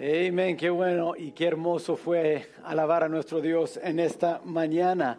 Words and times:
Amén, 0.00 0.56
qué 0.56 0.70
bueno 0.70 1.14
y 1.16 1.32
qué 1.32 1.48
hermoso 1.48 1.96
fue 1.96 2.46
alabar 2.62 3.02
a 3.02 3.08
nuestro 3.08 3.40
Dios 3.40 3.80
en 3.82 3.98
esta 3.98 4.40
mañana. 4.44 5.18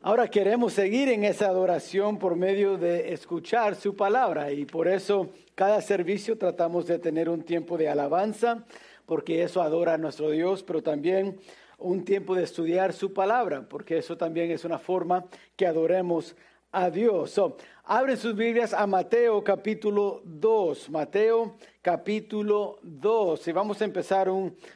Ahora 0.00 0.28
queremos 0.28 0.72
seguir 0.72 1.10
en 1.10 1.24
esa 1.24 1.48
adoración 1.48 2.18
por 2.18 2.34
medio 2.34 2.78
de 2.78 3.12
escuchar 3.12 3.74
su 3.74 3.94
palabra 3.94 4.50
y 4.50 4.64
por 4.64 4.88
eso 4.88 5.28
cada 5.54 5.82
servicio 5.82 6.38
tratamos 6.38 6.86
de 6.86 6.98
tener 6.98 7.28
un 7.28 7.42
tiempo 7.42 7.76
de 7.76 7.90
alabanza, 7.90 8.64
porque 9.04 9.42
eso 9.42 9.60
adora 9.60 9.92
a 9.92 9.98
nuestro 9.98 10.30
Dios, 10.30 10.62
pero 10.62 10.82
también 10.82 11.38
un 11.76 12.02
tiempo 12.02 12.34
de 12.34 12.44
estudiar 12.44 12.94
su 12.94 13.12
palabra, 13.12 13.68
porque 13.68 13.98
eso 13.98 14.16
también 14.16 14.50
es 14.50 14.64
una 14.64 14.78
forma 14.78 15.26
que 15.54 15.66
adoremos 15.66 16.34
a 16.72 16.88
Dios. 16.88 17.38
Abren 17.86 18.16
sus 18.16 18.34
Biblias 18.34 18.72
a 18.72 18.86
Mateo 18.86 19.44
capítulo 19.44 20.22
2. 20.24 20.90
Mateo 20.90 21.56
capítulo 21.82 22.78
2. 22.82 23.48
Y 23.48 23.52
vamos 23.52 23.80
a 23.82 23.84
empezar 23.84 24.28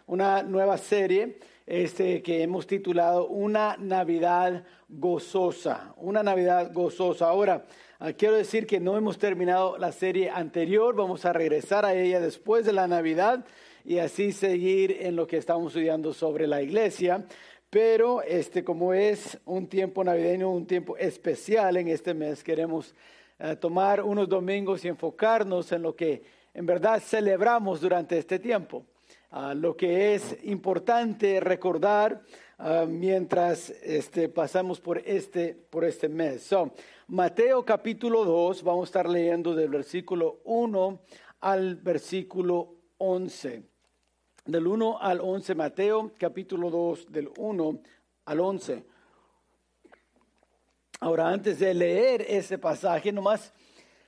una 0.07 0.43
nueva 0.43 0.77
serie 0.77 1.39
este, 1.67 2.23
que 2.23 2.43
hemos 2.43 2.67
titulado 2.67 3.29
Una 3.29 3.77
Navidad 3.79 4.65
gozosa. 4.89 5.95
Una 5.97 6.23
Navidad 6.23 6.71
gozosa. 6.73 7.29
Ahora, 7.29 7.65
ah, 7.99 8.13
quiero 8.13 8.37
decir 8.37 8.67
que 8.67 8.79
no 8.79 8.97
hemos 8.97 9.19
terminado 9.19 9.79
la 9.79 9.93
serie 9.93 10.29
anterior. 10.29 10.95
Vamos 10.95 11.25
a 11.25 11.33
regresar 11.33 11.87
a 11.87 11.95
ella 11.95 12.21
después 12.21 12.67
de 12.67 12.75
la 12.75 12.89
Navidad 12.89 13.45
y 13.85 14.01
así 14.01 14.33
seguir 14.33 14.99
en 15.01 15.17
lo 15.17 15.27
que 15.27 15.39
estamos 15.39 15.69
estudiando 15.69 16.13
sobre 16.13 16.47
la 16.47 16.61
iglesia. 16.61 17.25
Pero 17.71 18.23
este, 18.23 18.65
como 18.65 18.95
es 18.95 19.39
un 19.45 19.67
tiempo 19.67 20.03
navideño, 20.03 20.51
un 20.51 20.67
tiempo 20.67 20.97
especial 20.97 21.77
en 21.77 21.89
este 21.89 22.15
mes, 22.15 22.43
queremos 22.43 22.95
eh, 23.39 23.57
tomar 23.57 24.03
unos 24.03 24.27
domingos 24.27 24.85
y 24.85 24.89
enfocarnos 24.89 25.71
en 25.73 25.83
lo 25.83 25.95
que 25.95 26.23
en 26.55 26.65
verdad 26.65 27.03
celebramos 27.03 27.83
durante 27.83 28.17
este 28.17 28.39
tiempo. 28.39 28.87
Ah, 29.31 29.53
lo 29.53 29.77
que 29.77 30.15
es 30.15 30.39
importante 30.45 31.41
recordar 31.41 32.23
ah, 32.57 32.87
mientras 32.89 33.69
este, 33.83 34.31
pasamos 34.31 34.81
por 34.81 34.99
este, 35.05 35.55
por 35.55 35.85
este 35.85 36.09
mes. 36.09 36.45
So, 36.45 36.73
Mateo 37.09 37.67
capítulo 37.67 38.25
2, 38.25 38.63
vamos 38.63 38.85
a 38.85 38.89
estar 38.89 39.09
leyendo 39.11 39.55
del 39.55 39.69
versículo 39.69 40.41
1 40.45 41.01
al 41.41 41.77
versículo 41.77 42.77
11 42.97 43.78
del 44.49 44.67
1 44.67 44.99
al 44.99 45.21
11, 45.21 45.55
Mateo 45.55 46.11
capítulo 46.19 46.71
2, 46.71 47.13
del 47.13 47.31
1 47.37 47.81
al 48.25 48.41
11. 48.41 48.83
Ahora, 51.01 51.29
antes 51.29 51.59
de 51.59 51.75
leer 51.75 52.25
ese 52.27 52.57
pasaje, 52.57 53.13
nomás 53.13 53.53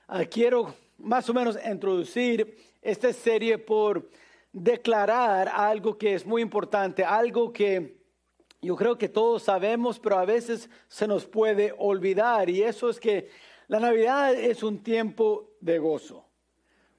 ah, 0.09 0.25
quiero 0.25 0.75
más 0.97 1.29
o 1.29 1.35
menos 1.35 1.59
introducir 1.63 2.57
esta 2.81 3.13
serie 3.13 3.59
por 3.59 4.09
declarar 4.51 5.49
algo 5.49 5.99
que 5.99 6.15
es 6.15 6.25
muy 6.25 6.41
importante, 6.41 7.05
algo 7.05 7.53
que 7.53 8.01
yo 8.63 8.77
creo 8.77 8.97
que 8.97 9.11
todos 9.11 9.43
sabemos, 9.43 10.01
pero 10.01 10.19
a 10.19 10.25
veces 10.25 10.71
se 10.89 11.07
nos 11.07 11.27
puede 11.27 11.75
olvidar, 11.77 12.49
y 12.49 12.63
eso 12.63 12.89
es 12.89 12.99
que 12.99 13.29
la 13.69 13.79
Navidad 13.79 14.33
es 14.33 14.63
un 14.63 14.83
tiempo 14.83 15.51
de 15.61 15.79
gozo. 15.79 16.30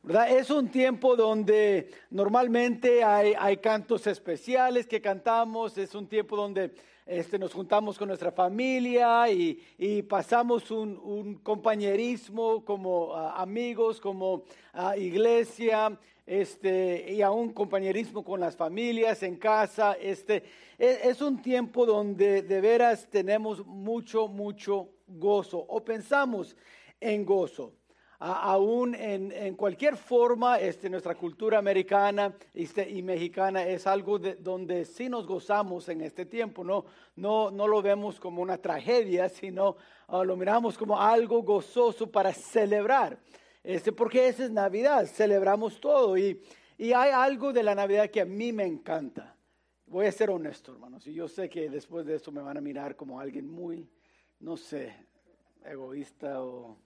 Es 0.09 0.49
un 0.49 0.69
tiempo 0.69 1.15
donde 1.15 1.91
normalmente 2.09 3.03
hay, 3.03 3.35
hay, 3.37 3.57
cantos 3.57 4.07
especiales 4.07 4.87
que 4.87 4.99
cantamos, 4.99 5.77
es 5.77 5.93
un 5.93 6.07
tiempo 6.07 6.35
donde 6.35 6.71
este, 7.05 7.37
nos 7.37 7.53
juntamos 7.53 7.99
con 7.99 8.07
nuestra 8.07 8.31
familia 8.31 9.29
y, 9.29 10.01
pasamos 10.09 10.71
un, 10.71 11.39
compañerismo 11.43 12.65
como 12.65 13.13
ah, 13.13 13.39
amigos, 13.39 14.01
como 14.01 14.33
uh, 14.73 14.97
iglesia, 14.97 15.95
este, 16.25 17.13
y 17.13 17.21
un 17.21 17.53
compañerismo 17.53 18.23
con 18.23 18.39
las 18.39 18.55
familias 18.55 19.21
en 19.21 19.35
casa. 19.35 19.93
Este, 20.01 20.43
es, 20.79 21.05
es 21.05 21.21
un 21.21 21.43
tiempo 21.43 21.85
donde 21.85 22.41
de 22.41 22.59
veras 22.59 23.07
tenemos 23.07 23.63
mucho, 23.67 24.27
mucho 24.27 24.89
gozo 25.05 25.59
o 25.59 25.85
pensamos 25.85 26.55
en 26.99 27.23
gozo 27.23 27.73
aún 28.21 28.93
en, 28.93 29.55
cualquier 29.55 29.97
forma, 29.97 30.59
este, 30.59 30.91
nuestra 30.91 31.15
cultura 31.15 31.57
americana 31.57 32.35
este, 32.53 32.87
y 32.87 33.01
mexicana 33.01 33.65
es 33.65 33.87
algo 33.87 34.19
de, 34.19 34.35
donde 34.35 34.85
sí 34.85 35.09
nos 35.09 35.25
gozamos 35.25 35.89
en 35.89 36.01
este 36.01 36.27
tiempo, 36.27 36.63
no, 36.63 36.85
no, 37.15 37.49
no 37.49 37.67
lo 37.67 37.81
vemos 37.81 38.19
como 38.19 38.43
una 38.43 38.59
tragedia, 38.59 39.27
sino 39.27 39.75
ah, 40.07 40.23
lo 40.23 40.37
miramos 40.37 40.77
como 40.77 41.01
algo 41.01 41.41
gozoso 41.41 42.11
para 42.11 42.31
celebrar, 42.31 43.17
este, 43.63 43.91
porque 43.91 44.27
esa 44.27 44.43
es 44.43 44.51
Navidad, 44.51 45.07
celebramos 45.07 45.81
todo 45.81 46.15
y, 46.15 46.39
y 46.77 46.93
hay 46.93 47.09
algo 47.11 47.51
de 47.51 47.63
la 47.63 47.73
Navidad 47.73 48.11
que 48.11 48.21
a 48.21 48.25
mí 48.25 48.53
me 48.53 48.65
encanta. 48.65 49.35
Voy 49.87 50.05
a 50.05 50.11
ser 50.11 50.29
honesto, 50.29 50.71
hermanos, 50.71 51.07
y 51.07 51.13
yo 51.13 51.27
sé 51.27 51.49
que 51.49 51.71
después 51.71 52.05
de 52.05 52.15
esto 52.15 52.31
me 52.31 52.41
van 52.43 52.57
a 52.57 52.61
mirar 52.61 52.95
como 52.95 53.19
alguien 53.19 53.49
muy, 53.49 53.89
no 54.39 54.57
sé, 54.57 54.95
egoísta 55.65 56.43
o 56.43 56.77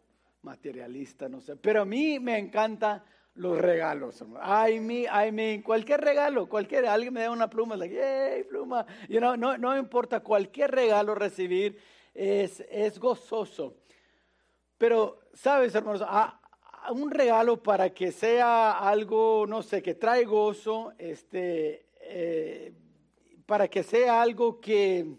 materialista, 0.45 1.27
no 1.27 1.41
sé. 1.41 1.57
Pero 1.57 1.81
a 1.81 1.85
mí 1.85 2.19
me 2.19 2.37
encantan 2.37 3.03
los 3.33 3.59
regalos. 3.59 4.23
Ay, 4.39 4.79
mi, 4.79 5.05
ay, 5.09 5.31
mi, 5.31 5.61
cualquier 5.61 5.99
regalo, 5.99 6.47
cualquier, 6.47 6.85
alguien 6.85 7.13
me 7.13 7.21
da 7.21 7.31
una 7.31 7.49
pluma, 7.49 7.75
like, 7.75 7.97
hey, 7.99 8.45
pluma. 8.49 8.85
You 9.09 9.19
know, 9.19 9.35
no, 9.35 9.57
no 9.57 9.77
importa, 9.77 10.21
cualquier 10.21 10.71
regalo 10.71 11.15
recibir 11.15 11.77
es, 12.13 12.61
es 12.69 12.97
gozoso. 12.99 13.75
Pero, 14.77 15.19
¿sabes, 15.33 15.75
hermanos? 15.75 16.03
A, 16.05 16.39
un 16.91 17.09
regalo 17.09 17.63
para 17.63 17.89
que 17.89 18.11
sea 18.11 18.77
algo, 18.77 19.45
no 19.47 19.63
sé, 19.63 19.81
que 19.81 19.95
trae 19.95 20.23
gozo, 20.23 20.93
este, 20.99 21.87
eh, 21.99 22.73
para 23.47 23.67
que 23.67 23.81
sea 23.81 24.21
algo 24.21 24.61
que 24.61 25.17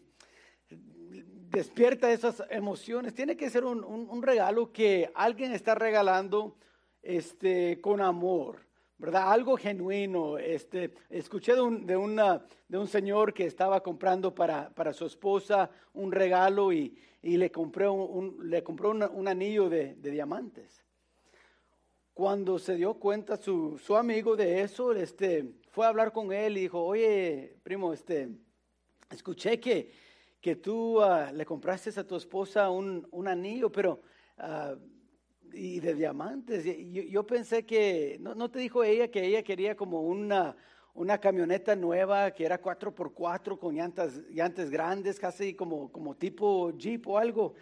despierta 1.57 2.13
esas 2.13 2.43
emociones. 2.51 3.15
Tiene 3.15 3.35
que 3.35 3.49
ser 3.49 3.65
un, 3.65 4.23
regalo 4.23 4.73
que 4.73 5.11
alguien 5.15 5.53
está 5.53 5.75
regalando 5.75 6.55
este, 7.03 7.81
con 7.81 8.03
amor, 8.03 8.59
¿verdad? 8.99 9.33
Algo 9.33 9.57
genuino. 9.57 10.37
Este, 10.37 10.93
escuché 11.09 11.55
de 11.55 11.63
un, 11.63 11.87
de, 11.87 12.41
de 12.69 12.79
un 12.79 12.87
señor 12.87 13.33
que 13.33 13.47
estaba 13.47 13.83
comprando 13.83 14.35
para, 14.35 14.69
para 14.75 14.93
su 14.93 15.07
esposa 15.07 15.71
un 15.95 16.13
regalo 16.13 16.75
y, 16.75 16.99
y 17.23 17.39
le 17.39 17.51
compró 17.51 17.95
un, 17.95 18.51
le 18.51 18.63
compró 18.63 18.91
un, 18.91 19.27
anillo 19.27 19.71
de, 19.71 19.95
de, 19.95 20.11
diamantes. 20.11 20.85
Cuando 22.13 22.59
se 22.59 22.75
dio 22.75 22.95
cuenta 22.95 23.39
su, 23.39 23.79
su 23.79 23.97
amigo 23.97 24.37
de 24.37 24.61
eso, 24.61 24.93
este, 24.93 25.55
fue 25.71 25.87
a 25.87 25.89
hablar 25.89 26.13
con 26.13 26.33
él 26.33 26.59
y 26.59 26.63
dijo, 26.63 26.83
oye, 26.83 27.57
primo, 27.63 27.95
este, 27.95 28.29
escuché 29.11 29.59
que 29.59 30.06
que 30.41 30.57
tú 30.57 31.01
ah, 31.03 31.33
le 31.33 31.45
compraste 31.45 31.99
a 31.99 32.07
tu 32.07 32.17
esposa 32.17 32.71
un, 32.71 33.07
un 33.11 33.29
anillo, 33.29 33.71
pero 33.71 34.01
uh, 34.39 34.77
y 35.53 35.81
de 35.81 35.95
diamantes. 35.95 36.65
Yo, 36.65 37.03
yo 37.03 37.27
pensé 37.27 37.65
que, 37.65 38.19
no, 38.21 38.35
no, 38.35 38.51
te 38.51 38.59
dijo 38.59 38.85
ella 38.85 39.09
que 39.09 39.25
ella 39.25 39.43
quería 39.43 39.77
como 39.77 40.03
una, 40.03 40.57
una 40.95 41.19
camioneta 41.19 41.75
nueva 41.75 42.31
que 42.31 42.45
era 42.45 42.61
4x4 42.61 43.59
con 43.59 43.75
llantas, 43.75 44.19
llantas 44.31 44.71
grandes, 44.71 45.19
casi 45.19 45.55
como, 45.55 45.91
como 45.91 46.15
tipo 46.15 46.77
Jeep 46.77 47.07
o 47.09 47.19
algo. 47.19 47.55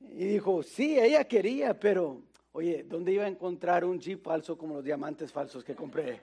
Y 0.00 0.24
dijo, 0.24 0.62
sí, 0.62 0.98
ella 0.98 1.24
quería, 1.24 1.78
pero, 1.78 2.22
oye, 2.52 2.84
¿dónde 2.84 3.12
iba 3.12 3.24
a 3.24 3.28
encontrar 3.28 3.84
un 3.84 3.98
Jeep 3.98 4.22
falso 4.22 4.56
como 4.56 4.74
los 4.76 4.84
diamantes 4.84 5.32
falsos 5.32 5.62
que 5.64 5.74
compré? 5.74 6.20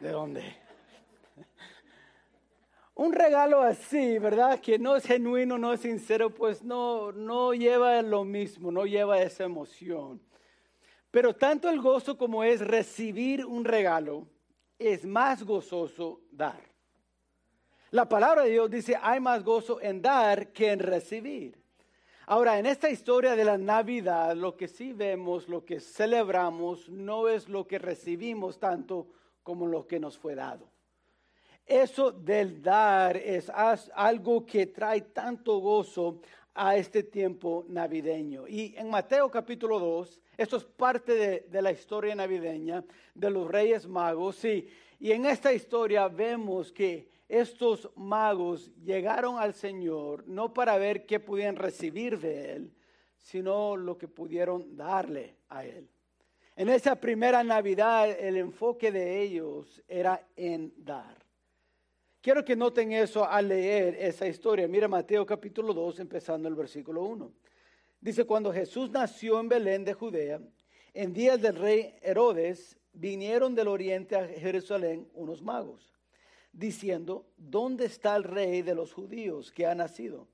¿De 0.00 0.10
dónde? 0.10 0.42
Un 2.94 3.12
regalo 3.12 3.62
así, 3.62 4.18
¿verdad? 4.18 4.60
Que 4.60 4.78
no 4.78 4.96
es 4.96 5.04
genuino, 5.04 5.58
no 5.58 5.72
es 5.72 5.80
sincero, 5.80 6.30
pues 6.30 6.62
no, 6.62 7.12
no 7.12 7.54
lleva 7.54 8.02
lo 8.02 8.24
mismo, 8.24 8.70
no 8.70 8.84
lleva 8.84 9.22
esa 9.22 9.44
emoción. 9.44 10.20
Pero 11.10 11.34
tanto 11.34 11.68
el 11.68 11.80
gozo 11.80 12.16
como 12.16 12.44
es 12.44 12.60
recibir 12.60 13.44
un 13.44 13.64
regalo, 13.64 14.26
es 14.78 15.04
más 15.04 15.42
gozoso 15.42 16.20
dar. 16.30 16.60
La 17.90 18.08
palabra 18.08 18.42
de 18.42 18.50
Dios 18.50 18.70
dice, 18.70 18.96
hay 19.00 19.18
más 19.18 19.42
gozo 19.42 19.80
en 19.80 20.00
dar 20.00 20.52
que 20.52 20.70
en 20.70 20.78
recibir. 20.78 21.60
Ahora, 22.26 22.60
en 22.60 22.66
esta 22.66 22.88
historia 22.88 23.34
de 23.34 23.44
la 23.44 23.58
Navidad, 23.58 24.36
lo 24.36 24.56
que 24.56 24.68
sí 24.68 24.92
vemos, 24.92 25.48
lo 25.48 25.64
que 25.64 25.80
celebramos, 25.80 26.88
no 26.88 27.26
es 27.26 27.48
lo 27.48 27.66
que 27.66 27.80
recibimos 27.80 28.60
tanto 28.60 29.08
como 29.42 29.66
lo 29.66 29.88
que 29.88 29.98
nos 29.98 30.16
fue 30.16 30.36
dado. 30.36 30.70
Eso 31.70 32.10
del 32.10 32.60
dar 32.60 33.16
es 33.16 33.48
algo 33.94 34.44
que 34.44 34.66
trae 34.66 35.02
tanto 35.02 35.60
gozo 35.60 36.20
a 36.52 36.74
este 36.74 37.04
tiempo 37.04 37.64
navideño. 37.68 38.48
Y 38.48 38.74
en 38.76 38.90
Mateo 38.90 39.30
capítulo 39.30 39.78
2, 39.78 40.20
esto 40.36 40.56
es 40.56 40.64
parte 40.64 41.44
de, 41.48 41.62
la 41.62 41.70
historia 41.70 42.16
navideña 42.16 42.84
de 43.14 43.30
los 43.30 43.48
reyes 43.48 43.86
magos. 43.86 44.44
y 44.44 44.66
en 44.98 45.26
esta 45.26 45.52
historia 45.52 46.08
vemos 46.08 46.72
que 46.72 47.08
estos 47.28 47.88
magos 47.94 48.72
llegaron 48.82 49.38
al 49.38 49.54
Señor 49.54 50.26
no 50.26 50.52
para 50.52 50.76
ver 50.76 51.06
qué 51.06 51.20
podían 51.20 51.54
recibir 51.54 52.18
de 52.18 52.52
Él, 52.52 52.74
sino 53.16 53.76
lo 53.76 53.96
que 53.96 54.08
pudieron 54.08 54.76
darle 54.76 55.36
a 55.48 55.64
Él. 55.64 55.88
En 56.56 56.68
esa 56.68 56.96
primera 56.96 57.44
Navidad 57.44 58.10
el 58.10 58.38
enfoque 58.38 58.90
de 58.90 59.22
ellos 59.22 59.80
era 59.86 60.26
en 60.34 60.74
dar. 60.76 61.19
Quiero 62.22 62.44
que 62.44 62.54
noten 62.54 62.92
eso 62.92 63.26
al 63.26 63.48
leer 63.48 63.96
esa 63.98 64.26
historia. 64.26 64.68
Mira 64.68 64.86
Mateo 64.88 65.24
capítulo 65.24 65.72
2, 65.72 66.00
empezando 66.00 66.48
el 66.48 66.54
versículo 66.54 67.02
1. 67.04 67.32
Dice, 67.98 68.24
cuando 68.24 68.52
Jesús 68.52 68.90
nació 68.90 69.40
en 69.40 69.48
Belén 69.48 69.84
de 69.86 69.94
Judea, 69.94 70.38
en 70.92 71.14
días 71.14 71.40
del 71.40 71.56
rey 71.56 71.94
Herodes, 72.02 72.78
vinieron 72.92 73.54
del 73.54 73.68
oriente 73.68 74.16
a 74.16 74.28
Jerusalén 74.28 75.08
unos 75.14 75.40
magos, 75.40 75.94
diciendo, 76.52 77.24
¿dónde 77.38 77.86
está 77.86 78.14
el 78.16 78.24
rey 78.24 78.60
de 78.60 78.74
los 78.74 78.92
judíos 78.92 79.50
que 79.50 79.64
ha 79.64 79.74
nacido? 79.74 80.28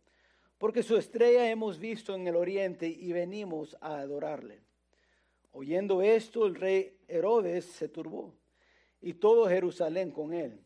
Porque 0.59 0.83
su 0.83 0.97
estrella 0.97 1.49
hemos 1.49 1.79
visto 1.79 2.17
en 2.17 2.27
el 2.27 2.35
oriente 2.35 2.89
y 2.89 3.13
venimos 3.13 3.77
a 3.81 3.99
adorarle. 3.99 4.61
Oyendo 5.53 6.03
esto, 6.03 6.47
el 6.47 6.57
rey 6.57 6.99
Herodes 7.07 7.65
se 7.65 7.89
turbó 7.89 8.35
y 9.01 9.15
todo 9.15 9.49
Jerusalén 9.49 10.11
con 10.11 10.33
él. 10.33 10.66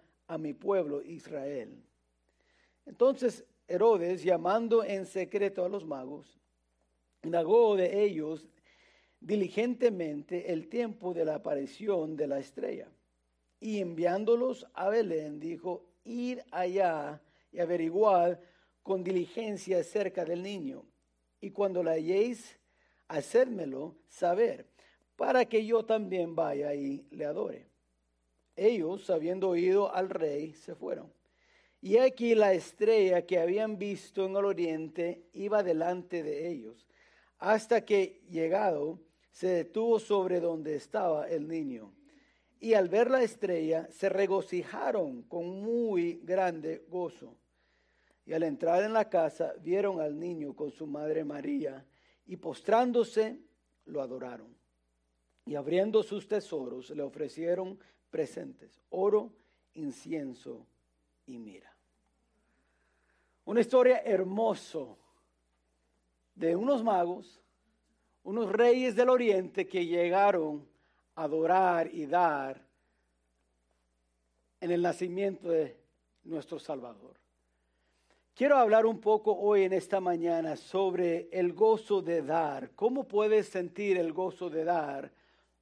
a 0.31 0.37
mi 0.37 0.53
pueblo 0.53 1.01
Israel. 1.01 1.83
Entonces 2.85 3.43
Herodes, 3.67 4.23
llamando 4.23 4.81
en 4.81 5.05
secreto 5.05 5.65
a 5.65 5.69
los 5.69 5.85
magos, 5.85 6.39
indagó 7.21 7.75
de 7.75 8.05
ellos 8.05 8.47
diligentemente 9.19 10.53
el 10.53 10.69
tiempo 10.69 11.13
de 11.13 11.25
la 11.25 11.35
aparición 11.35 12.15
de 12.15 12.27
la 12.27 12.39
estrella. 12.39 12.87
Y 13.59 13.79
enviándolos 13.79 14.65
a 14.73 14.87
Belén, 14.87 15.41
dijo, 15.41 15.85
ir 16.05 16.43
allá 16.49 17.21
y 17.51 17.59
averiguar 17.59 18.41
con 18.83 19.03
diligencia 19.03 19.79
acerca 19.79 20.23
del 20.23 20.43
niño. 20.43 20.85
Y 21.41 21.51
cuando 21.51 21.83
la 21.83 21.91
halléis, 21.91 22.57
hacérmelo 23.09 23.97
saber, 24.07 24.65
para 25.17 25.43
que 25.43 25.65
yo 25.65 25.83
también 25.83 26.35
vaya 26.35 26.73
y 26.73 27.05
le 27.11 27.25
adore. 27.25 27.70
Ellos, 28.61 29.09
habiendo 29.09 29.49
oído 29.49 29.91
al 29.93 30.09
rey, 30.09 30.53
se 30.53 30.75
fueron. 30.75 31.11
Y 31.81 31.97
aquí 31.97 32.35
la 32.35 32.53
estrella 32.53 33.25
que 33.25 33.39
habían 33.39 33.79
visto 33.79 34.23
en 34.25 34.35
el 34.35 34.45
oriente 34.45 35.23
iba 35.33 35.63
delante 35.63 36.21
de 36.21 36.47
ellos, 36.47 36.87
hasta 37.39 37.83
que 37.83 38.21
llegado 38.29 38.99
se 39.31 39.47
detuvo 39.47 39.97
sobre 39.97 40.39
donde 40.39 40.75
estaba 40.75 41.27
el 41.27 41.47
niño. 41.47 41.91
Y 42.59 42.75
al 42.75 42.87
ver 42.87 43.09
la 43.09 43.23
estrella 43.23 43.87
se 43.89 44.09
regocijaron 44.09 45.23
con 45.23 45.63
muy 45.63 46.21
grande 46.23 46.85
gozo. 46.87 47.35
Y 48.27 48.33
al 48.33 48.43
entrar 48.43 48.83
en 48.83 48.93
la 48.93 49.09
casa 49.09 49.55
vieron 49.59 49.99
al 49.99 50.19
niño 50.19 50.55
con 50.55 50.69
su 50.69 50.85
madre 50.85 51.23
María 51.23 51.83
y 52.27 52.37
postrándose 52.37 53.39
lo 53.85 54.03
adoraron. 54.03 54.55
Y 55.47 55.55
abriendo 55.55 56.03
sus 56.03 56.27
tesoros 56.27 56.91
le 56.91 57.01
ofrecieron 57.01 57.79
presentes, 58.11 58.79
oro, 58.91 59.31
incienso 59.73 60.65
y 61.25 61.39
mira. 61.39 61.73
Una 63.45 63.61
historia 63.61 64.01
hermoso 64.05 64.97
de 66.35 66.55
unos 66.55 66.83
magos, 66.83 67.41
unos 68.23 68.51
reyes 68.51 68.95
del 68.95 69.09
oriente 69.09 69.67
que 69.67 69.85
llegaron 69.85 70.67
a 71.15 71.23
adorar 71.23 71.89
y 71.91 72.05
dar 72.05 72.61
en 74.59 74.71
el 74.71 74.81
nacimiento 74.81 75.49
de 75.49 75.75
nuestro 76.23 76.59
Salvador. 76.59 77.15
Quiero 78.35 78.57
hablar 78.57 78.85
un 78.85 78.99
poco 78.99 79.37
hoy 79.37 79.63
en 79.63 79.73
esta 79.73 79.99
mañana 79.99 80.55
sobre 80.55 81.27
el 81.31 81.53
gozo 81.53 82.01
de 82.01 82.21
dar. 82.21 82.71
¿Cómo 82.75 83.07
puedes 83.07 83.47
sentir 83.47 83.97
el 83.97 84.13
gozo 84.13 84.49
de 84.49 84.63
dar 84.63 85.11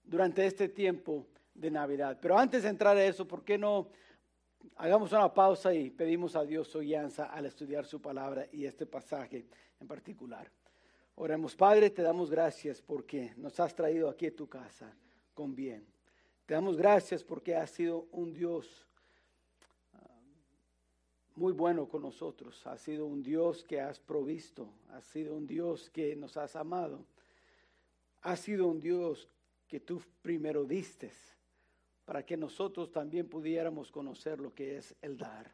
durante 0.04 0.46
este 0.46 0.70
tiempo 0.70 1.26
de 1.60 1.72
Navidad? 1.72 2.18
Pero 2.22 2.38
antes 2.38 2.64
de 2.64 2.70
entrar 2.70 2.96
a 2.98 3.04
eso, 3.04 3.28
¿por 3.28 3.44
qué 3.44 3.58
no 3.58 3.90
Hagamos 4.76 5.12
una 5.12 5.34
pausa 5.34 5.74
y 5.74 5.90
pedimos 5.90 6.36
a 6.36 6.44
Dios 6.44 6.68
su 6.68 6.80
al 6.80 7.46
estudiar 7.46 7.86
su 7.86 8.02
palabra 8.02 8.48
y 8.52 8.66
este 8.66 8.86
pasaje 8.86 9.46
en 9.80 9.88
particular. 9.88 10.50
Oremos, 11.16 11.56
Padre, 11.56 11.90
te 11.90 12.02
damos 12.02 12.30
gracias 12.30 12.82
porque 12.82 13.34
nos 13.38 13.60
has 13.60 13.76
traído 13.76 14.10
aquí 14.10 14.28
a 14.28 14.36
tu 14.36 14.48
casa 14.48 14.94
con 15.34 15.56
bien. 15.56 15.86
Te 16.46 16.54
damos 16.54 16.78
gracias 16.78 17.24
porque 17.24 17.56
has 17.56 17.72
sido 17.72 18.08
un 18.12 18.34
Dios 18.34 18.88
ah, 19.94 20.08
muy 21.36 21.52
bueno 21.52 21.88
con 21.88 22.02
nosotros. 22.02 22.66
Has 22.66 22.82
sido 22.82 23.06
un 23.06 23.22
Dios 23.22 23.64
que 23.64 23.82
has 23.82 24.00
provisto. 24.00 24.70
Has 24.92 25.04
sido 25.06 25.36
un 25.36 25.46
Dios 25.46 25.90
que 25.90 26.16
nos 26.16 26.38
has 26.38 26.56
amado. 26.56 27.06
Has 28.22 28.40
sido 28.40 28.68
un 28.68 28.80
Dios 28.80 29.30
que 29.68 29.80
tú 29.80 30.02
primero 30.22 30.64
diste 30.64 31.12
para 32.10 32.26
que 32.26 32.36
nosotros 32.36 32.92
también 32.92 33.30
pudiéramos 33.30 33.92
conocer 33.92 34.40
lo 34.40 34.52
que 34.52 34.78
es 34.78 34.96
el 35.00 35.16
dar. 35.16 35.54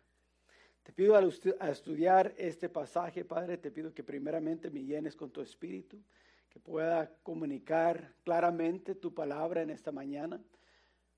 Te 0.84 0.94
pido 0.94 1.14
a 1.18 1.70
estudiar 1.70 2.34
este 2.38 2.70
pasaje, 2.70 3.26
Padre, 3.26 3.58
te 3.58 3.72
pido 3.72 3.94
que 3.94 4.06
primeramente 4.06 4.72
me 4.72 4.86
llenes 4.86 5.18
con 5.18 5.32
tu 5.32 5.42
espíritu, 5.42 6.02
que 6.50 6.58
pueda 6.62 7.12
comunicar 7.24 8.14
claramente 8.24 8.96
tu 8.96 9.14
palabra 9.14 9.64
en 9.64 9.70
esta 9.70 9.92
mañana, 9.92 10.42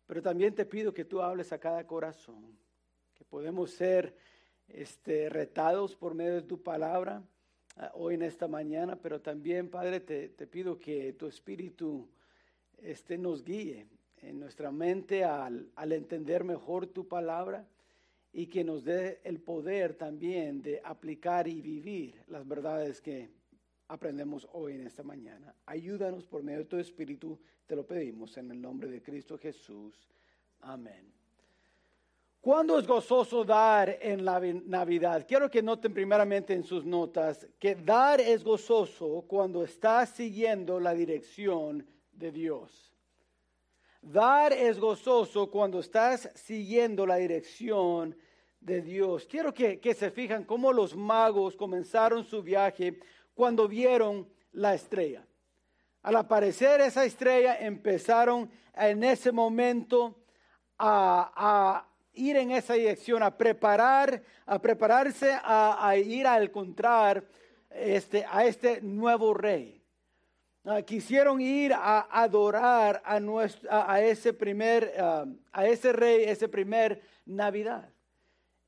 pero 0.08 0.24
también 0.24 0.56
te 0.56 0.66
pido 0.66 0.92
que 0.92 1.06
tú 1.06 1.22
hables 1.22 1.54
a 1.54 1.60
cada 1.60 1.86
corazón, 1.86 2.58
que 3.14 3.24
podemos 3.24 3.70
ser 3.70 4.16
este, 4.68 5.30
retados 5.30 5.96
por 5.96 6.16
medio 6.16 6.34
de 6.34 6.42
tu 6.42 6.64
palabra 6.64 7.22
ah, 7.76 7.92
hoy 7.94 8.16
en 8.16 8.24
esta 8.24 8.48
mañana, 8.48 8.96
pero 8.96 9.22
también, 9.22 9.70
Padre, 9.70 10.00
te, 10.00 10.30
te 10.30 10.48
pido 10.48 10.80
que 10.80 11.14
tu 11.14 11.28
espíritu 11.28 12.10
este, 12.80 13.20
nos 13.20 13.44
guíe 13.44 13.86
en 14.22 14.40
nuestra 14.40 14.72
mente 14.72 15.24
al, 15.24 15.72
entender 15.92 16.44
mejor 16.44 16.88
tu 16.88 17.08
palabra 17.08 17.68
y 18.34 18.48
que 18.48 18.64
nos 18.64 18.84
dé 18.84 19.20
el 19.24 19.40
poder 19.40 19.94
también 19.94 20.62
de 20.62 20.82
aplicar 20.84 21.48
y 21.48 21.62
vivir 21.62 22.22
las 22.28 22.48
verdades 22.48 23.02
que 23.02 23.30
aprendemos 23.88 24.48
hoy 24.52 24.74
en 24.74 24.86
esta 24.86 25.04
mañana. 25.04 25.54
Ayúdanos 25.66 26.28
por 26.28 26.44
medio 26.44 26.60
de 26.60 26.66
tu 26.66 26.78
Espíritu, 26.78 27.40
te 27.66 27.76
lo 27.76 27.86
pedimos 27.86 28.38
en 28.38 28.52
el 28.52 28.62
nombre 28.62 28.90
de 28.90 29.02
Cristo 29.02 29.38
Jesús. 29.38 30.10
Amén. 30.62 31.18
¿Cuándo 32.42 32.80
es 32.80 32.88
gozoso 32.88 33.44
dar 33.44 33.98
en 34.02 34.24
la 34.24 34.40
Navidad? 34.40 35.26
Quiero 35.28 35.50
que 35.50 35.62
noten 35.62 35.94
primeramente 35.94 36.54
en 36.54 36.64
sus 36.64 36.86
notas 36.86 37.46
que 37.60 37.76
dar 37.76 38.22
es 38.22 38.44
gozoso 38.44 39.26
cuando 39.28 39.64
estás 39.64 40.12
siguiendo 40.12 40.80
la 40.80 40.94
dirección 40.94 41.86
de 42.14 42.32
Dios. 42.32 42.97
Dar 44.12 44.54
es 44.54 44.80
gozoso 44.80 45.52
cuando 45.52 45.82
estás 45.82 46.30
siguiendo 46.34 47.06
la 47.06 47.18
dirección 47.18 48.16
de 48.62 48.82
Dios. 48.82 49.28
Quiero 49.30 49.54
que, 49.54 49.82
se 49.94 50.12
fijan 50.12 50.46
cómo 50.46 50.72
los 50.72 50.96
magos 50.96 51.58
comenzaron 51.58 52.24
su 52.24 52.42
viaje 52.42 53.00
cuando 53.34 53.68
vieron 53.68 54.26
la 54.54 54.76
estrella. 54.76 55.28
Al 56.04 56.16
aparecer 56.16 56.80
esa 56.80 57.04
estrella 57.04 57.58
empezaron 57.60 58.50
en 58.74 59.04
ese 59.04 59.34
momento 59.34 60.16
a, 60.80 61.86
ir 62.14 62.38
en 62.38 62.52
esa 62.52 62.76
dirección, 62.76 63.22
a 63.24 63.38
preparar, 63.38 64.24
a 64.46 64.58
prepararse 64.58 65.38
a, 65.44 65.94
ir 65.98 66.26
a 66.26 66.42
encontrar 66.42 67.26
este, 67.70 68.26
a 68.26 68.46
este 68.46 68.80
nuevo 68.80 69.34
rey. 69.34 69.77
Ah, 70.70 70.82
quisieron 70.82 71.40
ir 71.40 71.72
a 71.74 72.22
adorar 72.22 73.02
a, 73.06 74.02
ese 74.02 74.34
primer, 74.34 74.94
ah, 75.00 75.26
a 75.54 75.66
ese 75.66 75.94
rey, 75.94 76.26
ese 76.26 76.50
primer 76.50 77.02
Navidad. 77.26 77.90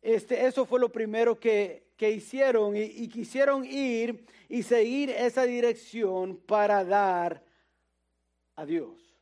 Este, 0.02 0.46
eso 0.46 0.66
fue 0.66 0.80
lo 0.80 0.90
primero 0.90 1.38
que, 1.38 1.84
hicieron 2.00 2.78
y, 2.78 2.84
y, 2.84 3.10
quisieron 3.10 3.66
ir 3.66 4.26
y 4.48 4.64
seguir 4.64 5.10
esa 5.10 5.44
dirección 5.44 6.38
para 6.38 6.86
dar 6.86 7.44
a 8.56 8.66
Dios. 8.66 9.14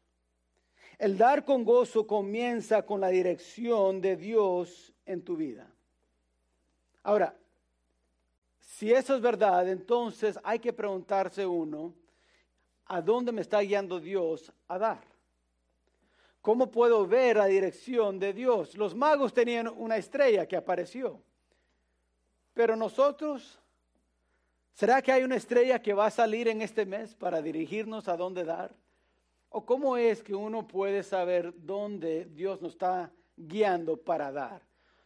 El 0.99 1.17
dar 1.17 1.45
con 1.45 1.63
gozo 1.63 2.05
comienza 2.05 2.83
con 2.83 3.01
la 3.01 3.09
dirección 3.09 4.01
de 4.01 4.15
Dios 4.15 4.93
en 5.07 5.23
tu 5.23 5.35
vida. 5.35 5.67
Ahora, 7.01 7.35
si 8.59 8.93
eso 8.93 9.15
es 9.15 9.21
verdad, 9.21 9.67
entonces 9.67 10.37
hay 10.43 10.59
que 10.59 10.71
preguntarse 10.71 11.43
uno, 11.43 11.95
a 12.87 13.01
dónde 13.01 13.31
me 13.31 13.41
está 13.41 13.59
guiando 13.59 13.99
Dios 13.99 14.51
a 14.67 14.77
dar. 14.77 15.03
¿Cómo 16.41 16.71
puedo 16.71 17.05
ver 17.05 17.37
la 17.37 17.45
dirección 17.45 18.19
de 18.19 18.31
Dios? 18.33 18.77
Los 18.77 18.95
magos 18.95 19.33
tenían 19.33 19.67
una 19.67 19.97
estrella 19.97 20.47
que 20.47 20.55
apareció. 20.55 21.21
Pero 22.53 22.75
nosotros, 22.75 23.59
¿será 24.73 25.01
que 25.01 25.11
hay 25.11 25.23
una 25.23 25.35
estrella 25.35 25.81
que 25.81 25.93
va 25.93 26.05
a 26.05 26.11
salir 26.11 26.47
en 26.47 26.61
este 26.61 26.85
mes 26.85 27.13
para 27.13 27.41
dirigirnos 27.41 28.07
a 28.07 28.15
dónde 28.15 28.45
dar? 28.45 28.73
¿O 29.49 29.65
cómo 29.65 29.97
es 29.97 30.23
que 30.23 30.35
uno 30.35 30.67
puede 30.67 31.03
saber 31.03 31.53
dónde 31.57 32.25
Dios 32.25 32.61
nos 32.61 32.73
está 32.73 33.11
guiando 33.35 33.97
para 33.97 34.31
dar? 34.31 34.61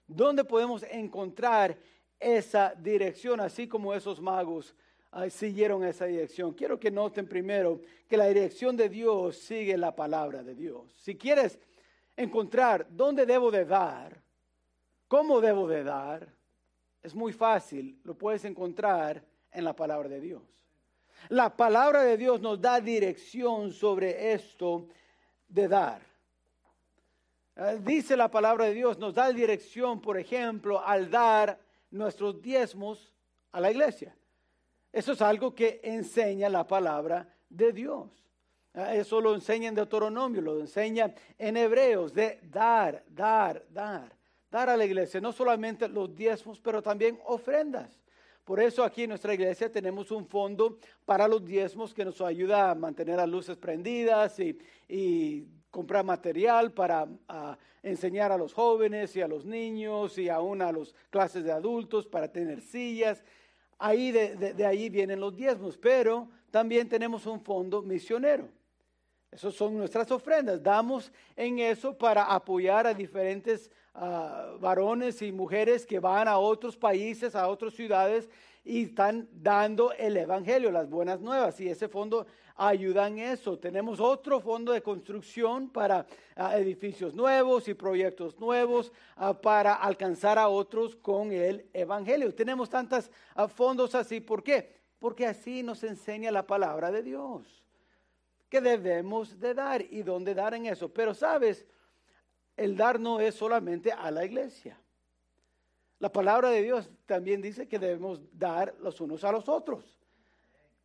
¿Dónde 0.07 0.43
podemos 0.43 0.83
encontrar 0.83 1.77
esa 2.19 2.75
dirección, 2.75 3.39
así 3.39 3.67
como 3.67 3.93
esos 3.93 4.21
magos 4.21 4.75
siguieron 5.29 5.83
esa 5.83 6.05
dirección. 6.05 6.53
Quiero 6.53 6.79
que 6.79 6.91
noten 6.91 7.27
primero 7.27 7.81
que 8.07 8.17
la 8.17 8.27
dirección 8.27 8.77
de 8.77 8.89
Dios 8.89 9.37
sigue 9.37 9.77
la 9.77 9.95
palabra 9.95 10.43
de 10.43 10.55
Dios. 10.55 10.93
Si 10.97 11.17
quieres 11.17 11.59
encontrar 12.15 12.87
dónde 12.89 13.25
debo 13.25 13.51
de 13.51 13.65
dar, 13.65 14.21
cómo 15.07 15.41
debo 15.41 15.67
de 15.67 15.83
dar, 15.83 16.27
es 17.03 17.13
muy 17.15 17.33
fácil, 17.33 17.99
lo 18.03 18.17
puedes 18.17 18.45
encontrar 18.45 19.23
en 19.51 19.63
la 19.63 19.75
palabra 19.75 20.07
de 20.07 20.21
Dios. 20.21 20.43
La 21.29 21.55
palabra 21.55 22.03
de 22.03 22.17
Dios 22.17 22.41
nos 22.41 22.61
da 22.61 22.79
dirección 22.79 23.71
sobre 23.71 24.33
esto 24.33 24.87
de 25.47 25.67
dar. 25.67 26.01
Eh, 27.55 27.79
dice 27.83 28.15
la 28.15 28.31
palabra 28.31 28.65
de 28.65 28.73
Dios, 28.73 28.97
nos 28.97 29.13
da 29.13 29.29
dirección, 29.31 29.99
por 29.99 30.17
ejemplo, 30.17 30.79
al 30.79 31.09
dar 31.09 31.59
nuestros 31.89 32.41
diezmos 32.41 33.13
a 33.51 33.59
la 33.59 33.71
iglesia. 33.71 34.15
Eso 34.91 35.13
es 35.13 35.21
algo 35.21 35.55
que 35.55 35.79
enseña 35.83 36.49
la 36.49 36.67
palabra 36.67 37.27
de 37.49 37.71
Dios. 37.71 38.09
Ah, 38.73 38.95
eso 38.95 39.19
lo 39.19 39.35
enseña 39.35 39.67
en 39.67 39.75
Deuteronomio, 39.75 40.41
lo 40.41 40.59
enseña 40.59 41.13
en 41.37 41.57
Hebreos, 41.57 42.13
de 42.13 42.39
dar, 42.43 43.03
dar, 43.09 43.65
dar. 43.69 44.15
Dar 44.49 44.69
a 44.69 44.77
la 44.77 44.85
iglesia, 44.85 45.21
no 45.21 45.31
solamente 45.31 45.87
los 45.87 46.13
diezmos, 46.13 46.59
pero 46.59 46.81
también 46.81 47.19
ofrendas. 47.25 48.01
Por 48.43 48.59
eso 48.59 48.83
aquí 48.83 49.03
en 49.03 49.09
nuestra 49.09 49.33
iglesia 49.33 49.71
tenemos 49.71 50.11
un 50.11 50.25
fondo 50.25 50.77
para 51.05 51.27
los 51.27 51.45
diezmos 51.45 51.93
que 51.93 52.03
nos 52.03 52.19
ayuda 52.21 52.71
a 52.71 52.75
mantener 52.75 53.17
las 53.17 53.29
luces 53.29 53.57
prendidas 53.57 54.39
y, 54.39 55.47
comprar 55.69 56.03
material 56.03 56.73
para 56.73 57.07
enseñar 57.81 58.29
a 58.33 58.37
los 58.37 58.53
jóvenes 58.53 59.15
y 59.15 59.21
a 59.21 59.27
los 59.29 59.45
niños 59.45 60.17
y 60.17 60.27
aún 60.27 60.61
a 60.61 60.69
las 60.69 60.93
clases 61.09 61.45
de 61.45 61.51
adultos 61.53 62.05
para 62.05 62.29
tener 62.29 62.59
sillas 62.59 63.23
ahí 63.81 64.11
de, 64.11 64.65
ahí 64.65 64.89
vienen 64.89 65.19
los 65.19 65.35
diezmos, 65.35 65.77
pero 65.77 66.29
también 66.51 66.87
tenemos 66.87 67.25
un 67.25 67.41
fondo 67.41 67.81
misionero. 67.81 68.47
Esas 69.31 69.53
son 69.55 69.77
nuestras 69.77 70.11
ofrendas. 70.11 70.61
Damos 70.61 71.11
en 71.35 71.59
eso 71.59 71.97
para 71.97 72.25
apoyar 72.25 72.85
a 72.85 72.93
diferentes 72.93 73.71
ah, 73.93 74.55
varones 74.59 75.21
y 75.21 75.31
mujeres 75.31 75.85
que 75.85 75.99
van 75.99 76.27
a 76.27 76.37
otros 76.37 76.77
países, 76.77 77.35
a 77.35 77.47
otras 77.47 77.73
ciudades 77.73 78.29
y 78.63 78.83
están 78.83 79.27
dando 79.31 79.91
el 79.93 80.17
Evangelio, 80.17 80.71
las 80.71 80.89
buenas 80.89 81.19
nuevas. 81.19 81.59
Y 81.59 81.69
ese 81.69 81.87
fondo 81.87 82.27
ayuda 82.55 83.07
en 83.07 83.19
eso. 83.19 83.57
Tenemos 83.57 83.99
otro 83.99 84.39
fondo 84.39 84.71
de 84.71 84.83
construcción 84.83 85.69
para 85.69 86.05
ah, 86.35 86.57
edificios 86.57 87.13
nuevos 87.13 87.67
y 87.67 87.73
proyectos 87.73 88.39
nuevos 88.39 88.91
ah, 89.15 89.33
para 89.33 89.73
alcanzar 89.73 90.37
a 90.37 90.47
otros 90.47 90.95
con 90.95 91.31
el 91.31 91.67
Evangelio. 91.73 92.33
Tenemos 92.35 92.69
tantos 92.69 93.09
ah, 93.35 93.47
fondos 93.47 93.95
así. 93.95 94.19
¿Por 94.19 94.43
qué? 94.43 94.79
Porque 94.99 95.25
así 95.25 95.63
nos 95.63 95.83
enseña 95.83 96.31
la 96.31 96.45
palabra 96.45 96.91
de 96.91 97.01
Dios. 97.01 97.63
Que 98.47 98.61
debemos 98.61 99.39
de 99.39 99.53
dar 99.53 99.81
y 99.81 100.03
dónde 100.03 100.35
dar 100.35 100.53
en 100.53 100.67
eso. 100.67 100.89
Pero 100.89 101.15
sabes, 101.15 101.65
el 102.55 102.77
dar 102.77 102.99
no 102.99 103.19
es 103.19 103.33
solamente 103.33 103.91
a 103.91 104.11
la 104.11 104.23
iglesia. 104.23 104.80
La 106.01 106.11
palabra 106.11 106.49
de 106.49 106.61
Dios 106.61 106.89
también 107.05 107.41
dice 107.41 107.67
que 107.67 107.79
debemos 107.79 108.19
dar 108.33 108.75
los 108.81 108.99
unos 108.99 109.23
a 109.23 109.31
los 109.31 109.47
otros 109.47 110.01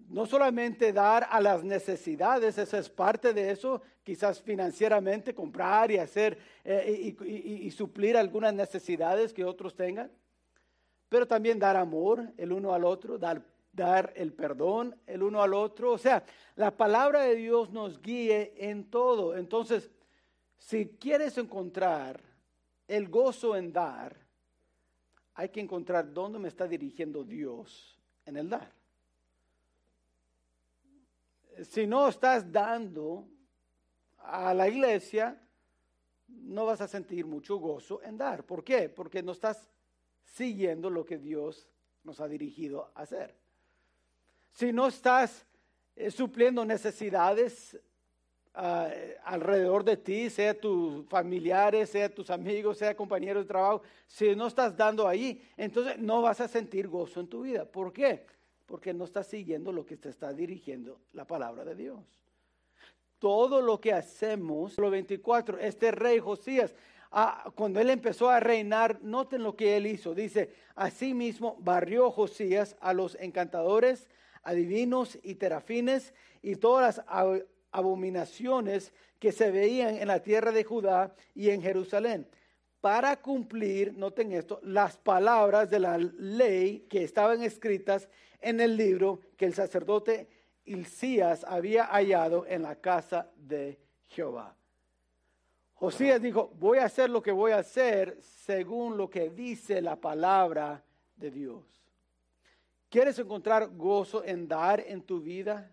no 0.09 0.27
solamente 0.27 0.93
dar 0.93 1.27
a 1.31 1.41
las 1.41 1.65
necesidades, 1.65 2.59
eso 2.59 2.77
es 2.77 2.89
parte 2.89 3.33
de 3.33 3.51
eso, 3.51 3.83
quizás 4.05 4.41
financieramente 4.41 5.35
comprar 5.35 5.91
y 5.91 5.99
hacer 5.99 6.39
eh, 6.65 7.17
y, 7.25 7.71
suplir 7.71 8.17
algunas 8.17 8.55
necesidades 8.55 9.33
que 9.33 9.45
otros 9.45 9.75
tengan, 9.75 10.11
pero 11.09 11.27
también 11.27 11.59
dar 11.59 11.77
amor 11.77 12.33
el 12.37 12.53
uno 12.53 12.73
al 12.73 12.85
otro, 12.85 13.19
dar, 13.19 13.43
dar 13.73 14.13
el 14.17 14.33
perdón 14.33 14.97
el 15.07 15.23
uno 15.23 15.43
al 15.43 15.55
otro. 15.55 15.93
O 15.93 15.99
sea, 15.99 16.25
la 16.55 16.77
palabra 16.77 17.23
de 17.23 17.35
Dios 17.37 17.71
nos 17.71 18.01
guíe 18.01 18.55
en 18.57 18.85
todo. 18.85 19.37
Entonces, 19.37 19.91
si 20.59 20.87
quieres 20.87 21.37
encontrar 21.39 22.21
el 22.89 23.09
gozo 23.09 23.57
en 23.57 23.73
dar, 23.73 24.26
hay 25.37 25.49
que 25.51 25.61
encontrar 25.61 26.13
dónde 26.13 26.39
me 26.39 26.49
está 26.49 26.67
dirigiendo 26.67 27.23
Dios 27.23 27.97
en 28.25 28.37
el 28.37 28.49
dar 28.49 28.77
si 31.65 31.87
no 31.87 32.09
estás 32.09 32.51
dando 32.51 33.29
a 34.19 34.53
la 34.53 34.69
iglesia, 34.69 35.41
no 36.29 36.67
vas 36.67 36.81
a 36.81 36.89
sentir 36.89 37.25
mucho 37.27 37.57
gozo 37.57 38.03
en 38.03 38.19
dar. 38.19 38.45
¿Por 38.45 38.65
qué? 38.65 38.89
Porque 38.89 39.23
no 39.23 39.33
estás 39.33 39.71
siguiendo 40.25 40.91
lo 40.91 41.05
que 41.05 41.19
Dios 41.19 41.69
nos 42.03 42.21
ha 42.21 42.29
dirigido 42.29 42.91
a 42.95 43.03
hacer. 43.03 43.35
Si 44.53 44.73
no 44.73 44.89
estás 44.89 45.47
eh, 45.95 46.11
supliendo 46.11 46.65
necesidades 46.65 47.79
alrededor 49.25 49.85
de 49.85 49.97
ti, 49.97 50.31
sea 50.31 50.59
tus 50.59 51.07
familiares, 51.07 51.91
sea 51.91 52.09
tus 52.09 52.31
amigos, 52.31 52.79
sea 52.79 52.97
compañeros 52.97 53.45
de 53.45 53.49
trabajo, 53.49 53.83
si 54.07 54.35
no 54.35 54.47
estás 54.47 54.77
dando 54.77 55.07
ahí, 55.07 55.43
entonces 55.57 55.99
no 55.99 56.23
vas 56.23 56.41
a 56.41 56.49
sentir 56.49 56.89
gozo 56.89 57.21
en 57.21 57.29
tu 57.29 57.43
vida. 57.43 57.65
¿Por 57.65 57.93
qué? 57.93 58.25
porque 58.67 58.93
no 58.93 59.05
estás 59.05 59.29
siguiendo 59.29 59.73
lo 59.73 59.87
que 59.87 59.97
te 59.97 60.09
está 60.09 60.33
dirigiendo 60.33 61.01
la 61.13 61.27
palabra 61.27 61.65
de 61.65 61.75
Dios. 61.75 62.01
Todo 63.19 63.63
lo 63.63 63.81
que 63.81 63.93
hacemos, 63.93 64.77
lo 64.77 64.91
24, 64.91 65.59
este 65.59 65.91
rey 65.93 66.19
Josías, 66.19 66.75
ah, 67.11 67.51
cuando 67.55 67.81
él 67.81 67.89
empezó 67.89 68.29
a 68.29 68.41
reinar, 68.41 69.01
noten 69.03 69.43
lo 69.43 69.57
que 69.57 69.77
él 69.77 69.87
hizo. 69.87 70.15
Dice, 70.15 70.53
asimismo 70.75 71.57
barrió 71.61 72.11
Josías 72.11 72.77
a 72.81 72.93
los 72.93 73.17
encantadores, 73.21 74.09
adivinos 74.43 75.19
y 75.23 75.37
terafines 75.37 76.13
y 76.43 76.57
todas 76.57 76.99
las 76.99 77.07
abominaciones 77.73 78.93
que 79.19 79.33
se 79.33 79.51
veían 79.51 79.97
en 79.97 80.09
la 80.09 80.23
tierra 80.23 80.53
de 80.53 80.65
Judá 80.65 81.15
y 81.35 81.51
en 81.51 81.63
Jerusalén 81.63 82.29
para 82.87 83.17
cumplir, 83.17 83.99
noten 83.99 84.31
esto, 84.31 84.61
las 84.63 84.97
palabras 84.97 85.69
de 85.69 85.81
la 85.81 85.99
ley 85.99 86.87
que 86.89 87.03
estaban 87.03 87.43
escritas 87.43 88.09
en 88.41 88.61
el 88.61 88.77
libro 88.77 89.19
que 89.37 89.47
el 89.47 89.55
sacerdote 89.55 90.29
Hilcías 90.65 91.43
había 91.43 91.87
hallado 91.87 92.47
en 92.47 92.63
la 92.63 92.77
casa 92.77 93.29
de 93.37 93.81
Jehová. 94.07 94.55
Josías 95.75 96.23
dijo, 96.23 96.53
voy 96.61 96.79
a 96.79 96.85
hacer 96.85 97.11
lo 97.11 97.21
que 97.21 97.33
voy 97.33 97.51
a 97.51 97.59
hacer 97.59 98.19
según 98.21 98.97
lo 98.97 99.11
que 99.11 99.31
dice 99.31 99.83
la 99.83 99.97
palabra 99.97 100.85
de 101.17 101.33
Dios. 101.33 101.65
¿Quieres 102.89 103.19
encontrar 103.19 103.69
gozo 103.77 104.23
en 104.25 104.47
dar 104.47 104.79
en 104.87 105.03
tu 105.03 105.21
vida? 105.21 105.73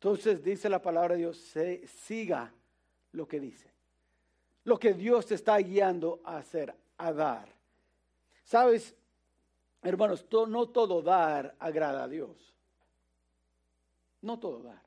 Entonces 0.00 0.42
dice 0.42 0.68
la 0.68 0.80
palabra 0.80 1.14
de 1.14 1.20
Dios, 1.20 1.54
siga 1.86 2.52
lo 3.12 3.26
que 3.26 3.40
dice. 3.40 3.68
Lo 4.64 4.78
que 4.78 4.94
Dios 4.94 5.26
te 5.26 5.34
está 5.34 5.56
guiando 5.58 6.20
a 6.24 6.38
hacer, 6.38 6.74
a 6.98 7.12
dar. 7.12 7.48
Sabes, 8.44 8.94
Hermanos, 9.82 10.26
no 10.48 10.68
todo 10.68 11.02
dar 11.02 11.54
agrada 11.58 12.04
a 12.04 12.08
Dios. 12.08 12.54
No 14.22 14.38
todo 14.38 14.60
dar. 14.60 14.82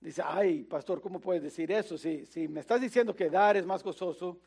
Dice, 0.00 0.22
ay, 0.24 0.62
pastor, 0.64 1.00
¿cómo 1.00 1.20
puedes 1.20 1.42
decir 1.42 1.72
eso? 1.72 1.96
Si, 1.96 2.26
si 2.26 2.46
me 2.46 2.60
estás 2.60 2.80
diciendo 2.80 3.16
que 3.16 3.30
dar 3.30 3.56
es 3.56 3.66
más 3.66 3.82
gozoso 3.82 4.38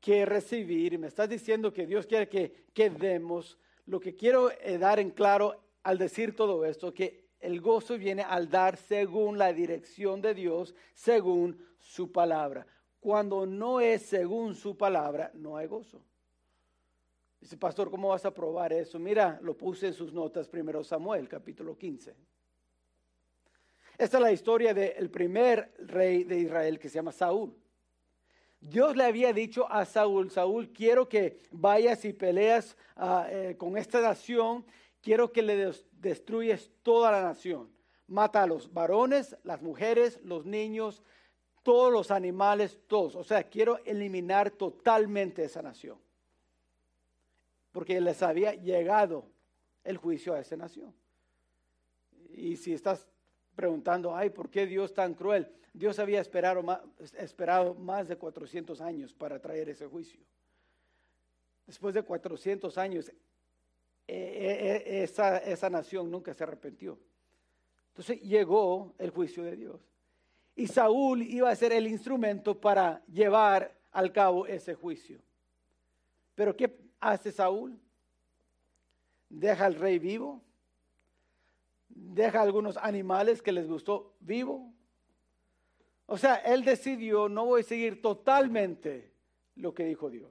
que 0.00 0.26
recibir, 0.26 0.94
y 0.94 0.98
me 0.98 1.06
estás 1.06 1.28
diciendo 1.28 1.72
que 1.72 1.86
Dios 1.86 2.06
quiere 2.06 2.28
que, 2.28 2.66
que 2.74 2.90
demos, 2.90 3.56
lo 3.86 4.00
que 4.00 4.16
quiero 4.16 4.50
eh, 4.50 4.78
dar 4.78 4.98
en 4.98 5.10
claro 5.10 5.60
al 5.84 5.98
decir 5.98 6.34
todo 6.34 6.64
esto, 6.64 6.92
que 6.92 7.21
el 7.42 7.60
gozo 7.60 7.98
viene 7.98 8.22
al 8.22 8.48
dar 8.48 8.76
según 8.76 9.36
la 9.36 9.52
dirección 9.52 10.22
de 10.22 10.32
Dios, 10.32 10.74
según 10.94 11.58
su 11.78 12.10
palabra. 12.12 12.66
Cuando 13.00 13.44
no 13.44 13.80
es 13.80 14.02
según 14.02 14.54
su 14.54 14.76
palabra, 14.76 15.30
no 15.34 15.56
hay 15.56 15.66
gozo. 15.66 16.00
Dice, 17.40 17.56
pastor, 17.56 17.90
¿cómo 17.90 18.10
vas 18.10 18.24
a 18.24 18.32
probar 18.32 18.72
eso? 18.72 19.00
Mira, 19.00 19.40
lo 19.42 19.56
puse 19.56 19.88
en 19.88 19.94
sus 19.94 20.12
notas, 20.12 20.48
primero 20.48 20.84
Samuel, 20.84 21.28
capítulo 21.28 21.76
15. 21.76 22.14
Esta 23.98 24.16
es 24.16 24.22
la 24.22 24.32
historia 24.32 24.72
del 24.72 25.10
primer 25.10 25.74
rey 25.78 26.22
de 26.22 26.38
Israel 26.38 26.78
que 26.78 26.88
se 26.88 26.94
llama 26.94 27.10
Saúl. 27.10 27.52
Dios 28.60 28.96
le 28.96 29.02
había 29.02 29.32
dicho 29.32 29.68
a 29.68 29.84
Saúl, 29.84 30.30
Saúl, 30.30 30.72
quiero 30.72 31.08
que 31.08 31.40
vayas 31.50 32.04
y 32.04 32.12
peleas 32.12 32.76
ah, 32.94 33.26
eh, 33.28 33.56
con 33.58 33.76
esta 33.76 34.00
nación, 34.00 34.64
quiero 35.02 35.32
que 35.32 35.42
le 35.42 35.72
destruyes 35.92 36.70
toda 36.82 37.10
la 37.12 37.22
nación. 37.22 37.70
mata 38.06 38.42
a 38.42 38.46
los 38.46 38.72
varones, 38.72 39.36
las 39.42 39.62
mujeres, 39.62 40.20
los 40.22 40.44
niños, 40.44 41.02
todos 41.62 41.90
los 41.90 42.10
animales, 42.10 42.78
todos. 42.86 43.16
O 43.16 43.24
sea, 43.24 43.44
quiero 43.44 43.78
eliminar 43.84 44.50
totalmente 44.50 45.44
esa 45.44 45.62
nación. 45.62 45.98
Porque 47.70 48.00
les 48.00 48.22
había 48.22 48.52
llegado 48.54 49.30
el 49.82 49.96
juicio 49.96 50.34
a 50.34 50.40
esa 50.40 50.56
nación. 50.56 50.94
Y 52.34 52.56
si 52.56 52.74
estás 52.74 53.08
preguntando, 53.54 54.14
ay, 54.14 54.30
¿por 54.30 54.50
qué 54.50 54.66
Dios 54.66 54.92
tan 54.92 55.14
cruel? 55.14 55.50
Dios 55.72 55.98
había 55.98 56.20
esperado 56.20 56.62
más, 56.62 56.80
esperado 57.16 57.74
más 57.74 58.08
de 58.08 58.16
400 58.16 58.80
años 58.82 59.14
para 59.14 59.40
traer 59.40 59.70
ese 59.70 59.86
juicio. 59.86 60.20
Después 61.66 61.94
de 61.94 62.02
400 62.02 62.76
años, 62.76 63.10
eh, 64.08 64.14
eh, 64.14 64.82
eh, 64.86 65.02
esa, 65.04 65.38
esa 65.38 65.70
nación 65.70 66.10
nunca 66.10 66.34
se 66.34 66.44
arrepintió. 66.44 66.98
Entonces 67.88 68.20
llegó 68.22 68.94
el 68.98 69.10
juicio 69.10 69.44
de 69.44 69.56
Dios. 69.56 69.80
Y 70.54 70.66
Saúl 70.66 71.22
iba 71.22 71.50
a 71.50 71.56
ser 71.56 71.72
el 71.72 71.86
instrumento 71.86 72.60
para 72.60 73.04
llevar 73.06 73.74
al 73.90 74.12
cabo 74.12 74.46
ese 74.46 74.74
juicio. 74.74 75.20
Pero 76.34 76.56
¿qué 76.56 76.78
hace 77.00 77.32
Saúl? 77.32 77.78
Deja 79.28 79.64
al 79.64 79.76
rey 79.76 79.98
vivo, 79.98 80.42
deja 81.88 82.42
algunos 82.42 82.76
animales 82.76 83.40
que 83.40 83.52
les 83.52 83.66
gustó 83.66 84.14
vivo. 84.20 84.72
O 86.06 86.18
sea, 86.18 86.36
él 86.36 86.64
decidió, 86.64 87.28
no 87.28 87.46
voy 87.46 87.62
a 87.62 87.64
seguir 87.64 88.02
totalmente 88.02 89.12
lo 89.54 89.72
que 89.72 89.84
dijo 89.84 90.10
Dios. 90.10 90.30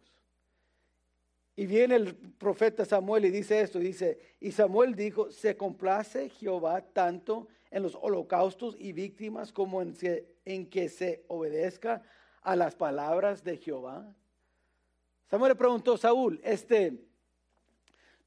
Y 1.62 1.68
viene 1.68 1.96
el 1.96 2.16
profeta 2.16 2.86
Samuel 2.86 3.26
y 3.26 3.30
dice 3.30 3.62
esto, 3.62 3.78
dice, 3.78 4.18
y 4.40 4.52
Samuel 4.52 4.96
dijo, 4.96 5.30
se 5.30 5.56
complace 5.56 6.28
Jehová 6.30 6.82
tanto 6.82 7.50
en 7.70 7.84
los 7.84 7.96
holocaustos 8.02 8.76
y 8.80 8.94
víctimas 8.94 9.52
como 9.52 9.80
en, 9.84 10.66
que 10.72 10.90
se 10.90 11.24
obedezca 11.28 12.02
a 12.42 12.56
las 12.56 12.74
palabras 12.74 13.44
de 13.44 13.58
Jehová. 13.58 14.12
Samuel 15.30 15.52
le 15.52 15.56
preguntó, 15.56 15.98
Saúl, 15.98 16.42
este, 16.44 16.98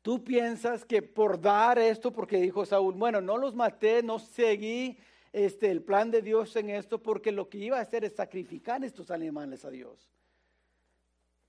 ¿tú 0.01 0.23
piensas 0.23 0.85
que 0.85 1.03
por 1.03 1.41
dar 1.41 1.77
esto, 1.81 2.13
porque 2.13 2.37
dijo 2.37 2.65
Saúl, 2.65 2.95
bueno, 2.95 3.21
no 3.21 3.37
los 3.37 3.53
maté, 3.53 4.01
no 4.05 4.21
seguí 4.21 4.97
este, 5.33 5.73
el 5.73 5.83
plan 5.83 6.13
de 6.13 6.23
Dios 6.23 6.55
en 6.55 6.71
esto, 6.71 7.03
porque 7.03 7.33
lo 7.33 7.49
que 7.49 7.59
iba 7.59 7.79
a 7.79 7.83
hacer 7.83 8.05
es 8.05 8.15
sacrificar 8.15 8.85
estos 8.85 9.11
animales 9.11 9.65
a 9.65 9.71
Dios. 9.71 10.15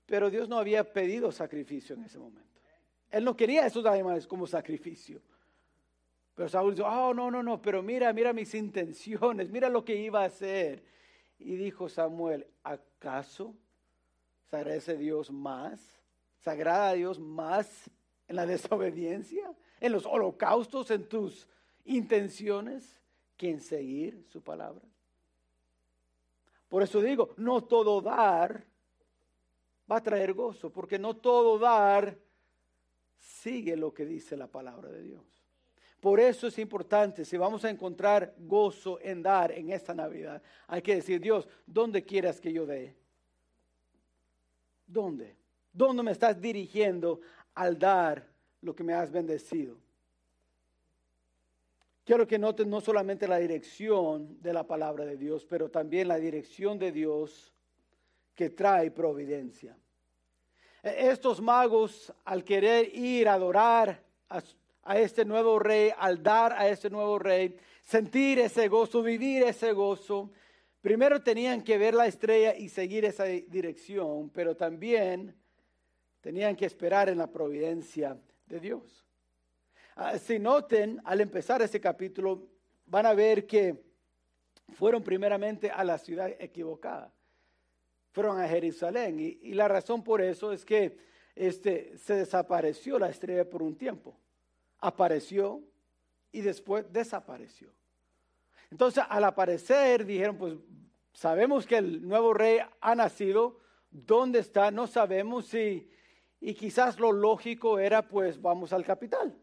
Pero 0.06 0.30
Dios 0.30 0.48
no 0.48 0.58
había 0.58 0.92
pedido 0.92 1.32
sacrificio 1.32 1.96
en 1.96 2.04
ese 2.04 2.18
momento. 2.18 2.60
Él 3.10 3.24
no 3.24 3.36
quería 3.36 3.66
esos 3.66 3.84
animales 3.86 4.26
como 4.26 4.46
sacrificio. 4.46 5.20
Pero 6.34 6.48
Saúl 6.48 6.74
dijo, 6.74 6.86
oh, 6.86 7.14
no, 7.14 7.30
no, 7.30 7.42
no, 7.42 7.60
pero 7.60 7.82
mira, 7.82 8.12
mira 8.12 8.32
mis 8.32 8.54
intenciones, 8.54 9.50
mira 9.50 9.68
lo 9.68 9.84
que 9.84 9.96
iba 9.96 10.22
a 10.22 10.26
hacer. 10.26 10.84
Y 11.38 11.56
dijo 11.56 11.88
Samuel, 11.88 12.46
¿acaso 12.62 13.54
se 14.50 14.56
agradece 14.56 14.96
Dios 14.96 15.30
más? 15.30 15.80
¿Se 16.40 16.50
a 16.50 16.92
Dios 16.92 17.18
más 17.18 17.90
en 18.28 18.36
la 18.36 18.46
desobediencia? 18.46 19.52
¿En 19.80 19.92
los 19.92 20.06
holocaustos, 20.06 20.90
en 20.90 21.08
tus 21.08 21.48
intenciones, 21.84 22.96
que 23.36 23.50
en 23.50 23.60
seguir 23.60 24.24
su 24.28 24.42
palabra? 24.42 24.84
Por 26.68 26.82
eso 26.82 27.00
digo, 27.00 27.34
no 27.36 27.64
todo 27.64 28.00
dar 28.00 28.64
va 29.90 29.96
a 29.96 30.02
traer 30.02 30.32
gozo, 30.32 30.70
porque 30.70 30.98
no 30.98 31.16
todo 31.16 31.58
dar 31.58 32.16
sigue 33.18 33.76
lo 33.76 33.92
que 33.92 34.04
dice 34.04 34.36
la 34.36 34.46
palabra 34.46 34.90
de 34.90 35.02
Dios. 35.02 35.24
Por 36.00 36.20
eso 36.20 36.46
es 36.46 36.58
importante, 36.58 37.24
si 37.24 37.36
vamos 37.36 37.64
a 37.64 37.70
encontrar 37.70 38.34
gozo 38.38 39.00
en 39.00 39.22
dar 39.22 39.50
en 39.52 39.70
esta 39.70 39.94
Navidad, 39.94 40.42
hay 40.66 40.82
que 40.82 40.96
decir, 40.96 41.20
Dios, 41.20 41.48
¿dónde 41.66 42.04
quieras 42.04 42.40
que 42.40 42.52
yo 42.52 42.66
dé? 42.66 42.94
¿Dónde? 44.86 45.36
¿Dónde 45.72 46.02
me 46.02 46.12
estás 46.12 46.40
dirigiendo 46.40 47.20
al 47.54 47.78
dar 47.78 48.28
lo 48.60 48.74
que 48.74 48.84
me 48.84 48.92
has 48.92 49.10
bendecido? 49.10 49.78
Quiero 52.04 52.26
que 52.26 52.38
noten 52.38 52.70
no 52.70 52.80
solamente 52.80 53.26
la 53.26 53.38
dirección 53.38 54.40
de 54.40 54.52
la 54.52 54.64
palabra 54.64 55.04
de 55.04 55.16
Dios, 55.16 55.44
pero 55.44 55.70
también 55.70 56.06
la 56.06 56.18
dirección 56.18 56.78
de 56.78 56.92
Dios 56.92 57.52
que 58.36 58.50
trae 58.50 58.90
providencia. 58.90 59.76
E, 60.82 61.08
estos 61.08 61.40
magos, 61.40 62.12
al 62.24 62.44
querer 62.44 62.94
ir 62.94 63.28
a 63.28 63.34
adorar 63.34 64.04
a, 64.28 64.98
este 64.98 65.24
nuevo 65.24 65.58
rey, 65.58 65.90
al 65.96 66.22
dar 66.22 66.52
a 66.52 66.68
este 66.68 66.90
nuevo 66.90 67.18
rey, 67.18 67.56
sentir 67.82 68.38
ese 68.38 68.68
gozo, 68.68 69.02
vivir 69.02 69.42
ese 69.42 69.72
gozo, 69.72 70.30
primero 70.80 71.20
tenían 71.22 71.62
que 71.62 71.78
ver 71.78 71.94
la 71.94 72.06
estrella 72.06 72.54
y 72.54 72.68
seguir 72.68 73.04
esa 73.04 73.24
dirección, 73.24 74.30
pero 74.30 74.54
también 74.54 75.34
tenían 76.20 76.54
que 76.54 76.66
esperar 76.66 77.08
en 77.08 77.18
la 77.18 77.28
providencia 77.28 78.16
de 78.46 78.60
Dios. 78.60 79.04
Ah, 79.96 80.18
si 80.18 80.38
noten, 80.38 81.00
al 81.04 81.20
empezar 81.22 81.62
ese 81.62 81.80
capítulo, 81.80 82.46
van 82.84 83.06
a 83.06 83.14
ver 83.14 83.46
que 83.46 83.82
fueron 84.74 85.02
primeramente 85.02 85.70
a 85.70 85.82
la 85.82 85.96
ciudad 85.96 86.30
equivocada 86.38 87.15
fueron 88.16 88.40
a 88.40 88.48
Jerusalén. 88.48 89.20
Y, 89.42 89.52
la 89.52 89.68
razón 89.68 90.02
por 90.02 90.22
eso 90.22 90.50
es 90.50 90.64
que 90.64 90.96
este, 91.34 91.98
se 91.98 92.14
desapareció 92.14 92.98
la 92.98 93.10
estrella 93.10 93.44
por 93.44 93.62
un 93.62 93.76
tiempo. 93.76 94.18
Apareció 94.78 95.60
y 96.32 96.40
después 96.40 96.90
desapareció. 96.90 97.74
Entonces, 98.70 99.04
al 99.06 99.22
aparecer, 99.22 100.06
dijeron, 100.06 100.38
pues 100.38 100.54
sabemos 101.12 101.66
que 101.66 101.76
el 101.76 102.08
nuevo 102.08 102.32
rey 102.32 102.60
ha 102.80 102.94
nacido. 102.94 103.60
¿Dónde 103.90 104.38
está? 104.38 104.70
No 104.70 104.86
sabemos 104.86 105.48
si... 105.48 105.86
Y 106.40 106.54
quizás 106.54 106.98
lo 106.98 107.12
lógico 107.12 107.78
era, 107.78 108.08
pues 108.08 108.40
vamos 108.40 108.72
al 108.72 108.82
capital. 108.86 109.38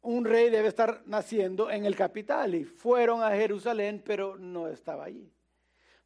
Un 0.00 0.24
rey 0.24 0.48
debe 0.48 0.68
estar 0.68 1.02
naciendo 1.06 1.72
en 1.72 1.86
el 1.86 1.96
capital. 1.96 2.54
Y 2.54 2.62
fueron 2.62 3.20
a 3.20 3.32
Jerusalén, 3.32 4.00
pero 4.06 4.38
no 4.38 4.68
estaba 4.68 5.06
allí. 5.06 5.28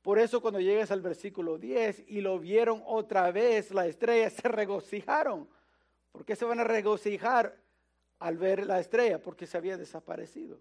Por 0.07 0.21
eso 0.21 0.40
cuando 0.40 0.61
llegues 0.61 0.92
al 0.92 1.01
versículo 1.01 1.59
10 1.59 2.05
y 2.07 2.21
lo 2.21 2.38
vieron 2.38 2.81
otra 2.87 3.33
vez, 3.33 3.75
la 3.75 3.88
estrella, 3.88 4.31
se 4.31 4.47
regocijaron. 4.47 5.49
¿Por 6.12 6.25
qué 6.25 6.37
se 6.37 6.45
van 6.45 6.61
a 6.61 6.62
regocijar 6.62 7.59
al 8.21 8.38
ver 8.38 8.64
la 8.69 8.79
estrella? 8.79 9.21
Porque 9.21 9.49
se 9.49 9.57
había 9.57 9.77
desaparecido. 9.77 10.61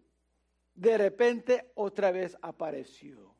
De 0.74 0.98
repente 0.98 1.70
otra 1.76 2.10
vez 2.10 2.36
apareció. 2.42 3.36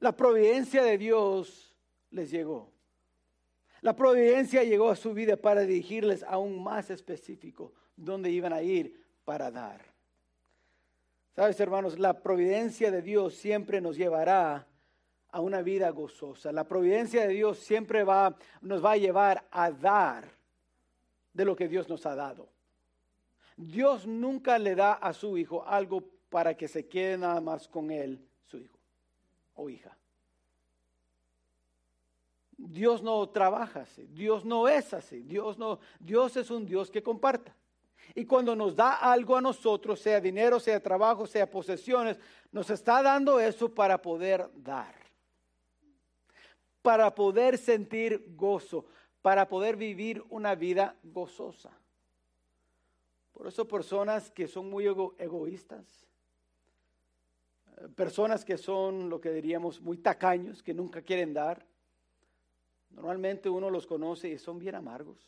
La 0.00 0.16
providencia 0.16 0.82
de 0.82 0.96
Dios 0.96 1.76
les 2.08 2.30
llegó. 2.30 2.72
La 3.82 3.94
providencia 3.94 4.64
llegó 4.64 4.88
a 4.88 4.96
su 4.96 5.12
vida 5.12 5.36
para 5.36 5.66
dirigirles 5.66 6.22
aún 6.22 6.64
más 6.64 6.88
específico 6.88 7.74
dónde 7.94 8.30
iban 8.30 8.54
a 8.54 8.62
ir 8.62 9.04
para 9.26 9.50
dar. 9.50 9.84
Sabes, 11.34 11.60
hermanos, 11.60 11.98
la 11.98 12.22
providencia 12.22 12.90
de 12.90 13.02
Dios 13.02 13.34
siempre 13.34 13.82
nos 13.82 13.98
llevará 13.98 14.66
a 15.36 15.40
una 15.40 15.60
vida 15.60 15.90
gozosa. 15.90 16.50
La 16.50 16.64
providencia 16.64 17.26
de 17.26 17.34
Dios 17.34 17.58
siempre 17.58 18.04
va, 18.04 18.34
nos 18.62 18.82
va 18.82 18.92
a 18.92 18.96
llevar 18.96 19.46
a 19.50 19.70
dar 19.70 20.24
de 21.34 21.44
lo 21.44 21.54
que 21.54 21.68
Dios 21.68 21.90
nos 21.90 22.06
ha 22.06 22.14
dado. 22.14 22.48
Dios 23.54 24.06
nunca 24.06 24.58
le 24.58 24.74
da 24.74 24.94
a 24.94 25.12
su 25.12 25.36
hijo 25.36 25.62
algo 25.66 26.02
para 26.30 26.56
que 26.56 26.66
se 26.68 26.88
quede 26.88 27.18
nada 27.18 27.42
más 27.42 27.68
con 27.68 27.90
él, 27.90 28.26
su 28.46 28.56
hijo 28.56 28.78
o 29.56 29.68
hija. 29.68 29.94
Dios 32.56 33.02
no 33.02 33.28
trabaja 33.28 33.82
así, 33.82 34.06
Dios 34.06 34.42
no 34.42 34.68
es 34.68 34.94
así, 34.94 35.20
Dios 35.20 35.58
no, 35.58 35.80
Dios 36.00 36.38
es 36.38 36.50
un 36.50 36.64
Dios 36.64 36.90
que 36.90 37.02
comparta. 37.02 37.54
Y 38.14 38.24
cuando 38.24 38.56
nos 38.56 38.74
da 38.74 38.94
algo 38.94 39.36
a 39.36 39.42
nosotros, 39.42 40.00
sea 40.00 40.18
dinero, 40.18 40.58
sea 40.58 40.82
trabajo, 40.82 41.26
sea 41.26 41.50
posesiones, 41.50 42.18
nos 42.50 42.70
está 42.70 43.02
dando 43.02 43.38
eso 43.38 43.74
para 43.74 44.00
poder 44.00 44.48
dar 44.54 45.05
para 46.86 47.12
poder 47.16 47.58
sentir 47.58 48.24
gozo, 48.36 48.84
para 49.20 49.48
poder 49.48 49.74
vivir 49.74 50.22
una 50.30 50.54
vida 50.54 50.94
gozosa. 51.02 51.72
Por 53.32 53.48
eso 53.48 53.66
personas 53.66 54.30
que 54.30 54.46
son 54.46 54.70
muy 54.70 54.86
egoístas, 54.86 55.84
personas 57.96 58.44
que 58.44 58.56
son 58.56 59.10
lo 59.10 59.20
que 59.20 59.32
diríamos 59.32 59.80
muy 59.80 59.98
tacaños, 59.98 60.62
que 60.62 60.72
nunca 60.72 61.02
quieren 61.02 61.34
dar, 61.34 61.66
normalmente 62.90 63.48
uno 63.48 63.68
los 63.68 63.84
conoce 63.84 64.28
y 64.28 64.38
son 64.38 64.60
bien 64.60 64.76
amargos. 64.76 65.18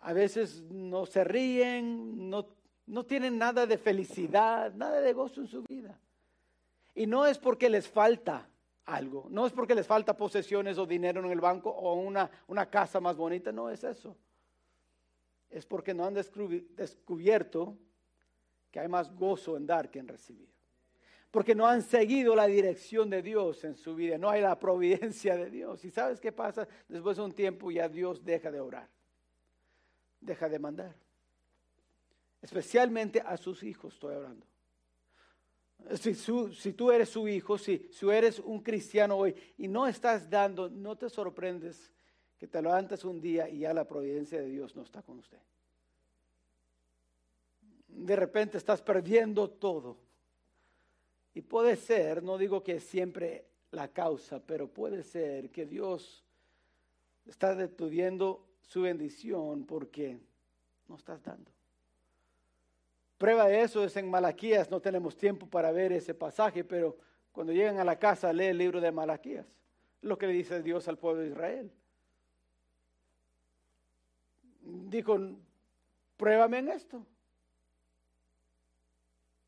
A 0.00 0.12
veces 0.12 0.60
no 0.62 1.06
se 1.06 1.22
ríen, 1.22 2.28
no, 2.28 2.48
no 2.86 3.06
tienen 3.06 3.38
nada 3.38 3.64
de 3.64 3.78
felicidad, 3.78 4.74
nada 4.74 5.00
de 5.00 5.12
gozo 5.12 5.40
en 5.40 5.46
su 5.46 5.62
vida. 5.62 5.96
Y 6.96 7.06
no 7.06 7.26
es 7.26 7.38
porque 7.38 7.70
les 7.70 7.86
falta, 7.86 8.48
algo. 8.86 9.26
No 9.30 9.46
es 9.46 9.52
porque 9.52 9.74
les 9.74 9.86
falta 9.86 10.16
posesiones 10.16 10.78
o 10.78 10.86
dinero 10.86 11.24
en 11.24 11.30
el 11.30 11.40
banco 11.40 11.70
o 11.70 11.94
una, 11.94 12.30
una 12.48 12.68
casa 12.68 13.00
más 13.00 13.16
bonita, 13.16 13.52
no 13.52 13.70
es 13.70 13.84
eso. 13.84 14.16
Es 15.50 15.66
porque 15.66 15.94
no 15.94 16.04
han 16.04 16.14
descubierto 16.14 17.76
que 18.70 18.80
hay 18.80 18.88
más 18.88 19.14
gozo 19.14 19.56
en 19.56 19.66
dar 19.66 19.90
que 19.90 19.98
en 19.98 20.08
recibir. 20.08 20.50
Porque 21.30 21.54
no 21.54 21.66
han 21.66 21.82
seguido 21.82 22.34
la 22.34 22.46
dirección 22.46 23.08
de 23.08 23.22
Dios 23.22 23.64
en 23.64 23.74
su 23.74 23.94
vida, 23.94 24.18
no 24.18 24.28
hay 24.28 24.42
la 24.42 24.58
providencia 24.58 25.36
de 25.36 25.50
Dios. 25.50 25.84
¿Y 25.84 25.90
sabes 25.90 26.20
qué 26.20 26.32
pasa? 26.32 26.68
Después 26.88 27.16
de 27.16 27.22
un 27.22 27.32
tiempo 27.32 27.70
ya 27.70 27.88
Dios 27.88 28.24
deja 28.24 28.50
de 28.50 28.60
orar, 28.60 28.88
deja 30.20 30.48
de 30.48 30.58
mandar. 30.58 30.94
Especialmente 32.42 33.20
a 33.20 33.36
sus 33.36 33.62
hijos 33.62 33.94
estoy 33.94 34.14
hablando. 34.14 34.46
Si, 35.94 36.72
tú 36.72 36.90
eres 36.90 37.08
su 37.08 37.28
hijo, 37.28 37.58
si, 37.58 37.88
si 37.90 38.08
eres 38.08 38.38
un 38.38 38.60
cristiano 38.60 39.16
hoy 39.16 39.34
y 39.58 39.68
no 39.68 39.86
estás 39.86 40.28
dando, 40.28 40.68
no 40.68 40.96
te 40.96 41.10
sorprendes 41.10 41.92
que 42.38 42.48
te 42.48 42.60
levantas 42.60 43.04
un 43.04 43.20
día 43.20 43.48
y 43.48 43.60
ya 43.60 43.72
la 43.72 43.86
providencia 43.86 44.40
de 44.40 44.48
Dios 44.48 44.74
no 44.74 44.82
está 44.82 45.02
con 45.02 45.18
usted. 45.18 45.38
De 47.88 48.16
repente 48.16 48.58
estás 48.58 48.82
perdiendo 48.82 49.48
todo. 49.48 49.98
Y 51.34 51.42
puede 51.42 51.76
ser, 51.76 52.22
no 52.22 52.36
digo 52.38 52.62
que 52.62 52.80
siempre 52.80 53.46
la 53.70 53.88
causa, 53.88 54.40
pero 54.44 54.68
puede 54.68 55.02
ser 55.02 55.50
que 55.50 55.66
Dios 55.66 56.24
está 57.26 57.54
deteniendo 57.54 58.46
su 58.62 58.82
bendición 58.82 59.64
porque 59.64 60.18
no 60.88 60.96
estás 60.96 61.22
dando. 61.22 61.50
Prueba 63.22 63.46
de 63.46 63.62
eso 63.62 63.84
es 63.84 63.96
en 63.96 64.10
Malaquías, 64.10 64.68
no 64.68 64.80
tenemos 64.80 65.16
tiempo 65.16 65.46
para 65.46 65.70
ver 65.70 65.92
ese 65.92 66.12
pasaje, 66.12 66.64
pero 66.64 66.96
cuando 67.30 67.52
llegan 67.52 67.78
a 67.78 67.84
la 67.84 67.96
casa 67.96 68.32
lee 68.32 68.46
el 68.46 68.58
libro 68.58 68.80
de 68.80 68.90
Malaquías, 68.90 69.46
lo 70.00 70.18
que 70.18 70.26
le 70.26 70.32
dice 70.32 70.60
Dios 70.60 70.88
al 70.88 70.98
pueblo 70.98 71.22
de 71.22 71.28
Israel. 71.28 71.72
Dijo, 74.60 75.16
pruébame 76.16 76.58
en 76.58 76.68
esto. 76.70 77.06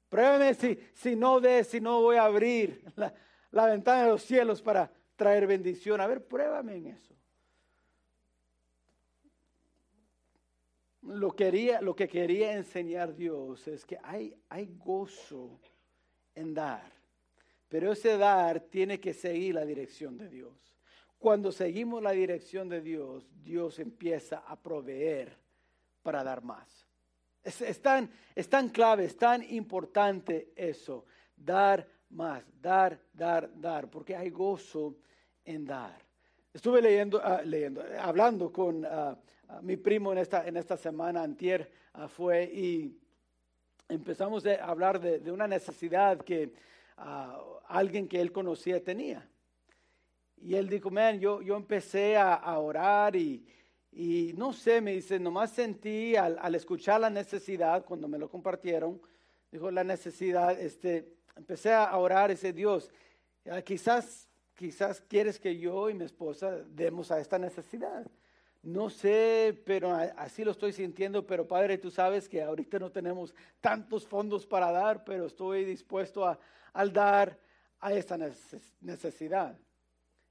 Pruébame 0.08 0.54
si, 0.54 0.78
si 0.92 1.16
no 1.16 1.40
de, 1.40 1.64
si 1.64 1.80
no 1.80 2.00
voy 2.00 2.14
a 2.14 2.26
abrir 2.26 2.84
la, 2.94 3.12
la 3.50 3.66
ventana 3.66 4.04
de 4.04 4.10
los 4.10 4.22
cielos 4.22 4.62
para 4.62 4.88
traer 5.16 5.48
bendición. 5.48 6.00
A 6.00 6.06
ver, 6.06 6.24
pruébame 6.24 6.76
en 6.76 6.86
eso. 6.86 7.12
Lo, 11.14 11.34
quería, 11.34 11.80
lo 11.80 11.94
que 11.94 12.08
quería 12.08 12.52
enseñar 12.52 13.14
Dios 13.14 13.66
es 13.68 13.84
que 13.84 13.98
hay, 14.02 14.34
hay 14.48 14.66
gozo 14.76 15.60
en 16.34 16.54
dar, 16.54 16.92
pero 17.68 17.92
ese 17.92 18.16
dar 18.18 18.60
tiene 18.60 19.00
que 19.00 19.14
seguir 19.14 19.54
la 19.54 19.64
dirección 19.64 20.16
de 20.18 20.28
Dios. 20.28 20.74
Cuando 21.18 21.52
seguimos 21.52 22.02
la 22.02 22.10
dirección 22.10 22.68
de 22.68 22.80
Dios, 22.80 23.26
Dios 23.42 23.78
empieza 23.78 24.38
a 24.38 24.60
proveer 24.60 25.36
para 26.02 26.22
dar 26.22 26.42
más. 26.42 26.86
Es, 27.42 27.80
tan, 27.80 28.10
es 28.34 28.48
tan 28.48 28.68
clave, 28.70 29.04
es 29.04 29.16
tan 29.16 29.42
importante 29.42 30.52
eso, 30.56 31.04
dar 31.36 31.86
más, 32.10 32.44
dar, 32.60 33.00
dar, 33.12 33.50
dar, 33.54 33.90
porque 33.90 34.16
hay 34.16 34.30
gozo 34.30 34.96
en 35.44 35.64
dar. 35.66 35.98
Estuve 36.54 36.80
leyendo, 36.80 37.20
ah, 37.22 37.42
leyendo 37.44 37.84
hablando 38.00 38.50
con 38.50 38.86
Ah, 39.48 39.60
mi 39.62 39.76
primo 39.76 40.12
en 40.12 40.18
esta, 40.18 40.46
en 40.46 40.56
esta 40.56 40.76
semana, 40.76 41.22
antier, 41.22 41.70
ah, 41.92 42.08
fue 42.08 42.44
y 42.44 42.98
empezamos 43.88 44.46
a 44.46 44.64
hablar 44.64 44.98
de, 45.00 45.30
una 45.30 45.46
necesidad 45.46 46.18
que 46.18 46.50
alguien 47.68 48.08
que 48.08 48.20
él 48.20 48.32
conocía 48.32 48.82
tenía. 48.82 49.28
Y 50.40 50.54
él 50.54 50.68
dijo, 50.68 50.90
man, 50.90 51.20
yo, 51.20 51.42
yo 51.42 51.56
empecé 51.56 52.16
a, 52.16 52.58
orar 52.58 53.16
y, 53.16 53.46
y, 53.92 54.32
no 54.36 54.52
sé, 54.52 54.80
me 54.80 54.92
dice, 54.92 55.18
nomás 55.18 55.50
sentí 55.50 56.16
al, 56.16 56.38
al, 56.40 56.54
escuchar 56.54 57.00
la 57.00 57.10
necesidad, 57.10 57.84
cuando 57.84 58.08
me 58.08 58.18
lo 58.18 58.28
compartieron, 58.30 59.00
dijo 59.50 59.70
la 59.70 59.84
necesidad, 59.84 60.58
este, 60.58 61.14
empecé 61.36 61.72
a 61.72 61.96
orar, 61.96 62.30
ese 62.30 62.52
Dios, 62.52 62.90
quizás, 63.64 64.28
quizás 64.54 65.00
quieres 65.00 65.38
que 65.38 65.58
yo 65.58 65.90
y 65.90 65.94
mi 65.94 66.04
esposa 66.04 66.62
demos 66.68 67.10
a 67.10 67.20
esta 67.20 67.38
necesidad. 67.38 68.06
No 68.62 68.88
sé, 68.88 69.60
pero 69.66 69.92
así 69.92 70.42
lo 70.42 70.52
estoy 70.52 70.72
sintiendo, 70.72 71.26
pero 71.26 71.46
Padre, 71.46 71.76
tú 71.76 71.90
sabes 71.90 72.28
que 72.28 72.42
ahorita 72.42 72.78
no 72.78 72.90
tenemos 72.90 73.34
tantos 73.60 74.06
fondos 74.06 74.46
para 74.46 74.72
dar, 74.72 75.04
pero 75.04 75.26
estoy 75.26 75.64
dispuesto 75.64 76.24
a, 76.24 76.38
al 76.72 76.92
dar 76.92 77.38
a 77.80 77.92
esta 77.92 78.16
necesidad. 78.80 79.58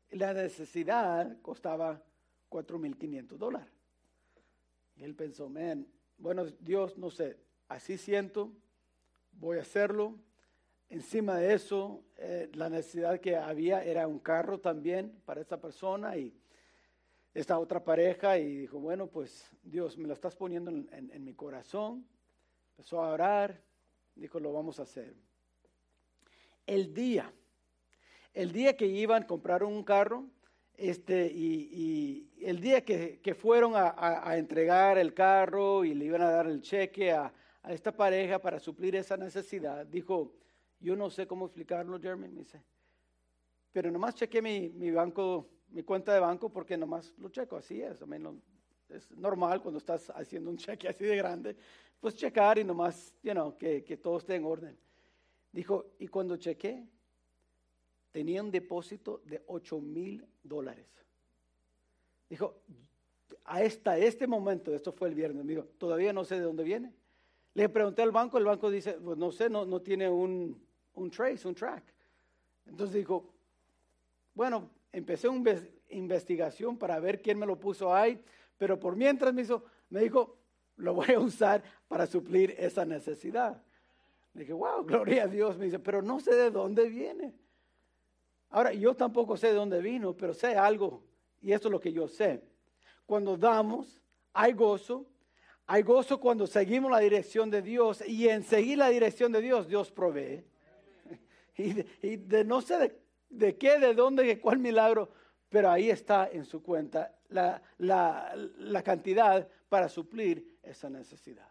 La 0.10 0.34
necesidad 0.34 1.38
costaba 1.44 2.02
4.500 2.50 3.38
dólares. 3.38 3.72
Y 4.96 5.04
él 5.04 5.16
pensó, 5.16 5.50
man, 5.50 5.88
bueno, 6.18 6.46
Dios, 6.60 6.98
no 6.98 7.12
sé, 7.12 7.38
así 7.68 7.98
siento, 7.98 8.52
voy 9.32 9.58
a 9.58 9.62
hacerlo. 9.62 10.16
Encima 10.94 11.40
de 11.40 11.56
eso, 11.56 12.04
eh, 12.18 12.52
la 12.54 12.70
necesidad 12.70 13.20
que 13.20 13.36
había 13.36 13.84
era 13.84 14.08
un 14.08 14.20
carro 14.20 14.60
también 14.60 15.12
para 15.26 15.42
esa 15.42 15.60
persona 15.60 16.16
y 16.18 16.32
esta 17.34 17.58
otra 17.58 17.84
pareja 17.84 18.38
y 18.38 18.58
dijo, 18.58 18.78
bueno, 18.78 19.08
pues 19.08 19.50
Dios, 19.64 19.98
me 19.98 20.08
lo 20.08 20.14
estás 20.14 20.36
poniendo 20.36 20.70
en, 20.70 21.26
mi 21.26 21.34
corazón. 21.34 22.06
Empezó 22.78 23.02
a 23.02 23.10
orar, 23.10 23.60
dijo, 24.14 24.40
lo 24.40 24.54
vamos 24.54 24.80
a 24.80 24.84
hacer. 24.84 25.16
El 26.68 26.94
día, 26.94 27.34
el 28.36 28.52
día 28.52 28.78
que 28.78 28.86
iban, 28.86 29.24
a 29.24 29.26
comprar 29.26 29.64
un 29.64 29.84
carro, 29.84 30.28
este, 30.78 31.26
y, 31.26 32.30
el 32.40 32.60
día 32.60 32.86
que, 32.86 33.36
fueron 33.36 33.74
a, 33.76 34.38
entregar 34.38 35.00
el 35.00 35.16
carro 35.16 35.86
y 35.86 35.96
le 35.96 36.06
iban 36.06 36.22
a 36.22 36.30
dar 36.30 36.46
el 36.46 36.62
cheque 36.62 37.14
a, 37.14 37.34
esta 37.68 37.92
pareja 37.92 38.38
para 38.38 38.60
suplir 38.60 38.96
esa 38.96 39.18
necesidad, 39.18 39.88
dijo, 39.88 40.36
yo 40.84 40.96
no 40.96 41.10
sé 41.10 41.26
cómo 41.26 41.46
explicarlo, 41.46 42.00
Jeremy, 42.00 42.28
me 42.28 42.40
dice, 42.40 42.62
pero 43.72 43.90
nomás 43.90 44.16
chequé 44.16 44.42
mi, 44.42 44.70
mi 44.70 44.92
banco 44.92 45.50
mi 45.74 45.84
cuenta 45.84 46.14
de 46.14 46.20
banco 46.20 46.50
porque 46.50 46.78
nomás 46.78 47.14
lo 47.18 47.30
checo, 47.30 47.58
así 47.58 47.82
es, 47.82 48.06
menos 48.06 48.36
es 48.90 49.10
normal 49.18 49.62
cuando 49.62 49.80
estás 49.80 50.12
haciendo 50.12 50.52
un 50.52 50.58
cheque 50.58 50.88
así 50.88 51.04
de 51.04 51.16
grande, 51.16 51.56
pues 52.00 52.16
checar 52.16 52.60
y 52.60 52.64
nomás, 52.64 53.16
you 53.24 53.32
know, 53.32 53.58
que, 53.58 53.84
que 53.84 53.98
todo 53.98 54.18
esté 54.18 54.36
en 54.36 54.46
orden. 54.46 54.78
Dijo, 55.52 55.94
y 55.98 56.08
cuando 56.08 56.38
chequé, 56.38 56.88
tenía 58.12 58.44
un 58.44 58.52
depósito 58.52 59.22
de 59.26 59.44
8 59.48 59.80
mil 59.80 60.28
dólares. 60.44 60.88
Dijo, 62.30 62.62
hasta 63.46 63.98
este 63.98 64.28
momento, 64.28 64.76
esto 64.76 64.92
fue 64.92 65.10
el 65.10 65.16
viernes, 65.16 65.48
dijo, 65.48 65.64
todavía 65.80 66.14
no 66.14 66.24
sé 66.24 66.36
de 66.36 66.42
dónde 66.42 66.64
viene. 66.64 66.94
Le 67.56 67.70
pregunté 67.70 68.04
al 68.04 68.12
banco, 68.12 68.38
el 68.38 68.46
banco 68.46 68.70
dice, 68.70 68.94
pues 68.94 69.18
no 69.18 69.32
sé, 69.32 69.50
no, 69.50 69.66
no 69.66 69.82
tiene 69.82 70.10
un, 70.10 70.62
un 70.96 71.10
trace, 71.10 71.48
un 71.48 71.56
track. 71.56 71.84
Entonces 72.66 72.96
dijo, 72.96 73.34
bueno, 74.34 74.70
empecé 74.92 75.28
una 75.28 75.56
investigación 75.90 76.78
para 76.78 77.00
ver 77.00 77.22
quién 77.22 77.38
me 77.38 77.46
lo 77.46 77.60
puso 77.60 77.94
ahí, 77.94 78.24
pero 78.58 78.80
por 78.80 78.96
mientras 78.96 79.34
me, 79.34 79.42
hizo, 79.42 79.64
me 79.90 80.02
dijo, 80.02 80.38
lo 80.78 80.94
voy 80.94 81.12
a 81.12 81.20
usar 81.20 81.64
para 81.88 82.06
suplir 82.08 82.56
esa 82.58 82.86
necesidad. 82.86 83.62
Le 84.34 84.42
dije, 84.42 84.54
wow, 84.54 84.84
gloria 84.84 85.24
a 85.24 85.28
Dios. 85.28 85.58
Me 85.58 85.66
dice, 85.66 85.80
pero 85.80 86.02
no 86.02 86.20
sé 86.20 86.34
de 86.34 86.50
dónde 86.50 86.90
viene. 86.90 87.34
Ahora, 88.50 88.74
yo 88.74 88.96
tampoco 88.96 89.36
sé 89.38 89.48
de 89.48 89.54
dónde 89.54 89.82
vino, 89.82 90.16
pero 90.16 90.34
sé 90.34 90.56
algo, 90.56 91.04
y 91.42 91.52
esto 91.52 91.68
es 91.68 91.72
lo 91.72 91.80
que 91.80 91.92
yo 91.92 92.08
sé. 92.08 92.44
Cuando 93.06 93.36
damos, 93.36 94.02
hay 94.32 94.54
gozo. 94.54 95.06
Hay 95.66 95.82
gozo 95.82 96.20
cuando 96.20 96.46
seguimos 96.46 96.92
la 96.92 97.00
dirección 97.00 97.50
de 97.50 97.62
Dios, 97.62 98.04
y 98.06 98.28
en 98.28 98.44
seguir 98.44 98.78
la 98.78 98.90
dirección 98.90 99.32
de 99.32 99.42
Dios, 99.42 99.68
Dios 99.68 99.92
provee. 99.92 100.44
Y 101.58 102.16
de, 102.18 102.44
no 102.44 102.62
sé 102.62 102.78
de 102.78 103.04
de 103.34 103.58
qué, 103.58 103.80
de 103.80 103.94
dónde, 103.94 104.24
de 104.24 104.40
cuál 104.40 104.60
milagro, 104.60 105.10
pero 105.50 105.70
ahí 105.70 105.90
está 105.90 106.30
en 106.32 106.46
su 106.46 106.62
cuenta 106.62 107.16
la, 107.30 107.62
la, 107.80 108.84
cantidad 108.84 109.48
para 109.70 109.90
suplir 109.90 110.58
esa 110.62 110.90
necesidad. 110.90 111.50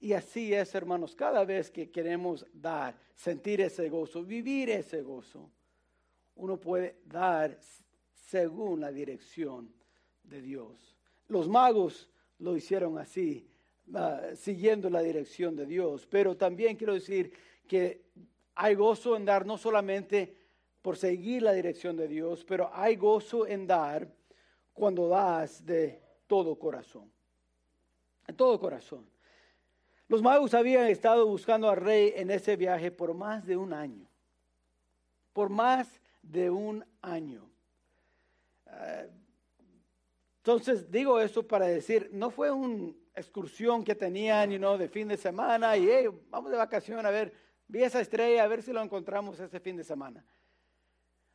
Y 0.00 0.12
así 0.12 0.54
es, 0.54 0.74
hermanos, 0.74 1.14
cada 1.14 1.44
vez 1.44 1.70
que 1.70 1.90
queremos 1.90 2.46
dar, 2.52 2.96
sentir 3.14 3.60
ese 3.60 3.88
gozo, 3.88 4.24
vivir 4.24 4.70
ese 4.70 5.02
gozo, 5.02 5.50
uno 6.36 6.58
puede 6.58 6.96
dar 7.04 7.58
según 8.14 8.80
la 8.80 8.92
dirección 8.92 9.72
de 10.22 10.40
Dios. 10.40 10.96
Los 11.26 11.48
magos 11.48 12.08
lo 12.38 12.56
hicieron 12.56 12.96
así, 12.98 13.50
ah, 13.94 14.20
siguiendo 14.34 14.88
la 14.88 15.02
dirección 15.02 15.56
de 15.56 15.66
Dios, 15.66 16.06
pero 16.06 16.36
también 16.36 16.76
quiero 16.76 16.94
decir 16.94 17.32
que 17.66 18.07
hay 18.60 18.74
gozo 18.74 19.16
en 19.16 19.24
dar 19.24 19.46
no 19.46 19.56
solamente 19.56 20.36
por 20.82 20.96
seguir 20.96 21.42
la 21.42 21.52
dirección 21.52 21.96
de 21.96 22.08
Dios, 22.08 22.44
pero 22.44 22.68
hay 22.72 22.96
gozo 22.96 23.46
en 23.46 23.68
dar 23.68 24.08
cuando 24.72 25.06
das 25.06 25.64
de 25.64 26.02
todo 26.26 26.58
corazón. 26.58 27.08
En 28.26 28.36
todo 28.36 28.58
corazón. 28.58 29.08
Los 30.08 30.22
magos 30.22 30.54
habían 30.54 30.88
estado 30.88 31.24
buscando 31.24 31.70
al 31.70 31.76
rey 31.76 32.12
en 32.16 32.32
ese 32.32 32.56
viaje 32.56 32.90
por 32.90 33.14
más 33.14 33.46
de 33.46 33.56
un 33.56 33.72
año. 33.72 34.08
Por 35.32 35.50
más 35.50 36.00
de 36.20 36.50
un 36.50 36.84
año. 37.00 37.48
Eh, 38.66 39.08
Entonces 40.38 40.90
digo 40.90 41.20
eso 41.20 41.46
para 41.46 41.66
decir, 41.66 42.10
no 42.12 42.30
fue 42.30 42.50
una 42.50 42.92
excursión 43.14 43.84
que 43.84 43.94
tenían, 43.94 44.50
you 44.50 44.58
know, 44.58 44.76
de 44.76 44.88
fin 44.88 45.06
de 45.06 45.16
semana 45.16 45.76
y 45.76 45.88
hey, 45.88 46.08
vamos 46.28 46.50
de 46.50 46.56
vacación 46.56 47.06
a 47.06 47.10
ver, 47.10 47.47
vi 47.68 47.82
esa 47.82 48.00
estrella, 48.00 48.44
a 48.44 48.48
ver 48.48 48.62
si 48.62 48.72
lo 48.72 48.82
encontramos 48.82 49.38
ese 49.38 49.60
fin 49.60 49.76
de 49.76 49.84
semana. 49.84 50.24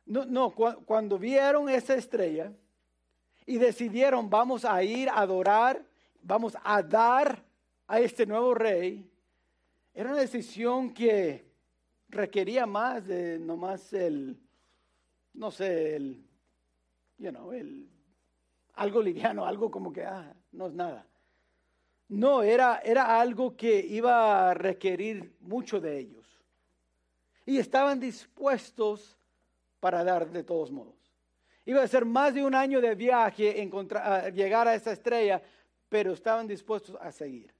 No, 0.04 0.26
no, 0.26 0.50
cuando 0.50 1.18
vieron 1.18 1.68
esa 1.68 1.94
estrella 1.94 2.52
y 3.46 3.56
decidieron 3.56 4.28
vamos 4.28 4.64
a 4.64 4.82
ir 4.82 5.08
a 5.08 5.20
adorar, 5.20 5.82
vamos 6.20 6.56
a 6.62 6.82
dar 6.82 7.42
a 7.86 8.00
este 8.00 8.26
nuevo 8.26 8.54
rey, 8.54 9.08
era 9.94 10.10
una 10.10 10.20
decisión 10.20 10.92
que 10.92 11.46
requería 12.08 12.66
más 12.66 13.06
de 13.06 13.38
nomás 13.38 13.92
el, 13.92 14.36
no 15.32 15.50
sé, 15.50 15.96
el, 15.96 16.24
you 17.18 17.30
know, 17.30 17.52
el, 17.52 17.88
algo 18.74 19.00
liviano, 19.00 19.46
algo 19.46 19.70
como 19.70 19.92
que, 19.92 20.04
ah, 20.04 20.34
no 20.52 20.66
es 20.66 20.72
nada. 20.74 21.06
No, 22.08 22.42
era, 22.42 22.80
era 22.84 23.18
algo 23.20 23.56
que 23.56 23.80
iba 23.80 24.50
a 24.50 24.54
requerir 24.54 25.34
mucho 25.40 25.80
de 25.80 25.98
ellos. 25.98 26.23
Y 27.46 27.58
estaban 27.58 28.00
dispuestos 28.00 29.16
para 29.80 30.02
dar 30.02 30.30
de 30.30 30.42
todos 30.42 30.70
modos. 30.70 30.94
Iba 31.66 31.82
a 31.82 31.88
ser 31.88 32.04
más 32.04 32.34
de 32.34 32.44
un 32.44 32.54
año 32.54 32.80
de 32.80 32.94
viaje 32.94 33.70
llegar 34.34 34.68
a 34.68 34.74
esa 34.74 34.92
estrella, 34.92 35.42
pero 35.88 36.12
estaban 36.12 36.46
dispuestos 36.46 36.96
a 37.00 37.10
seguir, 37.12 37.54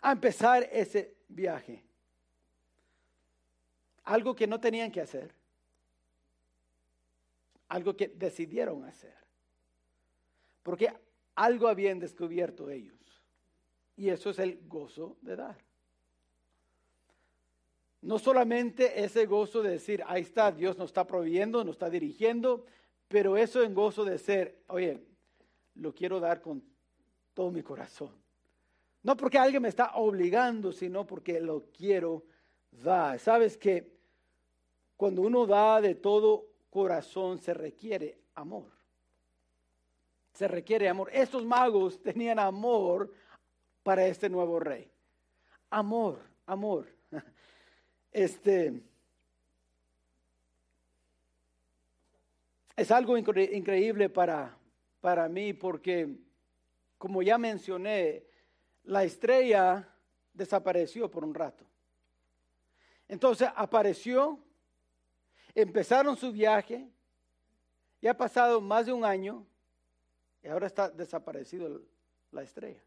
a 0.00 0.12
empezar 0.12 0.68
ese 0.70 1.14
viaje. 1.28 1.84
Algo 4.04 4.34
que 4.34 4.46
no 4.46 4.60
tenían 4.60 4.90
que 4.90 5.00
hacer, 5.00 5.32
algo 7.68 7.96
que 7.96 8.08
decidieron 8.08 8.84
hacer, 8.84 9.14
porque 10.62 10.92
algo 11.34 11.68
habían 11.68 11.98
descubierto 11.98 12.68
ellos, 12.68 13.22
y 13.96 14.10
eso 14.10 14.30
es 14.30 14.38
el 14.38 14.60
gozo 14.68 15.16
de 15.22 15.36
dar. 15.36 15.71
No 18.02 18.18
solamente 18.18 19.02
ese 19.02 19.26
gozo 19.26 19.62
de 19.62 19.70
decir, 19.70 20.02
ahí 20.06 20.22
está, 20.22 20.50
Dios 20.50 20.76
nos 20.76 20.90
está 20.90 21.06
proveyendo, 21.06 21.64
nos 21.64 21.76
está 21.76 21.88
dirigiendo, 21.88 22.66
pero 23.08 23.36
eso 23.36 23.62
en 23.62 23.74
gozo 23.74 24.04
de 24.04 24.18
ser, 24.18 24.58
oye, 24.66 25.00
lo 25.76 25.94
quiero 25.94 26.18
dar 26.18 26.40
con 26.40 26.62
todo 27.32 27.50
mi 27.50 27.62
corazón. 27.62 28.10
No 29.02 29.16
porque 29.16 29.38
alguien 29.38 29.62
me 29.62 29.68
está 29.68 29.96
obligando, 29.96 30.72
sino 30.72 31.06
porque 31.06 31.40
lo 31.40 31.64
quiero 31.76 32.24
dar. 32.70 33.18
Sabes 33.18 33.56
que 33.56 33.92
cuando 34.96 35.22
uno 35.22 35.46
da 35.46 35.80
de 35.80 35.94
todo 35.94 36.46
corazón 36.70 37.38
se 37.38 37.54
requiere 37.54 38.18
amor. 38.34 38.70
Se 40.32 40.48
requiere 40.48 40.88
amor. 40.88 41.10
Estos 41.12 41.44
magos 41.44 42.00
tenían 42.02 42.38
amor 42.38 43.12
para 43.82 44.06
este 44.06 44.28
nuevo 44.28 44.58
rey. 44.58 44.90
Amor, 45.70 46.20
amor. 46.46 46.86
Este 48.12 48.82
es 52.76 52.90
algo 52.90 53.16
increíble 53.16 54.10
para, 54.10 54.56
para 55.00 55.28
mí 55.28 55.54
porque, 55.54 56.14
como 56.98 57.22
ya 57.22 57.38
mencioné, 57.38 58.24
la 58.84 59.04
estrella 59.04 59.88
desapareció 60.34 61.10
por 61.10 61.24
un 61.24 61.34
rato. 61.34 61.64
Entonces 63.08 63.48
apareció, 63.54 64.38
empezaron 65.54 66.16
su 66.16 66.32
viaje, 66.32 66.88
ya 68.00 68.10
ha 68.10 68.16
pasado 68.16 68.60
más 68.60 68.86
de 68.86 68.92
un 68.92 69.04
año 69.04 69.46
y 70.42 70.48
ahora 70.48 70.66
está 70.66 70.90
desaparecido 70.90 71.80
la 72.30 72.42
estrella. 72.42 72.82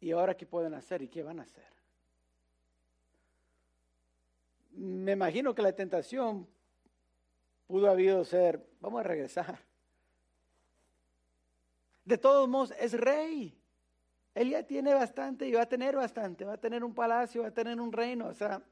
¿Y 0.00 0.10
ahora 0.12 0.36
qué 0.36 0.46
pueden 0.46 0.74
hacer 0.74 1.02
y 1.02 1.08
qué 1.08 1.22
van 1.22 1.40
a 1.40 1.42
hacer? 1.42 1.74
Me 4.76 5.12
imagino 5.12 5.54
que 5.54 5.62
la 5.62 5.72
tentación 5.72 6.48
pudo 7.66 7.90
haber 7.90 8.24
ser, 8.24 8.64
vamos 8.80 9.00
a 9.00 9.04
regresar. 9.04 9.58
De 12.04 12.18
todos 12.18 12.48
modos, 12.48 12.72
es 12.78 12.92
rey. 12.92 13.58
Él 14.34 14.50
ya 14.50 14.62
tiene 14.64 14.92
bastante 14.92 15.46
y 15.46 15.52
va 15.52 15.62
a 15.62 15.68
tener 15.68 15.96
bastante, 15.96 16.44
va 16.44 16.54
a 16.54 16.60
tener 16.60 16.84
un 16.84 16.94
palacio, 16.94 17.42
va 17.42 17.48
a 17.48 17.54
tener 17.54 17.80
un 17.80 17.92
reino. 17.92 18.26
O 18.26 18.34
sea, 18.34 18.62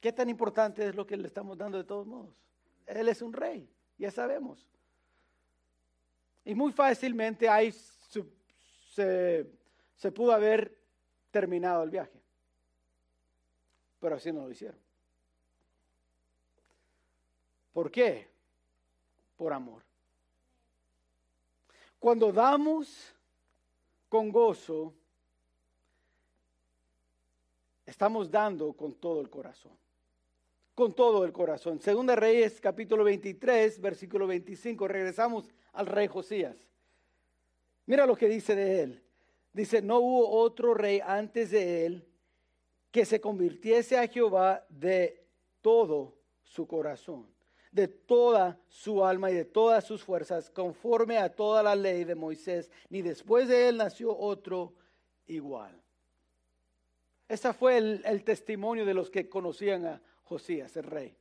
¿qué 0.00 0.12
tan 0.12 0.28
importante 0.28 0.86
es 0.86 0.94
lo 0.94 1.06
que 1.06 1.16
le 1.16 1.26
estamos 1.26 1.56
dando 1.58 1.78
de 1.78 1.84
todos 1.84 2.06
modos? 2.06 2.34
Él 2.86 3.08
es 3.08 3.22
un 3.22 3.32
rey, 3.32 3.70
ya 3.98 4.10
sabemos. 4.10 4.68
Y 6.44 6.54
muy 6.54 6.72
fácilmente 6.72 7.48
ahí 7.48 7.72
se, 8.90 9.46
se 9.96 10.12
pudo 10.12 10.32
haber 10.32 10.78
terminado 11.30 11.82
el 11.82 11.90
viaje 11.90 12.23
pero 14.04 14.16
así 14.16 14.30
no 14.30 14.42
lo 14.42 14.50
hicieron. 14.50 14.78
¿Por 17.72 17.90
qué? 17.90 18.28
Por 19.34 19.50
amor. 19.50 19.82
Cuando 21.98 22.30
damos 22.30 23.14
con 24.10 24.30
gozo, 24.30 24.92
estamos 27.86 28.30
dando 28.30 28.74
con 28.74 28.92
todo 28.92 29.22
el 29.22 29.30
corazón. 29.30 29.72
Con 30.74 30.92
todo 30.94 31.24
el 31.24 31.32
corazón. 31.32 31.80
Segunda 31.80 32.14
Reyes 32.14 32.60
capítulo 32.60 33.04
23, 33.04 33.80
versículo 33.80 34.26
25. 34.26 34.86
Regresamos 34.86 35.48
al 35.72 35.86
rey 35.86 36.08
Josías. 36.08 36.58
Mira 37.86 38.04
lo 38.04 38.16
que 38.16 38.28
dice 38.28 38.54
de 38.54 38.82
él. 38.82 39.02
Dice, 39.54 39.80
no 39.80 40.00
hubo 40.00 40.28
otro 40.28 40.74
rey 40.74 41.00
antes 41.02 41.52
de 41.52 41.86
él 41.86 42.13
que 42.94 43.04
se 43.04 43.20
convirtiese 43.20 43.98
a 43.98 44.06
Jehová 44.06 44.64
de 44.68 45.26
todo 45.60 46.14
su 46.44 46.64
corazón, 46.64 47.26
de 47.72 47.88
toda 47.88 48.56
su 48.68 49.04
alma 49.04 49.32
y 49.32 49.34
de 49.34 49.44
todas 49.44 49.82
sus 49.82 50.04
fuerzas, 50.04 50.48
conforme 50.48 51.18
a 51.18 51.34
toda 51.34 51.60
la 51.64 51.74
ley 51.74 52.04
de 52.04 52.14
Moisés, 52.14 52.70
ni 52.90 53.02
después 53.02 53.48
de 53.48 53.66
él 53.66 53.78
nació 53.78 54.16
otro 54.16 54.74
igual. 55.26 55.82
Ese 57.28 57.52
fue 57.52 57.78
el, 57.78 58.22
testimonio 58.22 58.86
de 58.86 58.94
los 58.94 59.10
que 59.10 59.28
conocían 59.28 59.86
a 59.86 60.00
Josías, 60.22 60.76
el 60.76 60.84
rey. 60.84 61.16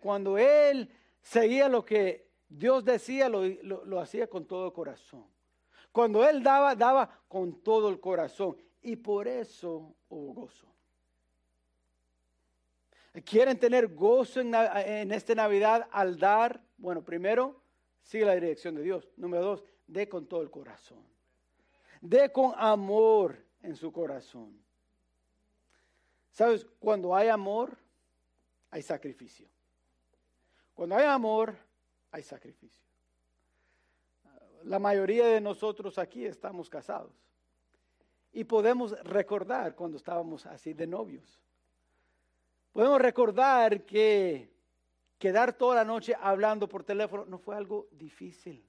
Cuando 0.00 0.38
él 0.38 0.92
seguía 1.22 1.68
lo 1.68 1.84
que 1.84 2.30
Dios 2.48 2.84
decía, 2.84 3.28
lo, 3.28 3.42
lo 3.42 3.98
hacía 3.98 4.28
con 4.28 4.46
todo 4.46 4.66
el 4.66 4.72
corazón. 4.72 5.26
Cuando 5.90 6.24
él 6.24 6.40
daba, 6.40 6.76
daba 6.76 7.20
con 7.26 7.60
todo 7.64 7.88
el 7.88 7.98
corazón 7.98 8.56
y 8.84 8.96
por 8.96 9.26
eso 9.26 9.96
hubo 10.10 10.32
gozo. 10.34 10.66
¿Quieren 13.24 13.58
tener 13.58 13.88
gozo 13.94 14.40
en, 14.40 14.54
en 14.54 15.10
esta 15.10 15.34
Navidad 15.34 15.88
al 15.90 16.18
dar? 16.18 16.60
Bueno, 16.76 17.02
primero, 17.02 17.60
sigue 18.02 18.26
la 18.26 18.34
dirección 18.34 18.74
de 18.74 18.82
Dios. 18.82 19.08
Número 19.16 19.42
dos, 19.42 19.64
dé 19.86 20.08
con 20.08 20.26
todo 20.26 20.42
el 20.42 20.50
corazón. 20.50 21.02
Dé 22.00 22.30
con 22.30 22.52
amor 22.56 23.42
en 23.62 23.74
su 23.74 23.90
corazón. 23.90 24.62
¿Sabes? 26.30 26.66
Cuando 26.78 27.14
hay 27.14 27.28
amor, 27.28 27.78
hay 28.70 28.82
sacrificio. 28.82 29.48
Cuando 30.74 30.96
hay 30.96 31.06
amor, 31.06 31.56
hay 32.10 32.22
sacrificio. 32.22 32.84
La 34.64 34.78
mayoría 34.78 35.26
de 35.26 35.40
nosotros 35.40 35.98
aquí 35.98 36.26
estamos 36.26 36.68
casados. 36.68 37.12
Y 38.34 38.42
podemos 38.42 38.98
recordar 39.04 39.76
cuando 39.76 39.96
estábamos 39.96 40.44
así 40.44 40.74
de 40.74 40.88
novios. 40.88 41.40
Podemos 42.72 43.00
recordar 43.00 43.84
que 43.84 44.52
quedar 45.18 45.52
toda 45.52 45.76
la 45.76 45.84
noche 45.84 46.16
hablando 46.20 46.68
por 46.68 46.82
teléfono 46.82 47.24
no 47.26 47.38
fue 47.38 47.56
algo 47.56 47.86
difícil. 47.92 48.68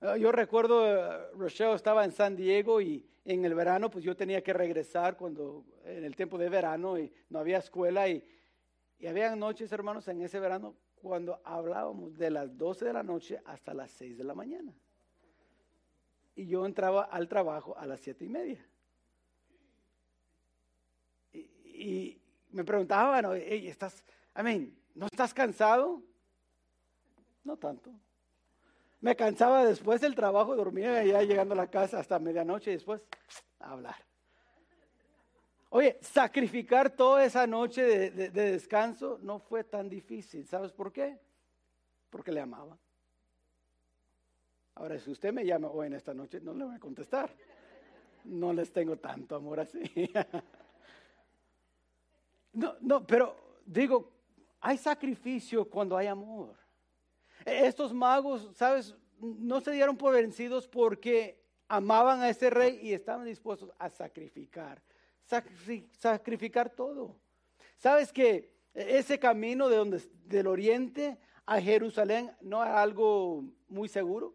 Ah, 0.00 0.16
yo 0.16 0.30
recuerdo, 0.30 0.86
eh, 0.86 1.32
Rochelle 1.34 1.74
estaba 1.74 2.04
en 2.04 2.12
San 2.12 2.36
Diego 2.36 2.80
y 2.80 3.04
en 3.24 3.44
el 3.44 3.56
verano, 3.56 3.90
pues 3.90 4.04
yo 4.04 4.16
tenía 4.16 4.40
que 4.40 4.52
regresar 4.52 5.16
cuando, 5.16 5.64
en 5.84 6.04
el 6.04 6.14
tiempo 6.14 6.38
de 6.38 6.48
verano 6.48 6.96
y 6.96 7.12
no 7.28 7.40
había 7.40 7.58
escuela 7.58 8.08
y, 8.08 8.24
y 9.00 9.08
había 9.08 9.34
noches, 9.34 9.72
hermanos, 9.72 10.06
en 10.06 10.22
ese 10.22 10.38
verano 10.38 10.76
cuando 10.94 11.40
hablábamos 11.42 12.16
de 12.16 12.30
las 12.30 12.56
12 12.56 12.84
de 12.84 12.92
la 12.92 13.02
noche 13.02 13.40
hasta 13.44 13.74
las 13.74 13.90
6 13.90 14.16
de 14.16 14.24
la 14.24 14.34
mañana 14.34 14.72
y 16.34 16.46
yo 16.46 16.64
entraba 16.66 17.04
al 17.04 17.28
trabajo 17.28 17.76
a 17.76 17.86
las 17.86 18.00
siete 18.00 18.24
y 18.24 18.28
media. 18.28 18.66
Y, 21.32 22.20
me 22.50 22.64
preguntaban, 22.64 23.24
¿estás, 23.36 24.04
I 24.36 24.72
¿no 24.94 25.06
estás 25.06 25.32
cansado? 25.32 26.02
No 27.44 27.56
tanto. 27.56 27.90
Me 29.00 29.16
cansaba 29.16 29.64
después 29.64 30.00
del 30.00 30.14
trabajo, 30.14 30.54
dormía 30.54 31.02
ya 31.02 31.22
llegando 31.22 31.54
a 31.54 31.56
la 31.56 31.70
casa 31.70 31.98
hasta 31.98 32.18
medianoche 32.18 32.70
y 32.70 32.74
después 32.74 33.02
a 33.58 33.72
hablar. 33.72 33.96
Oye, 35.70 35.98
sacrificar 36.02 36.90
toda 36.90 37.24
esa 37.24 37.46
noche 37.46 37.82
de, 37.82 38.30
de 38.30 38.52
descanso 38.52 39.18
no 39.22 39.38
fue 39.38 39.64
tan 39.64 39.88
difícil. 39.88 40.46
¿Sabes 40.46 40.70
por 40.70 40.92
qué? 40.92 41.18
porque 42.12 42.30
le 42.30 42.40
amaba. 42.40 42.78
Ahora, 44.74 44.98
si 44.98 45.10
usted 45.10 45.32
me 45.32 45.44
llama 45.44 45.68
hoy 45.68 45.86
en 45.86 45.94
esta 45.94 46.14
noche, 46.14 46.40
no 46.40 46.54
le 46.54 46.64
voy 46.64 46.74
a 46.74 46.80
contestar. 46.80 47.30
No 48.24 48.52
les 48.52 48.72
tengo 48.72 48.96
tanto 48.96 49.36
amor 49.36 49.60
así. 49.60 49.80
No, 52.54 52.76
no, 52.82 53.06
pero 53.06 53.34
digo, 53.64 54.12
hay 54.60 54.76
sacrificio 54.76 55.64
cuando 55.64 55.96
hay 55.96 56.06
amor. 56.06 56.54
E, 57.46 57.66
estos 57.66 57.94
magos, 57.94 58.50
¿sabes? 58.54 58.94
No 59.18 59.62
se 59.62 59.70
dieron 59.70 59.96
por 59.96 60.12
vencidos 60.12 60.68
porque 60.68 61.42
amaban 61.66 62.20
a 62.20 62.28
ese 62.28 62.50
rey 62.50 62.78
y 62.82 62.92
estaban 62.92 63.24
dispuestos 63.24 63.70
a 63.78 63.88
sacrificar, 63.88 64.82
sacrificar 65.98 66.68
todo. 66.68 67.16
¿Sabes 67.78 68.12
que 68.12 68.52
ese 68.74 69.18
camino 69.18 69.70
de 69.70 69.76
donde, 69.76 70.02
del 70.26 70.46
oriente 70.46 71.18
a 71.46 71.58
Jerusalén 71.58 72.30
no 72.42 72.62
es 72.62 72.70
algo 72.70 73.44
muy 73.68 73.88
seguro? 73.88 74.34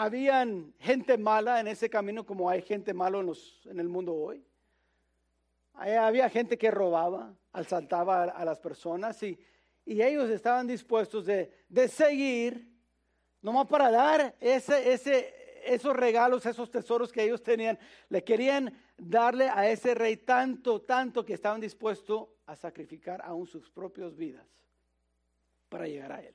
Habían 0.00 0.72
gente 0.78 1.18
mala 1.18 1.60
en 1.60 1.68
ese 1.68 1.90
camino 1.90 2.24
como 2.24 2.48
hay 2.48 2.62
gente 2.62 2.94
mala 2.94 3.18
en, 3.18 3.80
el 3.80 3.88
mundo 3.88 4.14
hoy. 4.14 4.44
Había 5.74 6.28
gente 6.28 6.56
que 6.56 6.70
robaba, 6.70 7.34
asaltaba 7.52 8.24
a, 8.24 8.44
las 8.44 8.58
personas 8.58 9.22
y, 9.22 9.38
ellos 9.84 10.28
estaban 10.28 10.66
dispuestos 10.66 11.24
de, 11.24 11.50
de 11.68 11.88
seguir 11.88 12.68
Nomás 13.40 13.68
para 13.68 13.90
dar 13.90 14.34
ese, 14.40 14.92
esos 15.64 15.94
regalos, 15.94 16.44
esos 16.44 16.70
tesoros 16.70 17.12
que 17.12 17.22
ellos 17.22 17.42
tenían, 17.42 17.78
le 18.08 18.24
querían 18.24 18.76
darle 18.96 19.48
a 19.48 19.70
ese 19.70 19.94
rey 19.94 20.16
tanto, 20.16 20.82
tanto 20.82 21.24
que 21.24 21.34
estaban 21.34 21.60
dispuestos 21.60 22.28
a 22.46 22.56
sacrificar 22.56 23.20
aún 23.24 23.46
sus 23.46 23.70
propias 23.70 24.16
vidas 24.16 24.46
para 25.68 25.86
llegar 25.86 26.12
a 26.12 26.22
él. 26.22 26.34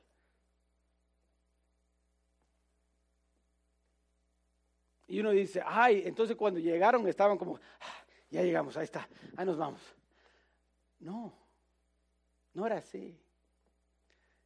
Y 5.13 5.19
uno 5.19 5.29
dice, 5.29 5.61
ay, 5.63 6.01
entonces 6.07 6.35
cuando 6.35 6.59
llegaron 6.59 7.07
estaban 7.07 7.37
como, 7.37 7.59
ah, 7.81 8.05
ya 8.31 8.41
llegamos, 8.41 8.75
ahí 8.77 8.85
está, 8.85 9.07
ahí 9.37 9.45
nos 9.45 9.59
vamos. 9.59 9.79
No, 11.01 11.31
no 12.55 12.65
era 12.65 12.77
así. 12.77 13.15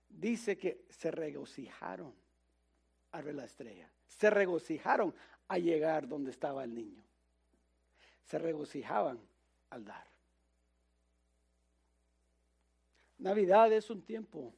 Dice 0.10 0.58
que 0.58 0.84
se 0.90 1.10
regocijaron 1.10 2.14
a 3.14 3.22
ver 3.22 3.36
la 3.36 3.46
estrella. 3.46 3.90
Se 4.08 4.30
regocijaron 4.30 5.16
a 5.48 5.58
llegar 5.58 6.06
donde 6.06 6.32
estaba 6.32 6.66
el 6.66 6.76
niño. 6.76 7.02
Se 8.26 8.38
regocijaban 8.38 9.22
al 9.70 9.86
dar. 9.86 10.06
Navidad 13.20 13.72
es 13.72 13.90
un 13.90 14.02
tiempo 14.02 14.54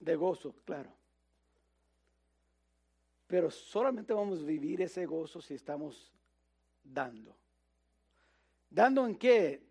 de 0.00 0.16
gozo, 0.16 0.54
claro. 0.66 0.99
Pero 3.30 3.48
solamente 3.48 4.12
vamos 4.12 4.40
a 4.40 4.44
vivir 4.44 4.82
ese 4.82 5.06
gozo 5.06 5.40
si 5.40 5.54
estamos 5.54 6.12
dando. 6.82 7.36
¿Dando 8.68 9.06
en 9.06 9.14
qué? 9.14 9.62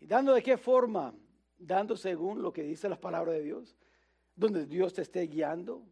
¿Dando 0.00 0.34
de 0.34 0.42
qué 0.42 0.56
forma? 0.56 1.14
Dando 1.56 1.96
según 1.96 2.42
lo 2.42 2.52
que 2.52 2.64
dice 2.64 2.88
la 2.88 3.00
palabra 3.00 3.30
de 3.30 3.42
Dios. 3.42 3.76
Donde 4.34 4.66
Dios 4.66 4.92
te 4.92 5.02
esté 5.02 5.20
guiando, 5.28 5.84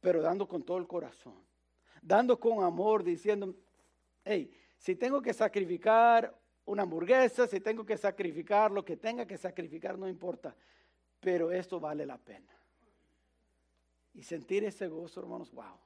pero 0.00 0.22
dando 0.22 0.46
con 0.46 0.62
todo 0.62 0.78
el 0.78 0.86
corazón, 0.86 1.34
dando 2.00 2.38
con 2.38 2.62
amor, 2.62 3.02
diciendo, 3.02 3.52
hey, 4.24 4.54
si 4.78 4.94
tengo 4.94 5.20
que 5.20 5.32
sacrificar 5.32 6.32
una 6.64 6.84
hamburguesa, 6.84 7.48
si 7.48 7.58
tengo 7.58 7.84
que 7.84 7.96
sacrificar 7.96 8.70
lo 8.70 8.84
que 8.84 8.96
tenga 8.96 9.26
que 9.26 9.36
sacrificar, 9.36 9.98
no 9.98 10.08
importa, 10.08 10.54
pero 11.18 11.50
esto 11.50 11.80
vale 11.80 12.06
la 12.06 12.18
pena. 12.18 12.61
Y 14.14 14.22
sentir 14.22 14.64
ese 14.64 14.88
gozo, 14.88 15.20
hermanos, 15.20 15.50
wow. 15.52 15.78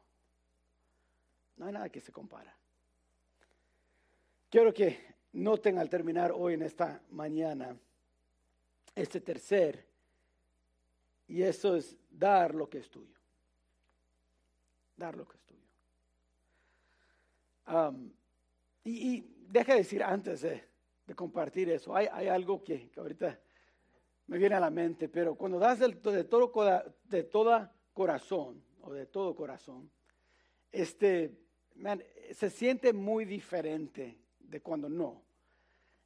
No 1.57 1.67
hay 1.67 1.73
nada 1.73 1.89
que 1.89 2.01
se 2.01 2.13
compara. 2.13 2.55
Quiero 4.51 4.73
que 4.73 5.15
noten 5.33 5.79
al 5.79 5.89
terminar 5.89 6.33
hoy 6.33 6.55
en 6.55 6.63
esta 6.63 7.03
mañana 7.11 7.77
este 8.95 9.21
tercer, 9.21 9.87
y 11.29 11.43
eso 11.43 11.77
es 11.77 11.97
dar 12.11 12.55
lo 12.55 12.69
que 12.69 12.79
es 12.79 12.89
tuyo 12.89 13.17
dar 14.97 15.17
lo 15.17 15.27
que 15.27 15.37
es 15.37 15.43
tuyo. 15.45 15.61
y, 18.85 19.25
deja 19.49 19.73
de 19.73 19.79
decir 19.79 20.03
antes 20.03 20.41
de, 20.43 20.65
compartir 21.15 21.71
eso, 21.71 21.95
hay, 21.95 22.09
algo 22.27 22.65
que, 22.65 22.91
ahorita 22.97 23.39
me 24.27 24.39
viene 24.39 24.57
a 24.57 24.61
la 24.61 24.71
mente, 24.71 25.09
pero 25.09 25.37
cuando 25.37 25.59
das 25.59 25.79
de, 25.79 25.93
todo, 26.25 26.83
de 27.05 27.23
toda 27.23 27.73
corazón, 27.97 28.63
o 28.83 28.93
de 28.93 29.07
todo 29.07 29.35
corazón, 29.35 29.91
este, 30.71 31.33
se 32.35 32.51
siente 32.51 32.93
muy 32.93 33.25
diferente 33.25 34.19
de 34.39 34.61
cuando 34.61 34.91
no. 34.91 35.23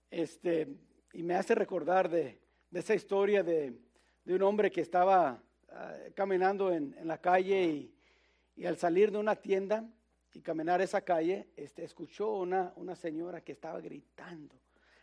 Este, 0.09 0.69
y 1.13 1.25
me 1.25 1.35
hace 1.35 1.57
recordar 1.57 2.09
de, 2.09 2.41
esa 2.73 2.95
historia 2.95 3.43
de, 3.43 3.77
un 4.25 4.43
hombre 4.43 4.71
que 4.71 4.83
estaba 4.83 5.43
ah, 5.71 5.97
caminando 6.15 6.73
en, 6.73 6.95
en, 6.97 7.09
la 7.09 7.19
calle 7.19 7.65
y, 7.65 7.95
y 8.55 8.67
al 8.67 8.77
salir 8.77 9.11
de 9.11 9.19
una 9.19 9.35
tienda 9.35 9.85
y 10.33 10.41
caminar 10.43 10.81
esa 10.81 11.01
calle, 11.01 11.49
este, 11.57 11.83
escuchó 11.83 12.35
una, 12.35 12.73
una 12.77 12.95
señora 12.95 13.41
que 13.41 13.51
estaba 13.51 13.81
gritando, 13.81 14.55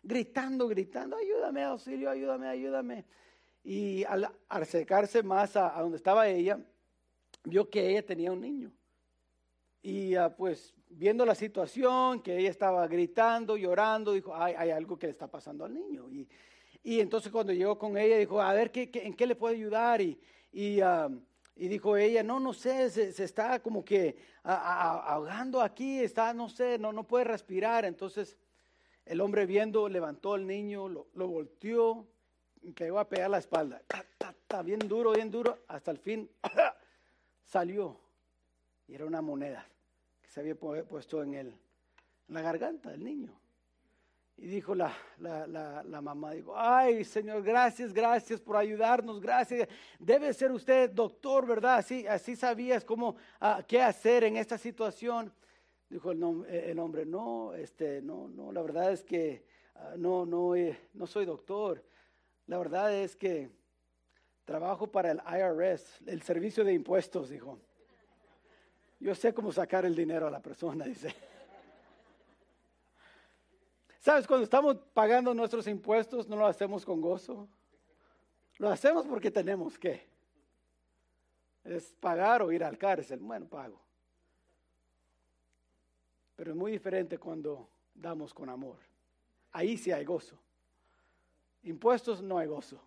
gritando, 0.01 0.69
gritando, 0.69 1.17
ayúdame, 1.17 1.63
auxilio, 1.63 2.09
ayúdame, 2.09 2.47
ayúdame. 2.47 3.05
Y 3.65 4.05
al 4.05 4.31
acercarse 4.47 5.23
más 5.23 5.57
a, 5.57 5.81
donde 5.81 5.97
estaba 5.97 6.29
ella, 6.29 6.57
vio 7.43 7.69
que 7.69 7.89
ella 7.89 8.05
tenía 8.05 8.31
un 8.31 8.41
niño. 8.41 8.71
Y 9.81 10.15
ah, 10.15 10.35
pues 10.35 10.73
viendo 10.89 11.25
la 11.25 11.35
situación, 11.35 12.21
que 12.21 12.37
ella 12.37 12.49
estaba 12.49 12.87
gritando, 12.87 13.57
llorando, 13.57 14.13
dijo, 14.13 14.35
hay, 14.35 14.53
hay 14.57 14.71
algo 14.71 14.97
que 14.97 15.07
le 15.07 15.11
está 15.11 15.27
pasando 15.27 15.65
al 15.65 15.73
niño. 15.73 16.09
Y, 16.09 16.27
y 16.83 16.99
entonces 16.99 17.31
cuando 17.31 17.53
llegó 17.53 17.77
con 17.77 17.97
ella, 17.97 18.17
dijo, 18.17 18.41
a 18.41 18.53
ver, 18.53 18.71
¿qué, 18.71 18.89
en 18.93 19.13
qué 19.13 19.25
le 19.27 19.35
puedo 19.35 19.53
ayudar? 19.53 20.01
Y, 20.01 20.19
y 20.51 20.81
ah, 20.81 21.09
y 21.59 21.67
dijo 21.67 21.97
ella, 21.97 22.21
no, 22.21 22.39
no 22.39 22.53
sé, 22.53 22.89
se, 22.89 23.23
está 23.23 23.59
como 23.59 23.83
que 23.83 24.15
ahogando 24.43 25.61
aquí, 25.61 25.99
está, 25.99 26.33
no 26.33 26.49
sé, 26.49 26.77
no, 26.77 26.93
no 26.93 27.03
puede 27.03 27.25
respirar. 27.25 27.83
Entonces 27.85 28.37
el 29.05 29.21
hombre 29.21 29.45
viendo, 29.45 29.89
levantó 29.89 30.35
al 30.35 30.45
niño, 30.45 30.87
lo, 30.87 31.07
volteó, 31.13 32.05
pegó 32.75 32.99
a 32.99 33.09
pegar 33.09 33.31
la 33.31 33.39
espalda. 33.39 33.81
Ta, 34.47 34.61
bien 34.61 34.79
duro, 34.79 35.13
bien 35.13 35.31
duro, 35.31 35.57
hasta 35.67 35.91
el 35.91 35.97
fin 35.97 36.29
salió. 37.47 37.97
Y 38.87 38.95
era 38.95 39.05
una 39.05 39.21
moneda 39.21 39.65
que 40.21 40.29
se 40.29 40.39
había 40.41 40.55
puesto 40.55 41.23
en, 41.23 41.33
el, 41.33 41.47
en 41.47 42.33
la 42.33 42.41
garganta 42.41 42.91
del 42.91 43.03
niño. 43.03 43.33
Y 44.39 44.45
dijo 44.45 44.75
la, 44.75 44.95
la, 45.17 46.01
mamá, 46.01 46.33
dijo, 46.33 46.53
ay 46.55 47.03
Señor, 47.03 47.41
gracias, 47.41 47.91
gracias 47.91 48.39
por 48.39 48.55
ayudarnos, 48.55 49.19
gracias. 49.19 49.67
Debe 49.97 50.31
ser 50.31 50.51
usted 50.51 50.91
doctor, 50.91 51.47
¿verdad? 51.47 51.77
Así, 51.77 52.05
así 52.05 52.35
sabías 52.35 52.85
cómo, 52.85 53.15
ah, 53.39 53.63
qué 53.67 53.81
hacer 53.81 54.25
en 54.25 54.37
esta 54.37 54.59
situación. 54.59 55.33
Dijo 55.89 56.11
el, 56.11 56.21
eh, 56.49 56.69
el, 56.69 56.77
hombre, 56.77 57.03
no, 57.03 57.55
este, 57.55 57.99
no, 58.03 58.27
no, 58.27 58.51
la 58.51 58.61
verdad 58.61 58.91
es 58.91 59.03
que 59.03 59.43
ah, 59.73 59.95
no, 59.97 60.23
no, 60.23 60.53
no 60.93 61.07
soy 61.07 61.25
doctor. 61.25 61.83
La 62.45 62.59
verdad 62.59 62.93
es 62.93 63.15
que 63.15 63.49
trabajo 64.47 64.87
para 64.87 65.11
el 65.11 65.21
IRS, 65.27 65.99
el 66.05 66.21
servicio 66.21 66.63
de 66.63 66.73
impuestos, 66.73 67.29
dijo. 67.29 67.59
Yo 68.97 69.13
sé 69.13 69.33
cómo 69.33 69.51
sacar 69.51 69.85
el 69.85 69.93
dinero 69.93 70.25
a 70.25 70.31
la 70.31 70.41
persona, 70.41 70.85
dice. 70.93 71.13
¿Sabes? 73.99 74.25
Cuando 74.25 74.45
estamos 74.45 74.77
pagando 74.93 75.33
nuestros 75.33 75.67
impuestos 75.67 76.29
no 76.29 76.37
lo 76.37 76.47
hacemos 76.47 76.85
con 76.85 77.01
gozo. 77.01 77.49
Lo 78.57 78.69
hacemos 78.69 79.05
porque 79.05 79.29
tenemos 79.29 79.77
que. 79.77 80.07
Es 81.65 81.93
pagar 81.99 82.41
o 82.41 82.49
ir 82.53 82.63
al 82.63 82.77
cárcel. 82.77 83.19
Bueno, 83.19 83.47
pago. 83.47 83.81
Pero 86.37 86.51
es 86.51 86.57
muy 86.57 86.71
diferente 86.71 87.17
cuando 87.17 87.67
damos 87.93 88.33
con 88.33 88.49
amor. 88.49 88.77
Ahí 89.51 89.77
sí 89.77 89.91
hay 89.91 90.05
gozo. 90.05 90.39
Impuestos 91.63 92.21
no 92.21 92.37
hay 92.37 92.47
gozo. 92.47 92.86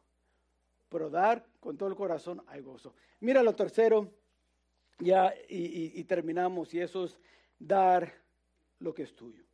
Pero 0.91 1.09
dar 1.09 1.47
con 1.61 1.79
todo 1.79 1.89
el 1.89 1.97
corazón 1.97 2.43
hay 2.47 2.61
gozo. 2.61 2.95
Mira 3.21 3.43
lo 3.43 3.55
tercero, 3.55 4.13
ya 4.99 5.33
y 5.49 6.05
terminamos, 6.05 6.75
y 6.75 6.81
eso 6.81 7.05
es 7.05 7.19
dar 7.59 8.13
lo 8.81 8.93
que 8.93 9.05
es 9.05 9.15
tuyo. 9.15 9.45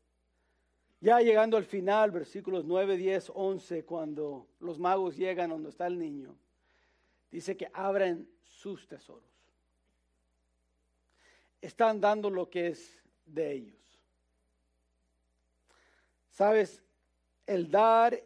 Ya 1.01 1.21
llegando 1.21 1.57
al 1.57 1.65
final, 1.65 2.11
versículos 2.11 2.65
9, 2.65 2.97
10, 2.97 3.31
11, 3.35 3.85
cuando 3.85 4.49
los 4.61 4.79
magos 4.79 5.17
llegan 5.17 5.51
donde 5.51 5.69
está 5.69 5.87
el 5.87 5.99
niño, 5.99 6.37
dice 7.31 7.57
que 7.57 7.71
abren 7.73 8.29
sus 8.43 8.89
tesoros. 8.89 9.23
Están 11.61 12.01
dando 12.01 12.31
lo 12.31 12.49
que 12.49 12.69
es 12.69 13.03
de 13.27 13.53
ellos. 13.53 14.01
Sabes, 16.31 16.83
el 17.47 17.71
dar 17.71 18.23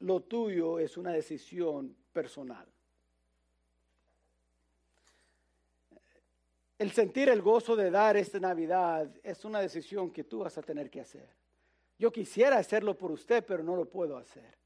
lo 0.00 0.20
tuyo 0.20 0.78
es 0.78 0.96
una 0.96 1.12
decisión 1.12 1.96
personal. 2.14 2.66
El 6.78 6.92
sentir 6.92 7.28
el 7.28 7.42
gozo 7.42 7.76
de 7.76 7.90
dar 7.90 8.16
esta 8.16 8.40
Navidad 8.40 9.10
es 9.22 9.44
una 9.44 9.60
decisión 9.60 10.10
que 10.10 10.24
tú 10.24 10.38
vas 10.38 10.56
a 10.56 10.62
tener 10.62 10.90
que 10.90 11.00
hacer. 11.00 11.28
Yo 11.98 12.10
quisiera 12.10 12.58
hacerlo 12.58 12.96
por 12.96 13.12
usted, 13.12 13.44
pero 13.44 13.62
no 13.62 13.76
lo 13.76 13.88
puedo 13.88 14.16
hacer. 14.16 14.56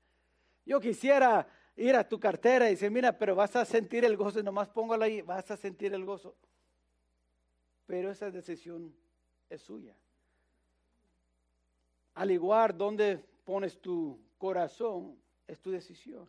Yo 0.65 0.81
quisiera 0.81 1.47
ir 1.77 1.95
a 1.97 2.07
tu 2.07 2.19
cartera 2.19 2.69
y 2.69 2.73
decir, 2.73 2.91
mira, 2.91 3.17
pero 3.17 3.35
vas 3.35 3.55
a 3.57 3.65
sentir 3.65 4.05
el 4.05 4.17
gozo, 4.17 4.43
nomás 4.43 4.69
póngalo 4.69 5.05
ahí, 5.05 5.23
vas 5.23 5.51
a 5.51 5.57
sentir 5.57 5.93
el 5.95 6.05
gozo. 6.05 6.35
Pero 7.87 8.11
esa 8.11 8.31
decisión 8.31 8.95
es 9.49 9.63
suya. 9.63 9.95
Al 12.15 12.31
igual 12.31 12.77
donde 12.77 13.19
pones 13.45 13.79
tu 13.81 14.19
corazón, 14.39 15.17
es 15.47 15.61
tu 15.61 15.71
decisión. 15.71 16.29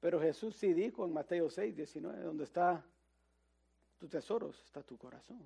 Pero 0.00 0.18
Jesús 0.18 0.56
sí 0.56 0.72
dijo 0.72 1.04
en 1.04 1.12
Mateo 1.12 1.50
6, 1.50 1.76
19, 1.76 2.22
donde 2.22 2.44
está 2.44 2.82
tu 3.98 4.08
tesoros, 4.08 4.62
está 4.64 4.82
tu 4.82 4.96
corazón. 4.96 5.42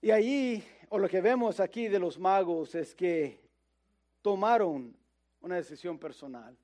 Y 0.00 0.12
allí, 0.12 0.64
o 0.88 0.98
lo 0.98 1.08
que 1.08 1.20
vemos 1.20 1.58
aquí 1.60 1.88
de 1.88 1.98
los 1.98 2.18
magos 2.18 2.74
es 2.74 2.94
que 2.94 3.40
tomaron 4.22 4.96
una 5.40 5.56
decisión 5.56 5.98
personal 5.98 6.56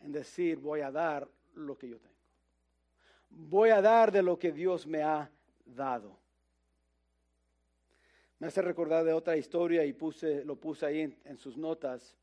en 0.00 0.12
decir, 0.12 0.58
voy 0.58 0.82
a 0.82 0.90
dar 0.90 1.26
lo 1.54 1.76
que 1.76 1.88
yo 1.88 1.98
tengo. 1.98 2.14
Voy 3.30 3.70
a 3.70 3.80
dar 3.80 4.12
de 4.12 4.22
lo 4.22 4.38
que 4.38 4.52
Dios 4.52 4.86
me 4.86 5.02
ha 5.02 5.30
dado. 5.64 6.16
Me 8.38 8.48
hace 8.48 8.60
recordar 8.60 9.04
de 9.04 9.14
otra 9.14 9.36
historia 9.36 9.84
y 9.84 9.94
puse, 9.94 10.44
lo 10.44 10.56
puse 10.56 10.84
ahí 10.84 11.18
en 11.24 11.38
sus 11.38 11.56
notas. 11.56 12.14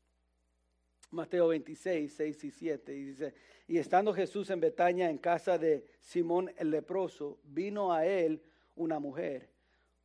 Mateo 1.12 1.48
26, 1.48 2.12
6 2.12 2.44
y 2.44 2.50
7, 2.50 2.94
y 2.94 3.04
dice, 3.04 3.34
y 3.68 3.78
estando 3.78 4.14
Jesús 4.14 4.48
en 4.50 4.60
Betania, 4.60 5.10
en 5.10 5.18
casa 5.18 5.58
de 5.58 5.86
Simón 6.00 6.50
el 6.56 6.70
leproso, 6.70 7.38
vino 7.44 7.92
a 7.92 8.06
él 8.06 8.42
una 8.76 8.98
mujer 8.98 9.50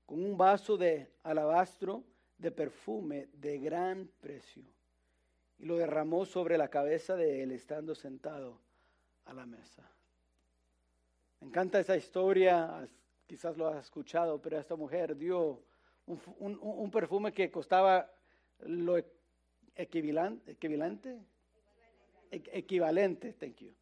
con 0.06 0.24
un 0.24 0.38
vaso 0.38 0.78
de 0.78 1.10
alabastro 1.24 2.04
de 2.38 2.52
perfume 2.52 3.30
de 3.34 3.58
gran 3.58 4.10
precio, 4.20 4.64
y 5.58 5.66
lo 5.66 5.78
derramó 5.78 6.26
sobre 6.26 6.58
la 6.58 6.68
cabeza 6.68 7.16
de 7.16 7.42
él, 7.42 7.52
estando 7.52 7.96
sentado 7.96 8.60
a 9.26 9.34
la 9.34 9.46
mesa. 9.46 9.90
Me 11.40 11.48
encanta 11.48 11.80
esa 11.80 11.96
historia, 11.96 12.86
quizás 13.26 13.58
lo 13.58 13.68
has 13.68 13.86
escuchado, 13.86 14.42
pero 14.42 14.60
esta 14.60 14.76
mujer 14.76 15.16
dio 15.16 15.64
un, 16.06 16.20
un 16.62 16.92
perfume 16.92 17.32
que 17.32 17.50
costaba 17.50 18.12
lo 18.60 18.98
equivalente, 19.78 20.52
equivalente, 20.52 21.20
equivalente, 22.32 23.34
thank 23.34 23.58
you, 23.58 23.74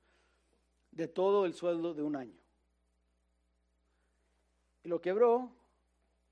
de 0.92 1.08
todo 1.08 1.46
el 1.46 1.54
sueldo 1.54 1.94
de 1.94 2.04
un 2.04 2.16
año. 2.16 2.38
Y 4.84 4.90
lo 4.90 5.02
quebró 5.02 5.52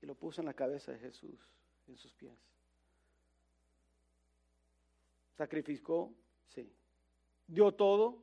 y 0.00 0.06
lo 0.06 0.14
puso 0.14 0.40
en 0.40 0.46
la 0.46 0.54
cabeza 0.54 0.92
de 0.92 0.98
Jesús, 0.98 1.40
en 1.88 1.96
sus 1.96 2.14
pies. 2.14 2.38
Sacrificó, 5.36 6.14
sí. 6.46 6.72
Dio 7.46 7.72
todo, 7.72 8.22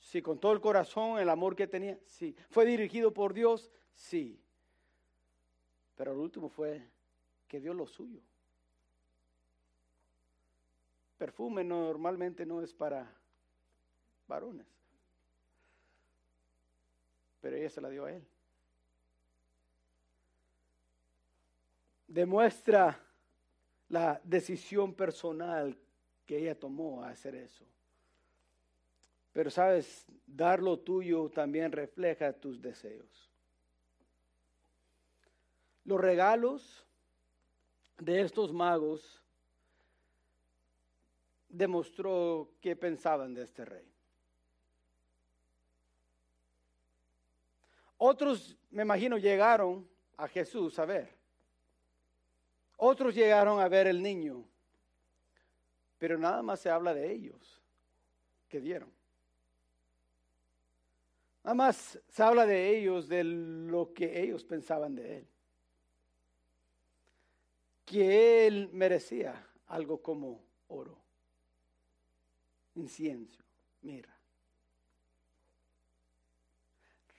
sí. 0.00 0.20
Con 0.20 0.40
todo 0.40 0.52
el 0.52 0.60
corazón, 0.60 1.20
el 1.20 1.28
amor 1.28 1.54
que 1.54 1.68
tenía, 1.68 1.98
sí. 2.06 2.34
Fue 2.50 2.66
dirigido 2.66 3.14
por 3.14 3.32
Dios, 3.32 3.70
sí. 3.94 4.42
Pero 5.94 6.12
el 6.12 6.18
último 6.18 6.48
fue 6.48 6.82
que 7.46 7.60
dio 7.60 7.72
lo 7.72 7.86
suyo 7.86 8.20
perfume 11.18 11.64
normalmente 11.64 12.46
no 12.46 12.62
es 12.62 12.72
para 12.72 13.12
varones. 14.26 14.66
Pero 17.40 17.56
ella 17.56 17.70
se 17.70 17.80
la 17.80 17.90
dio 17.90 18.04
a 18.04 18.12
él. 18.12 18.26
Demuestra 22.06 22.98
la 23.88 24.20
decisión 24.24 24.94
personal 24.94 25.76
que 26.24 26.38
ella 26.38 26.58
tomó 26.58 27.02
a 27.02 27.10
hacer 27.10 27.34
eso. 27.34 27.64
Pero 29.32 29.50
sabes, 29.50 30.06
dar 30.26 30.62
lo 30.62 30.78
tuyo 30.78 31.28
también 31.30 31.72
refleja 31.72 32.32
tus 32.32 32.60
deseos. 32.60 33.30
Los 35.84 36.00
regalos 36.00 36.86
de 37.98 38.20
estos 38.20 38.52
magos 38.52 39.17
demostró 41.48 42.50
qué 42.60 42.76
pensaban 42.76 43.34
de 43.34 43.42
este 43.42 43.64
rey. 43.64 43.90
Otros, 47.96 48.56
me 48.70 48.82
imagino, 48.82 49.18
llegaron 49.18 49.88
a 50.16 50.28
Jesús 50.28 50.78
a 50.78 50.84
ver. 50.84 51.16
Otros 52.76 53.14
llegaron 53.14 53.58
a 53.60 53.68
ver 53.68 53.88
el 53.88 54.02
niño. 54.02 54.44
Pero 55.98 56.16
nada 56.16 56.42
más 56.42 56.60
se 56.60 56.70
habla 56.70 56.94
de 56.94 57.10
ellos 57.10 57.60
que 58.48 58.60
dieron. 58.60 58.92
Nada 61.42 61.54
más 61.54 61.98
se 62.08 62.22
habla 62.22 62.46
de 62.46 62.78
ellos, 62.78 63.08
de 63.08 63.24
lo 63.24 63.92
que 63.92 64.22
ellos 64.22 64.44
pensaban 64.44 64.94
de 64.94 65.18
él. 65.18 65.28
Que 67.84 68.46
él 68.46 68.68
merecía 68.72 69.44
algo 69.66 70.00
como 70.00 70.44
oro 70.68 71.07
incienso, 72.78 73.42
mira. 73.82 74.14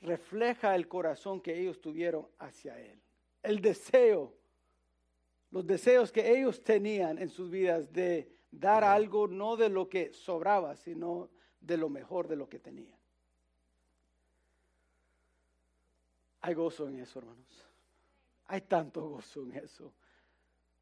Refleja 0.01 0.75
el 0.75 0.87
corazón 0.87 1.41
que 1.41 1.59
ellos 1.59 1.81
tuvieron 1.81 2.27
hacia 2.39 2.79
Él. 2.79 3.01
El 3.43 3.61
deseo, 3.61 4.33
los 5.51 5.65
deseos 5.65 6.11
que 6.11 6.37
ellos 6.37 6.63
tenían 6.63 7.17
en 7.17 7.29
sus 7.29 7.49
vidas 7.49 7.91
de 7.91 8.31
dar 8.51 8.83
algo 8.83 9.27
no 9.27 9.57
de 9.57 9.69
lo 9.69 9.89
que 9.89 10.13
sobraba, 10.13 10.75
sino 10.75 11.29
de 11.59 11.77
lo 11.77 11.89
mejor 11.89 12.27
de 12.27 12.37
lo 12.37 12.47
que 12.47 12.59
tenían. 12.59 12.97
Hay 16.41 16.53
gozo 16.53 16.87
en 16.87 16.99
eso, 16.99 17.19
hermanos. 17.19 17.65
Hay 18.45 18.61
tanto 18.61 19.01
gozo 19.01 19.43
en 19.43 19.57
eso. 19.57 19.93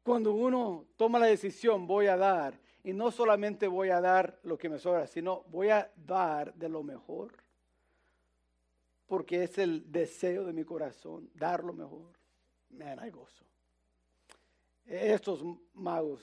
Cuando 0.02 0.32
uno 0.32 0.86
toma 0.96 1.18
la 1.18 1.26
decisión, 1.26 1.86
voy 1.86 2.06
a 2.06 2.16
dar, 2.16 2.58
y 2.88 2.94
no 2.94 3.10
solamente 3.10 3.68
voy 3.68 3.90
a 3.90 4.00
dar 4.00 4.40
lo 4.44 4.56
que 4.56 4.70
me 4.70 4.78
sobra, 4.78 5.06
sino 5.06 5.42
voy 5.50 5.68
a 5.68 5.92
dar 5.94 6.54
de 6.54 6.70
lo 6.70 6.82
mejor, 6.82 7.34
porque 9.06 9.42
es 9.42 9.58
el 9.58 9.92
deseo 9.92 10.46
de 10.46 10.54
mi 10.54 10.64
corazón, 10.64 11.28
dar 11.34 11.62
lo 11.62 11.74
mejor. 11.74 12.14
Me 12.70 12.86
hay 12.86 13.10
gozo. 13.10 13.44
Estos 14.86 15.44
magos 15.74 16.22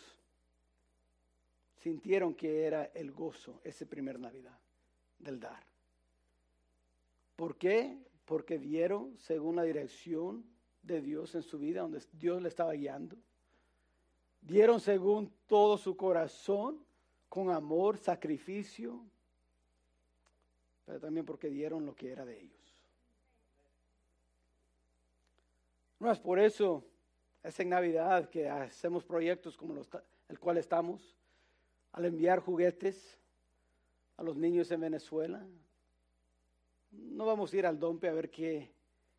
sintieron 1.76 2.34
que 2.34 2.64
era 2.64 2.86
el 2.96 3.12
gozo 3.12 3.62
ese 3.64 3.86
primer 3.86 4.20
Navidad 4.20 4.58
del 5.20 5.40
dar. 5.40 5.64
¿Por 7.36 7.58
qué? 7.60 7.96
Porque 8.26 8.58
dieron 8.58 9.16
según 9.20 9.58
la 9.58 9.64
dirección 9.64 10.44
de 10.82 11.00
Dios 11.00 11.36
en 11.36 11.44
su 11.44 11.60
vida, 11.60 11.82
donde 11.82 12.02
Dios 12.14 12.42
le 12.42 12.48
estaba 12.48 12.74
guiando 12.74 13.16
dieron 14.48 14.80
según 14.80 15.32
todo 15.48 15.78
su 15.78 15.96
corazón, 15.98 16.84
con 17.30 17.50
amor, 17.50 17.98
sacrificio, 17.98 19.02
pero 20.86 21.00
también 21.00 21.26
porque 21.26 21.50
dieron 21.50 21.86
lo 21.86 21.96
que 21.96 22.12
era 22.12 22.24
de 22.24 22.40
ellos. 22.40 22.56
No 26.00 26.12
es 26.12 26.20
por 26.20 26.40
eso, 26.40 26.84
es 27.44 27.60
en 27.60 27.70
Navidad 27.70 28.30
que 28.30 28.48
hacemos 28.48 29.04
proyectos 29.04 29.58
como 29.58 29.74
los, 29.74 29.90
el 30.30 30.40
cual 30.40 30.58
estamos, 30.58 31.16
al 31.92 32.06
enviar 32.06 32.40
juguetes 32.40 33.18
a 34.18 34.24
los 34.24 34.38
niños 34.38 34.70
en 34.72 34.82
Venezuela. 34.82 35.46
No 36.92 37.26
vamos 37.26 37.52
a 37.52 37.58
ir 37.58 37.66
al 37.66 37.80
Dompe 37.80 38.08
a 38.08 38.14
ver 38.14 38.30
qué, 38.30 38.72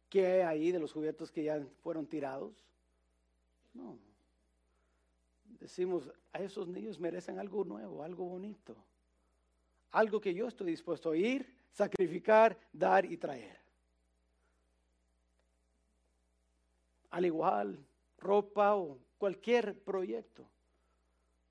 qué 0.08 0.26
hay 0.26 0.40
ahí 0.40 0.72
de 0.72 0.78
los 0.78 0.92
juguetes 0.92 1.30
que 1.30 1.42
ya 1.42 1.66
fueron 1.82 2.06
tirados. 2.06 2.54
No, 3.74 3.98
decimos, 5.66 6.08
a 6.32 6.40
esos 6.40 6.68
niños 6.68 7.00
merecen 7.00 7.40
algo 7.40 7.64
nuevo, 7.64 8.04
algo 8.04 8.24
bonito. 8.24 8.76
Algo 9.90 10.20
que 10.20 10.32
yo 10.32 10.46
estoy 10.46 10.70
dispuesto 10.70 11.10
a 11.10 11.16
ir, 11.16 11.44
sacrificar, 11.72 12.56
dar 12.72 13.04
y 13.04 13.16
traer. 13.16 13.58
Al 17.10 17.26
igual, 17.26 17.84
ropa 18.18 18.76
o 18.76 18.98
cualquier 19.18 19.76
proyecto. 19.76 20.48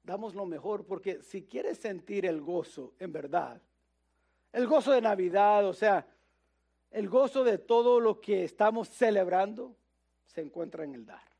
Damos 0.02 0.34
lo 0.34 0.46
mejor 0.46 0.86
porque 0.86 1.22
si 1.22 1.44
quieres 1.44 1.78
sentir 1.78 2.26
el 2.26 2.40
gozo 2.40 2.94
en 3.00 3.12
verdad, 3.12 3.62
el 4.54 4.66
gozo 4.66 4.94
de 4.94 5.02
Navidad, 5.02 5.68
o 5.68 5.74
sea, 5.74 6.08
el 6.90 7.10
gozo 7.10 7.44
de 7.44 7.58
todo 7.58 8.00
lo 8.00 8.22
que 8.22 8.46
estamos 8.46 8.88
celebrando, 8.88 9.76
se 10.26 10.40
encuentra 10.40 10.86
en 10.86 10.96
el 10.96 11.06
dar. 11.06 11.35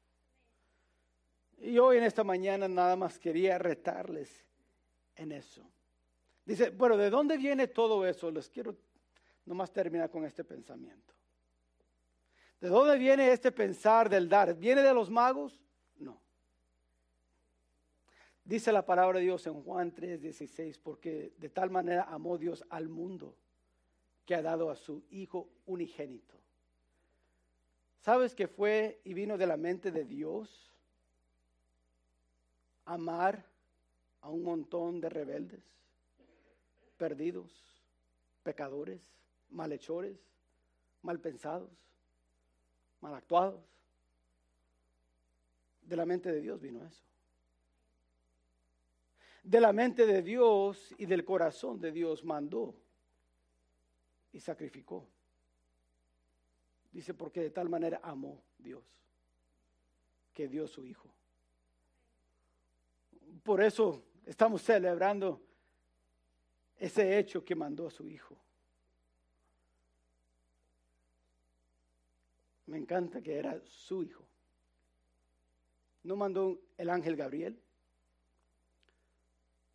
Y 1.58 1.78
hoy 1.80 1.98
en 1.98 2.04
esta 2.04 2.24
mañana 2.24 2.68
nada 2.68 2.96
más 2.96 3.18
quería 3.18 3.58
retarles 3.58 4.46
en 5.16 5.32
eso. 5.32 5.68
Dice, 6.46 6.70
bueno, 6.70 6.98
¿de 6.98 7.10
dónde 7.10 7.38
viene 7.38 7.68
todo 7.68 8.06
eso? 8.06 8.30
Les 8.30 8.50
quiero 8.50 8.76
nomás 9.46 9.72
terminar 9.72 10.10
con 10.10 10.26
este 10.26 10.44
pensamiento. 10.44 11.14
¿De 12.62 12.70
dónde 12.70 12.98
viene 12.98 13.32
este 13.32 13.52
pensar 13.52 14.10
del 14.10 14.30
dar? 14.30 14.56
¿Viene 14.56 14.82
de 14.82 14.94
los 14.94 15.10
magos? 15.10 15.60
No. 15.98 16.20
Dice 18.44 18.72
la 18.72 18.86
palabra 18.86 19.20
de 19.20 19.26
Dios 19.26 19.46
en 19.48 19.62
Juan 19.64 19.94
3:16, 19.94 20.80
porque 20.82 21.34
de 21.38 21.50
tal 21.50 21.70
manera 21.70 22.04
amó 22.04 22.38
Dios 22.38 22.64
al 22.70 22.90
mundo 22.90 23.36
que 24.26 24.36
ha 24.36 24.42
dado 24.42 24.70
a 24.70 24.76
su 24.76 25.04
Hijo 25.10 25.50
unigénito. 25.66 26.36
¿Sabes 28.02 28.36
que 28.36 28.48
fue 28.48 29.02
y 29.04 29.16
vino 29.16 29.38
de 29.38 29.48
la 29.48 29.58
mente 29.58 29.92
de 29.92 30.06
Dios 30.06 30.75
amar 32.86 33.46
a 34.22 34.30
un 34.30 34.44
montón 34.44 35.02
de 35.02 35.10
rebeldes, 35.10 35.64
perdidos, 36.98 37.52
pecadores, 38.44 39.02
malhechores, 39.50 40.18
mal 41.02 41.20
pensados, 41.20 41.72
mal 43.02 43.14
actuados? 43.14 43.62
De 45.82 45.96
la 45.96 46.06
mente 46.06 46.32
de 46.32 46.42
Dios 46.42 46.62
vino 46.62 46.84
eso 46.86 47.06
de 49.46 49.62
la 49.62 49.72
mente 49.72 50.08
de 50.08 50.24
Dios 50.24 50.94
y 50.98 51.06
del 51.06 51.24
corazón 51.24 51.80
de 51.80 51.92
Dios 51.92 52.24
mandó 52.24 52.76
y 54.34 54.40
sacrificó. 54.40 55.08
Dice, 56.92 57.14
porque 57.14 57.42
de 57.42 57.52
tal 57.52 57.70
manera 57.70 58.00
amó 58.02 58.42
Dios, 58.58 58.84
que 60.34 60.48
dio 60.48 60.68
su 60.68 60.84
Hijo. 60.84 61.15
Por 63.46 63.62
eso 63.62 64.04
estamos 64.26 64.64
celebrando 64.64 65.40
ese 66.78 67.20
hecho 67.20 67.46
que 67.46 67.54
mandó 67.54 67.86
a 67.86 67.92
su 67.92 68.10
Hijo. 68.10 68.36
Me 72.66 72.80
encanta 72.80 73.22
que 73.22 73.38
era 73.38 73.62
su 73.68 74.02
Hijo. 74.02 74.26
No 76.02 76.16
mandó 76.16 76.60
el 76.76 76.90
ángel 76.90 77.16
Gabriel, 77.16 77.62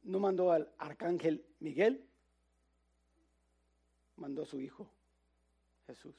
no 0.03 0.19
mandó 0.19 0.51
al 0.51 0.69
arcángel 0.77 1.47
Miguel, 1.61 2.05
mandó 4.17 4.43
a 4.43 4.47
su 4.47 4.59
Hijo, 4.59 4.91
Jesús. 5.87 6.17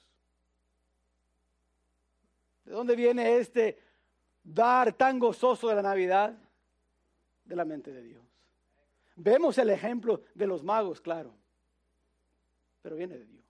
¿De 2.64 2.72
dónde 2.72 2.96
viene 2.96 3.36
este 3.40 3.78
dar 4.42 4.94
tan 4.94 5.20
gozoso 5.20 5.68
de 5.68 5.76
la 5.76 5.82
Navidad? 5.82 6.38
De 7.52 7.58
la 7.58 7.66
mente 7.66 7.92
de 7.92 8.02
Dios. 8.02 8.24
Vemos 9.18 9.58
el 9.58 9.72
ejemplo 9.72 10.24
de 10.34 10.48
los 10.48 10.64
magos, 10.64 11.02
claro, 11.02 11.36
pero 12.82 12.96
viene 12.96 13.18
de 13.18 13.26
Dios. 13.26 13.44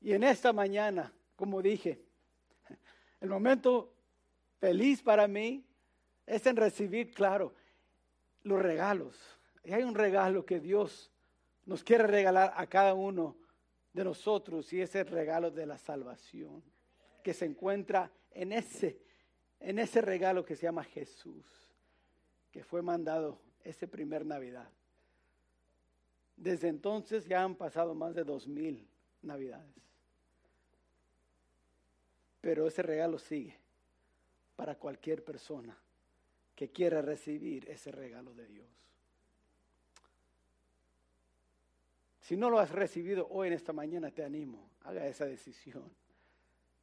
Y 0.00 0.12
en 0.12 0.22
esta 0.22 0.52
mañana, 0.52 1.12
como 1.34 1.60
dije, 1.60 2.00
el 3.20 3.30
momento 3.30 3.92
feliz 4.60 5.02
para 5.02 5.26
mí 5.26 5.66
es 6.24 6.46
en 6.46 6.54
recibir, 6.54 7.12
claro, 7.12 7.52
los 8.44 8.62
regalos. 8.62 9.18
Y 9.64 9.72
hay 9.72 9.82
un 9.82 9.96
regalo 9.96 10.46
que 10.46 10.60
Dios 10.60 11.10
nos 11.66 11.82
quiere 11.82 12.06
regalar 12.06 12.52
a 12.54 12.64
cada 12.68 12.94
uno 12.94 13.36
de 13.92 14.04
nosotros 14.04 14.72
y 14.72 14.80
es 14.80 14.94
el 14.94 15.08
regalo 15.08 15.50
de 15.50 15.66
la 15.66 15.78
salvación 15.78 16.62
que 17.24 17.34
se 17.34 17.46
encuentra 17.46 18.12
en 18.30 18.52
ese, 18.52 19.00
en 19.58 19.80
ese 19.80 20.00
regalo 20.00 20.44
que 20.44 20.54
se 20.54 20.62
llama 20.62 20.84
Jesús, 20.84 21.69
que 22.50 22.64
fue 22.64 22.82
mandado 22.82 23.40
ese 23.62 23.86
primer 23.86 24.24
Navidad. 24.26 24.68
Desde 26.36 26.68
entonces 26.68 27.26
ya 27.26 27.42
han 27.42 27.54
pasado 27.54 27.94
más 27.94 28.14
de 28.14 28.24
dos 28.24 28.46
mil 28.48 28.86
Navidades. 29.22 29.74
Pero 32.40 32.66
ese 32.66 32.82
regalo 32.82 33.18
sigue 33.18 33.58
para 34.56 34.74
cualquier 34.74 35.22
persona 35.22 35.76
que 36.54 36.70
quiera 36.70 37.02
recibir 37.02 37.68
ese 37.68 37.90
regalo 37.90 38.34
de 38.34 38.46
Dios. 38.46 38.68
Si 42.20 42.36
no 42.36 42.48
lo 42.48 42.58
has 42.58 42.70
recibido 42.70 43.26
hoy 43.28 43.48
en 43.48 43.54
esta 43.54 43.72
mañana, 43.72 44.10
te 44.10 44.22
animo, 44.22 44.70
haga 44.84 45.06
esa 45.06 45.26
decisión. 45.26 45.90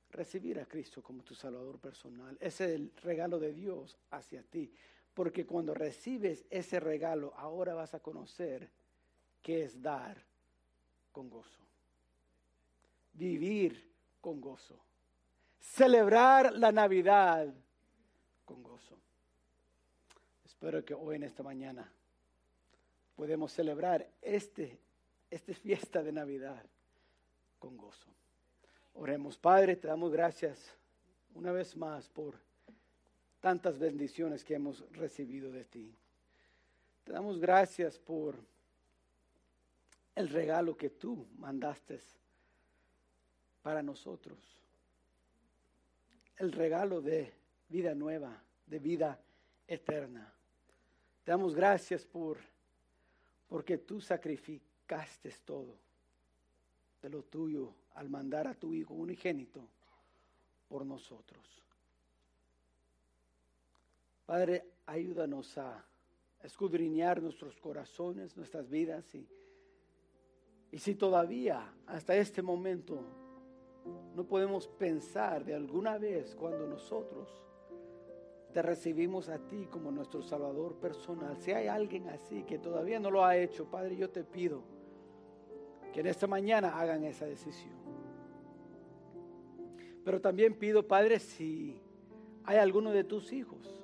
Recibir 0.09 0.59
a 0.59 0.65
Cristo 0.65 1.01
como 1.01 1.24
tu 1.24 1.36
Salvador 1.36 1.80
personal. 1.80 2.38
Ese 2.41 2.65
es 2.65 2.72
el 2.72 2.91
regalo 3.03 3.39
de 3.39 3.53
Dios 3.53 3.97
hacia 4.11 4.43
ti. 4.43 4.74
Porque 5.18 5.47
cuando 5.47 5.74
recibes 5.74 6.45
ese 6.51 6.80
regalo, 6.80 7.34
ahora 7.38 7.74
vas 7.74 7.95
a 7.95 7.99
conocer 7.99 8.70
qué 9.41 9.63
es 9.63 9.82
dar 9.82 10.24
con 11.11 11.28
gozo. 11.28 11.63
Vivir 13.13 13.91
con 14.22 14.39
gozo. 14.39 14.80
Celebrar 15.59 16.53
la 16.53 16.72
Navidad 16.72 17.51
con 18.45 18.61
gozo. 18.61 18.99
Espero 20.45 20.86
que 20.86 20.93
hoy 20.93 21.15
en 21.15 21.24
esta 21.24 21.41
mañana 21.41 21.91
podemos 23.15 23.51
celebrar 23.51 24.07
este, 24.22 24.78
esta 25.32 25.51
fiesta 25.55 26.03
de 26.03 26.11
Navidad 26.11 26.63
con 27.57 27.76
gozo. 27.76 28.13
Oremos, 28.93 29.36
Padre, 29.36 29.78
te 29.78 29.88
damos 29.88 30.11
gracias 30.11 30.78
una 31.34 31.51
vez 31.51 31.76
más 31.76 32.07
por 32.07 32.47
tantas 33.40 33.78
bendiciones 33.78 34.44
que 34.44 34.56
hemos 34.56 34.90
recibido 34.92 35.52
de 35.52 35.66
ti. 35.66 35.96
Te 37.04 37.14
damos 37.14 37.40
gracias 37.40 37.98
por 38.00 38.36
el 40.16 40.30
regalo 40.30 40.76
que 40.76 40.90
tú 40.90 41.28
mandaste 41.38 42.00
para 43.62 43.84
nosotros. 43.84 44.38
El 46.38 46.52
regalo 46.52 47.02
de 47.02 47.34
vida 47.70 47.94
nueva, 47.94 48.42
de 48.66 48.80
vida 48.80 49.20
eterna. 49.68 50.34
Te 51.24 51.32
damos 51.32 51.56
gracias 51.56 52.06
por 52.06 52.38
porque 53.48 53.78
tú 53.78 54.02
sacrificaste 54.02 55.32
todo 55.46 55.78
de 57.02 57.10
lo 57.10 57.24
tuyo 57.24 57.74
al 57.96 58.10
mandar 58.10 58.48
a 58.48 58.54
tu 58.54 58.74
Hijo 58.74 58.94
unigénito 58.94 59.68
por 60.68 60.86
nosotros. 60.86 61.66
Padre, 64.28 64.66
ayúdanos 64.88 65.58
a 65.58 65.86
escudriñar 66.44 67.22
nuestros 67.22 67.56
corazones, 67.62 68.36
nuestras 68.36 68.70
vidas 68.70 69.16
y, 69.16 69.26
y 70.70 70.78
si 70.80 70.96
todavía 70.96 71.74
hasta 71.86 72.14
este 72.14 72.42
momento 72.42 73.00
no 74.14 74.26
podemos 74.26 74.68
pensar 74.68 75.46
de 75.46 75.56
alguna 75.56 75.98
vez 75.98 76.36
cuando 76.36 76.68
nosotros 76.68 77.42
te 78.52 78.62
recibimos 78.62 79.30
a 79.30 79.40
ti 79.48 79.66
como 79.72 79.92
nuestro 79.92 80.22
Salvador 80.22 80.76
personal. 80.76 81.38
Si 81.38 81.54
hay 81.54 81.68
alguien 81.68 82.10
así 82.10 82.44
que 82.44 82.60
todavía 82.60 83.00
no 83.00 83.10
lo 83.10 83.24
ha 83.24 83.38
hecho, 83.38 83.72
Padre, 83.72 83.96
yo 83.96 84.10
te 84.10 84.26
pido 84.26 84.62
que 85.94 86.02
en 86.02 86.08
esta 86.08 86.28
mañana 86.28 86.78
hagan 86.78 87.06
esa 87.06 87.26
decisión. 87.26 87.78
Pero 90.04 90.20
también 90.20 90.54
pido, 90.60 90.86
Padre, 90.86 91.18
si 91.18 91.82
hay 92.44 92.58
alguno 92.58 92.92
de 92.92 93.06
tus 93.06 93.32
hijos 93.32 93.78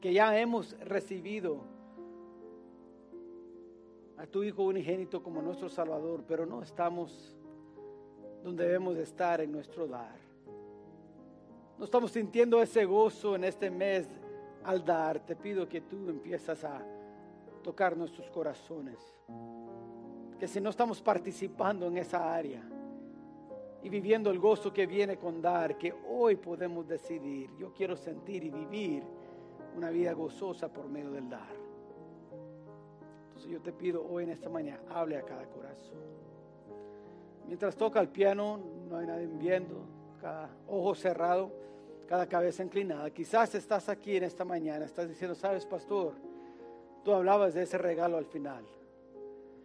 que 0.00 0.12
ya 0.12 0.38
hemos 0.38 0.78
recibido 0.80 1.60
a 4.16 4.26
tu 4.26 4.42
Hijo 4.42 4.64
unigénito 4.64 5.22
como 5.22 5.42
nuestro 5.42 5.68
Salvador, 5.68 6.24
pero 6.26 6.46
no 6.46 6.62
estamos 6.62 7.36
donde 8.42 8.64
debemos 8.64 8.96
estar 8.96 9.40
en 9.40 9.52
nuestro 9.52 9.86
dar 9.86 10.28
no 11.78 11.84
estamos 11.84 12.10
sintiendo 12.10 12.60
ese 12.60 12.84
gozo 12.84 13.36
en 13.36 13.44
este 13.44 13.70
mes 13.70 14.08
al 14.64 14.84
dar, 14.84 15.24
te 15.24 15.36
pido 15.36 15.68
que 15.68 15.80
tú 15.82 16.08
empiezas 16.08 16.64
a 16.64 16.84
tocar 17.62 17.96
nuestros 17.96 18.28
corazones. 18.30 18.98
Que 20.40 20.48
si 20.48 20.60
no 20.60 20.70
estamos 20.70 21.00
participando 21.00 21.86
en 21.86 21.98
esa 21.98 22.34
área 22.34 22.68
y 23.80 23.88
viviendo 23.88 24.28
el 24.30 24.40
gozo 24.40 24.72
que 24.72 24.88
viene 24.88 25.18
con 25.18 25.40
dar, 25.40 25.78
que 25.78 25.94
hoy 26.08 26.34
podemos 26.34 26.88
decidir, 26.88 27.50
yo 27.56 27.72
quiero 27.72 27.96
sentir 27.96 28.42
y 28.42 28.50
vivir 28.50 29.04
una 29.78 29.90
vida 29.90 30.12
gozosa 30.12 30.68
por 30.68 30.88
medio 30.88 31.10
del 31.10 31.28
dar. 31.30 31.56
Entonces 33.28 33.50
yo 33.50 33.60
te 33.60 33.72
pido 33.72 34.06
hoy 34.06 34.24
en 34.24 34.30
esta 34.30 34.48
mañana, 34.48 34.80
hable 34.90 35.16
a 35.16 35.22
cada 35.22 35.46
corazón. 35.46 35.98
Mientras 37.46 37.76
toca 37.76 38.00
el 38.00 38.08
piano, 38.08 38.60
no 38.90 38.98
hay 38.98 39.06
nadie 39.06 39.26
viendo, 39.26 39.86
cada 40.20 40.50
ojo 40.66 40.94
cerrado 40.94 41.50
cada 42.08 42.26
cabeza 42.26 42.62
inclinada. 42.62 43.10
Quizás 43.10 43.54
estás 43.54 43.88
aquí 43.90 44.16
en 44.16 44.24
esta 44.24 44.44
mañana, 44.44 44.86
estás 44.86 45.08
diciendo, 45.08 45.34
sabes, 45.34 45.66
pastor, 45.66 46.14
tú 47.04 47.12
hablabas 47.12 47.52
de 47.52 47.62
ese 47.62 47.76
regalo 47.76 48.16
al 48.16 48.24
final. 48.24 48.64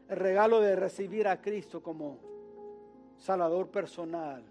El 0.10 0.18
regalo 0.18 0.60
de 0.60 0.76
recibir 0.76 1.28
a 1.30 1.42
Cristo 1.42 1.82
como 1.82 2.20
Salvador 3.18 3.70
personal 3.70 4.44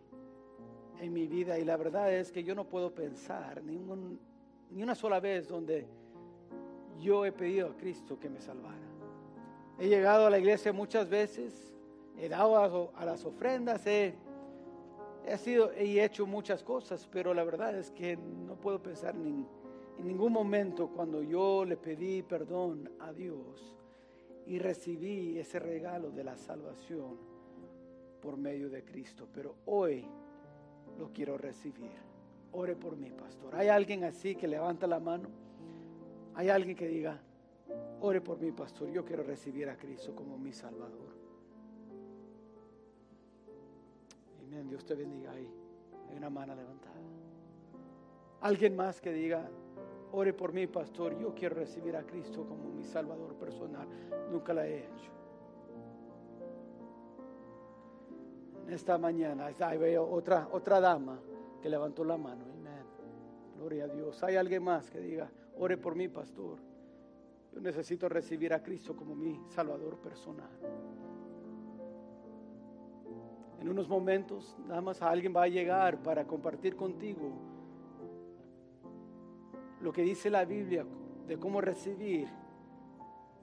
en 0.99 1.13
mi 1.13 1.27
vida. 1.27 1.59
Y 1.59 1.65
la 1.67 1.77
verdad 1.77 2.11
es 2.13 2.33
que 2.33 2.43
yo 2.43 2.55
no 2.55 2.65
puedo 2.65 2.95
pensar 2.95 3.63
ni, 3.63 3.79
ni 4.73 4.83
una 4.83 4.95
sola 4.95 5.21
vez 5.21 5.49
donde 5.49 5.87
yo 6.99 7.25
he 7.27 7.33
pedido 7.33 7.69
a 7.69 7.77
Cristo 7.77 8.19
que 8.19 8.31
me 8.31 8.41
salvara. 8.41 8.79
He 9.79 9.89
llegado 9.89 10.27
a 10.27 10.31
la 10.31 10.39
iglesia 10.39 10.73
muchas 10.73 11.09
veces, 11.09 11.75
he 12.19 12.29
dado 12.29 12.93
a, 12.95 13.05
las 13.05 13.25
ofrendas, 13.25 13.87
he, 13.87 14.15
sido, 15.39 15.73
he 15.73 16.03
hecho 16.03 16.27
muchas 16.27 16.63
cosas, 16.63 17.09
pero 17.11 17.35
la 17.35 17.45
verdad 17.45 17.77
es 17.77 17.91
que 17.91 18.17
no 18.17 18.55
puedo 18.57 18.83
pensar 18.83 19.15
en, 19.15 19.47
en 19.99 20.07
ningún 20.07 20.33
momento 20.33 20.89
cuando 20.89 21.23
yo 21.23 21.65
le 21.65 21.77
pedí 21.77 22.23
perdón 22.23 22.91
a 23.01 23.13
Dios 23.13 23.77
y 24.47 24.59
recibí 24.59 25.39
ese 25.39 25.59
regalo 25.59 26.11
de 26.11 26.25
la 26.25 26.37
salvación 26.37 27.19
por 28.21 28.37
medio 28.37 28.71
de 28.71 28.85
Cristo. 28.85 29.29
Pero 29.33 29.57
hoy 29.67 30.07
lo 30.99 31.13
quiero 31.13 31.37
recibir. 31.37 32.12
Ore 32.53 32.77
por 32.77 32.97
mí, 32.97 33.11
pastor. 33.11 33.55
¿Hay 33.55 33.69
alguien 33.69 34.05
así 34.05 34.35
que 34.35 34.47
levanta 34.47 34.87
la 34.87 35.01
mano? 35.01 35.29
¿Hay 36.35 36.51
alguien 36.51 36.77
que 36.77 36.87
diga, 36.87 37.19
ore 38.01 38.21
por 38.21 38.39
mí, 38.39 38.53
pastor? 38.53 38.91
Yo 38.91 39.05
quiero 39.05 39.23
recibir 39.23 39.69
a 39.71 39.77
Cristo 39.77 40.15
como 40.15 40.37
mi 40.37 40.53
Salvador. 40.53 41.17
Amén. 44.43 44.69
Dios 44.69 44.85
te 44.85 44.95
bendiga 44.95 45.33
ahí. 45.33 45.49
Hay 46.11 46.17
una 46.17 46.29
mano 46.29 46.55
levantada. 46.55 46.93
Alguien 48.43 48.77
más 48.77 49.01
que 49.01 49.13
diga, 49.13 49.49
ore 50.13 50.35
por 50.35 50.53
mí, 50.53 50.67
pastor. 50.67 51.19
Yo 51.19 51.35
quiero 51.35 51.55
recibir 51.55 51.97
a 51.97 52.03
Cristo 52.05 52.47
como 52.47 52.71
mi 52.71 52.85
Salvador 52.85 53.35
personal. 53.37 53.89
Nunca 54.31 54.53
la 54.53 54.67
he 54.67 54.81
hecho. 54.81 55.11
En 58.67 58.75
esta 58.75 58.99
mañana, 58.99 59.47
ahí 59.59 59.79
veo 59.79 60.07
otra, 60.07 60.49
otra 60.53 60.81
dama 60.81 61.19
que 61.63 61.69
levantó 61.69 62.05
la 62.05 62.17
mano. 62.17 62.45
Amén. 62.53 62.85
Gloria 63.57 63.85
a 63.85 63.89
Dios. 63.89 64.23
Hay 64.25 64.37
alguien 64.37 64.65
más 64.65 64.91
que 64.91 64.99
diga, 65.01 65.31
ore 65.57 65.79
por 65.79 65.95
mí, 65.95 66.09
pastor. 66.09 66.59
Yo 67.55 67.61
necesito 67.61 68.09
recibir 68.09 68.53
a 68.53 68.63
Cristo 68.63 68.97
como 68.97 69.15
mi 69.15 69.41
Salvador 69.49 69.99
personal. 69.99 70.51
En 73.61 73.69
unos 73.69 73.89
momentos, 73.89 74.57
nada 74.67 74.81
más 74.81 75.01
alguien 75.03 75.33
va 75.35 75.45
a 75.45 75.49
llegar 75.49 76.03
para 76.03 76.27
compartir 76.27 76.75
contigo 76.75 77.31
lo 79.81 79.93
que 79.93 80.03
dice 80.03 80.31
la 80.31 80.45
Biblia 80.45 80.85
de 81.29 81.39
cómo 81.39 81.61
recibir 81.61 82.29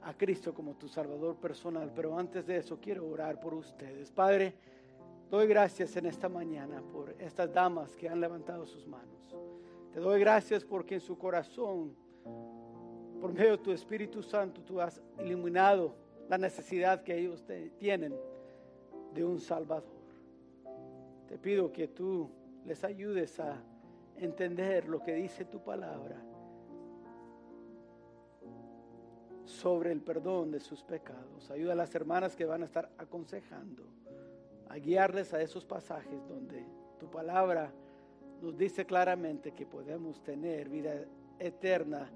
a 0.01 0.13
Cristo 0.13 0.53
como 0.53 0.76
tu 0.76 0.89
Salvador 0.89 1.36
personal. 1.38 1.91
Pero 1.95 2.17
antes 2.17 2.45
de 2.47 2.57
eso, 2.57 2.80
quiero 2.82 3.07
orar 3.07 3.39
por 3.39 3.53
ustedes. 3.53 4.11
Padre, 4.11 4.55
doy 5.30 5.48
gracias 5.48 5.96
en 5.96 6.08
esta 6.08 6.28
mañana 6.28 6.82
por 6.92 7.16
estas 7.20 7.54
damas 7.54 7.96
que 7.96 8.10
han 8.10 8.20
levantado 8.20 8.66
sus 8.66 8.88
manos. 8.88 9.36
Te 9.94 10.00
doy 10.00 10.20
gracias 10.20 10.66
porque 10.66 10.96
en 10.96 11.02
su 11.02 11.18
corazón, 11.18 11.96
por 13.22 13.32
medio 13.34 13.52
de 13.52 13.58
tu 13.60 13.72
Espíritu 13.72 14.24
Santo, 14.24 14.62
tú 14.62 14.82
has 14.82 15.02
iluminado 15.20 15.96
la 16.28 16.38
necesidad 16.38 17.04
que 17.04 17.18
ellos 17.18 17.44
tienen 17.78 18.16
de 19.14 19.24
un 19.24 19.40
Salvador. 19.40 20.00
Te 21.28 21.38
pido 21.38 21.72
que 21.72 21.88
tú 21.88 22.30
les 22.66 22.84
ayudes 22.84 23.40
a 23.40 23.62
entender 24.18 24.88
lo 24.88 25.02
que 25.02 25.14
dice 25.14 25.46
tu 25.46 25.64
palabra 25.64 26.24
sobre 29.46 29.92
el 29.92 30.02
perdón 30.02 30.52
de 30.52 30.60
sus 30.60 30.84
pecados. 30.84 31.50
Ayuda 31.50 31.74
a 31.74 31.76
las 31.76 31.94
hermanas 31.96 32.36
que 32.36 32.46
van 32.46 32.62
a 32.62 32.66
estar 32.66 32.92
aconsejando 32.98 33.84
a 34.70 34.78
guiarles 34.78 35.34
a 35.34 35.41
esos 35.41 35.65
pasajes 35.65 36.26
donde 36.28 36.63
tu 36.99 37.09
palabra 37.09 37.72
nos 38.41 38.57
dice 38.57 38.86
claramente 38.86 39.51
que 39.51 39.65
podemos 39.65 40.22
tener 40.24 40.70
vida 40.70 41.05
eterna 41.39 42.09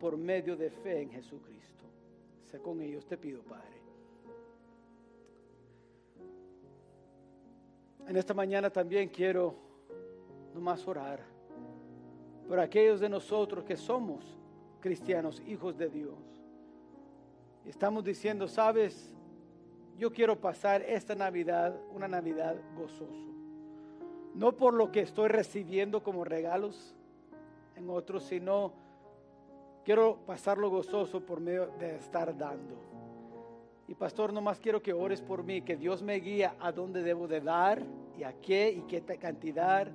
por 0.00 0.16
medio 0.16 0.56
de 0.56 0.70
fe 0.70 1.02
en 1.02 1.10
Jesucristo. 1.10 1.84
Sé 2.44 2.60
con 2.60 2.80
ellos, 2.80 3.06
te 3.06 3.16
pido, 3.16 3.42
Padre. 3.42 3.78
En 8.06 8.16
esta 8.16 8.32
mañana 8.32 8.70
también 8.70 9.10
quiero 9.10 9.54
nomás 10.54 10.86
orar 10.88 11.20
por 12.48 12.58
aquellos 12.58 13.00
de 13.00 13.08
nosotros 13.10 13.64
que 13.64 13.76
somos 13.76 14.24
cristianos, 14.80 15.42
hijos 15.46 15.76
de 15.76 15.90
Dios. 15.90 16.18
Estamos 17.66 18.02
diciendo, 18.02 18.48
sabes, 18.48 19.14
yo 19.98 20.12
quiero 20.12 20.40
pasar 20.40 20.82
esta 20.82 21.16
Navidad, 21.16 21.76
una 21.92 22.06
Navidad 22.06 22.56
gozoso. 22.76 23.34
No 24.34 24.56
por 24.56 24.72
lo 24.74 24.92
que 24.92 25.00
estoy 25.00 25.28
recibiendo 25.28 26.02
como 26.04 26.24
regalos 26.24 26.94
en 27.74 27.90
otros, 27.90 28.22
sino 28.22 28.72
quiero 29.84 30.18
pasarlo 30.24 30.70
gozoso 30.70 31.20
por 31.20 31.40
medio 31.40 31.66
de 31.80 31.96
estar 31.96 32.36
dando. 32.38 32.76
Y 33.88 33.94
pastor, 33.94 34.32
nomás 34.32 34.60
quiero 34.60 34.80
que 34.80 34.92
ores 34.92 35.20
por 35.20 35.42
mí, 35.42 35.62
que 35.62 35.76
Dios 35.76 36.02
me 36.02 36.14
guíe 36.16 36.48
a 36.60 36.72
dónde 36.72 37.02
debo 37.02 37.26
de 37.26 37.40
dar 37.40 37.82
y 38.16 38.22
a 38.22 38.32
qué 38.34 38.70
y 38.70 38.82
qué 38.82 39.02
cantidad 39.16 39.88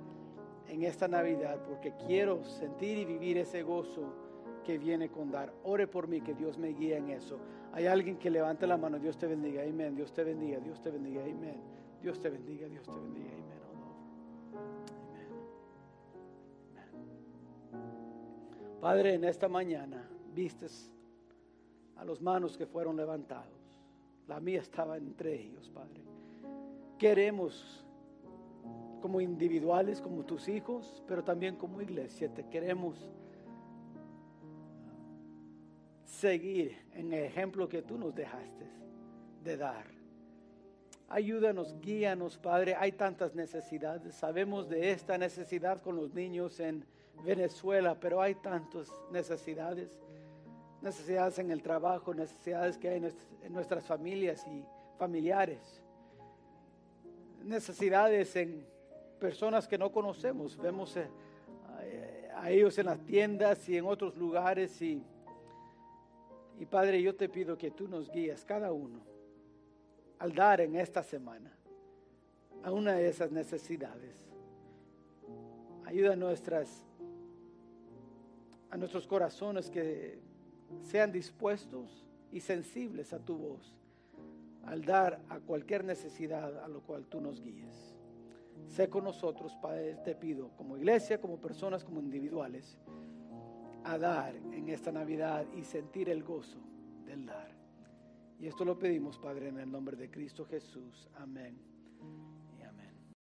en 0.68 0.82
esta 0.82 1.08
Navidad, 1.08 1.58
porque 1.66 1.94
quiero 2.06 2.44
sentir 2.44 2.98
y 2.98 3.04
vivir 3.04 3.38
ese 3.38 3.62
gozo 3.62 4.23
que 4.64 4.78
viene 4.78 5.10
con 5.10 5.30
dar. 5.30 5.52
Ore 5.62 5.86
por 5.86 6.08
mí, 6.08 6.20
que 6.20 6.34
Dios 6.34 6.58
me 6.58 6.68
guíe 6.68 6.96
en 6.96 7.10
eso. 7.10 7.38
Hay 7.72 7.86
alguien 7.86 8.16
que 8.16 8.30
levante 8.30 8.66
la 8.66 8.76
mano, 8.76 8.98
Dios 8.98 9.16
te 9.16 9.28
bendiga, 9.28 9.62
amén. 9.62 9.94
Dios 9.94 10.12
te 10.12 10.24
bendiga, 10.24 10.58
Dios 10.58 10.82
te 10.82 10.90
bendiga, 10.90 11.22
amén. 11.22 11.60
Dios 12.02 12.18
te 12.20 12.30
bendiga, 12.30 12.66
Dios 12.66 12.84
te 12.84 12.98
bendiga, 12.98 13.30
amén. 13.32 13.54
Padre, 18.80 19.14
en 19.14 19.24
esta 19.24 19.48
mañana 19.48 20.06
vistes 20.34 20.92
a 21.96 22.04
los 22.04 22.20
manos 22.20 22.58
que 22.58 22.66
fueron 22.66 22.96
levantados. 22.96 23.80
La 24.26 24.40
mía 24.40 24.60
estaba 24.60 24.96
entre 24.96 25.34
ellos, 25.40 25.70
Padre. 25.70 26.02
Queremos, 26.98 27.84
como 29.00 29.20
individuales, 29.20 30.00
como 30.00 30.24
tus 30.24 30.48
hijos, 30.48 31.02
pero 31.06 31.24
también 31.24 31.56
como 31.56 31.80
iglesia, 31.80 32.28
te 32.32 32.46
queremos 32.48 33.10
seguir 36.14 36.76
en 36.94 37.12
el 37.12 37.24
ejemplo 37.24 37.68
que 37.68 37.82
tú 37.82 37.98
nos 37.98 38.14
dejaste 38.14 38.66
de 39.42 39.56
dar. 39.56 39.84
Ayúdanos, 41.08 41.78
guíanos, 41.80 42.38
Padre. 42.38 42.74
Hay 42.74 42.92
tantas 42.92 43.34
necesidades. 43.34 44.14
Sabemos 44.14 44.68
de 44.68 44.90
esta 44.90 45.18
necesidad 45.18 45.82
con 45.82 45.96
los 45.96 46.14
niños 46.14 46.58
en 46.60 46.84
Venezuela, 47.24 47.98
pero 47.98 48.20
hay 48.20 48.34
tantas 48.36 48.90
necesidades. 49.12 50.00
Necesidades 50.80 51.38
en 51.38 51.50
el 51.50 51.62
trabajo, 51.62 52.14
necesidades 52.14 52.78
que 52.78 52.88
hay 52.88 52.96
en 53.42 53.52
nuestras 53.52 53.86
familias 53.86 54.46
y 54.46 54.64
familiares. 54.98 55.82
Necesidades 57.42 58.34
en 58.36 58.66
personas 59.20 59.68
que 59.68 59.78
no 59.78 59.92
conocemos. 59.92 60.56
Vemos 60.56 60.96
eh, 60.96 62.30
a 62.34 62.50
ellos 62.50 62.78
en 62.78 62.86
las 62.86 63.00
tiendas 63.00 63.68
y 63.68 63.76
en 63.76 63.86
otros 63.86 64.16
lugares 64.16 64.80
y 64.82 65.02
y 66.58 66.66
Padre, 66.66 67.02
yo 67.02 67.14
te 67.14 67.28
pido 67.28 67.58
que 67.58 67.70
tú 67.70 67.88
nos 67.88 68.10
guíes 68.10 68.44
cada 68.44 68.72
uno 68.72 69.00
al 70.18 70.34
dar 70.34 70.60
en 70.60 70.76
esta 70.76 71.02
semana 71.02 71.52
a 72.62 72.72
una 72.72 72.94
de 72.94 73.08
esas 73.08 73.30
necesidades. 73.30 74.24
Ayuda 75.84 76.12
a 76.12 76.16
nuestras 76.16 76.86
a 78.70 78.76
nuestros 78.76 79.06
corazones 79.06 79.70
que 79.70 80.18
sean 80.82 81.12
dispuestos 81.12 82.04
y 82.32 82.40
sensibles 82.40 83.12
a 83.12 83.20
tu 83.20 83.36
voz 83.36 83.76
al 84.66 84.84
dar 84.84 85.20
a 85.28 85.38
cualquier 85.40 85.84
necesidad 85.84 86.64
a 86.64 86.68
lo 86.68 86.80
cual 86.80 87.06
tú 87.06 87.20
nos 87.20 87.40
guíes. 87.40 87.94
Sé 88.66 88.88
con 88.88 89.04
nosotros, 89.04 89.54
Padre, 89.60 89.96
te 90.04 90.14
pido, 90.14 90.50
como 90.56 90.76
iglesia, 90.76 91.20
como 91.20 91.36
personas, 91.38 91.84
como 91.84 92.00
individuales 92.00 92.78
a 93.84 93.98
dar 93.98 94.34
en 94.34 94.68
esta 94.68 94.90
Navidad 94.90 95.46
y 95.54 95.64
sentir 95.64 96.08
el 96.08 96.22
gozo 96.22 96.58
del 97.04 97.26
dar. 97.26 97.54
Y 98.38 98.46
esto 98.46 98.64
lo 98.64 98.78
pedimos, 98.78 99.18
Padre, 99.18 99.48
en 99.48 99.58
el 99.58 99.70
nombre 99.70 99.96
de 99.96 100.10
Cristo 100.10 100.44
Jesús. 100.46 101.08
Amén. 101.16 101.73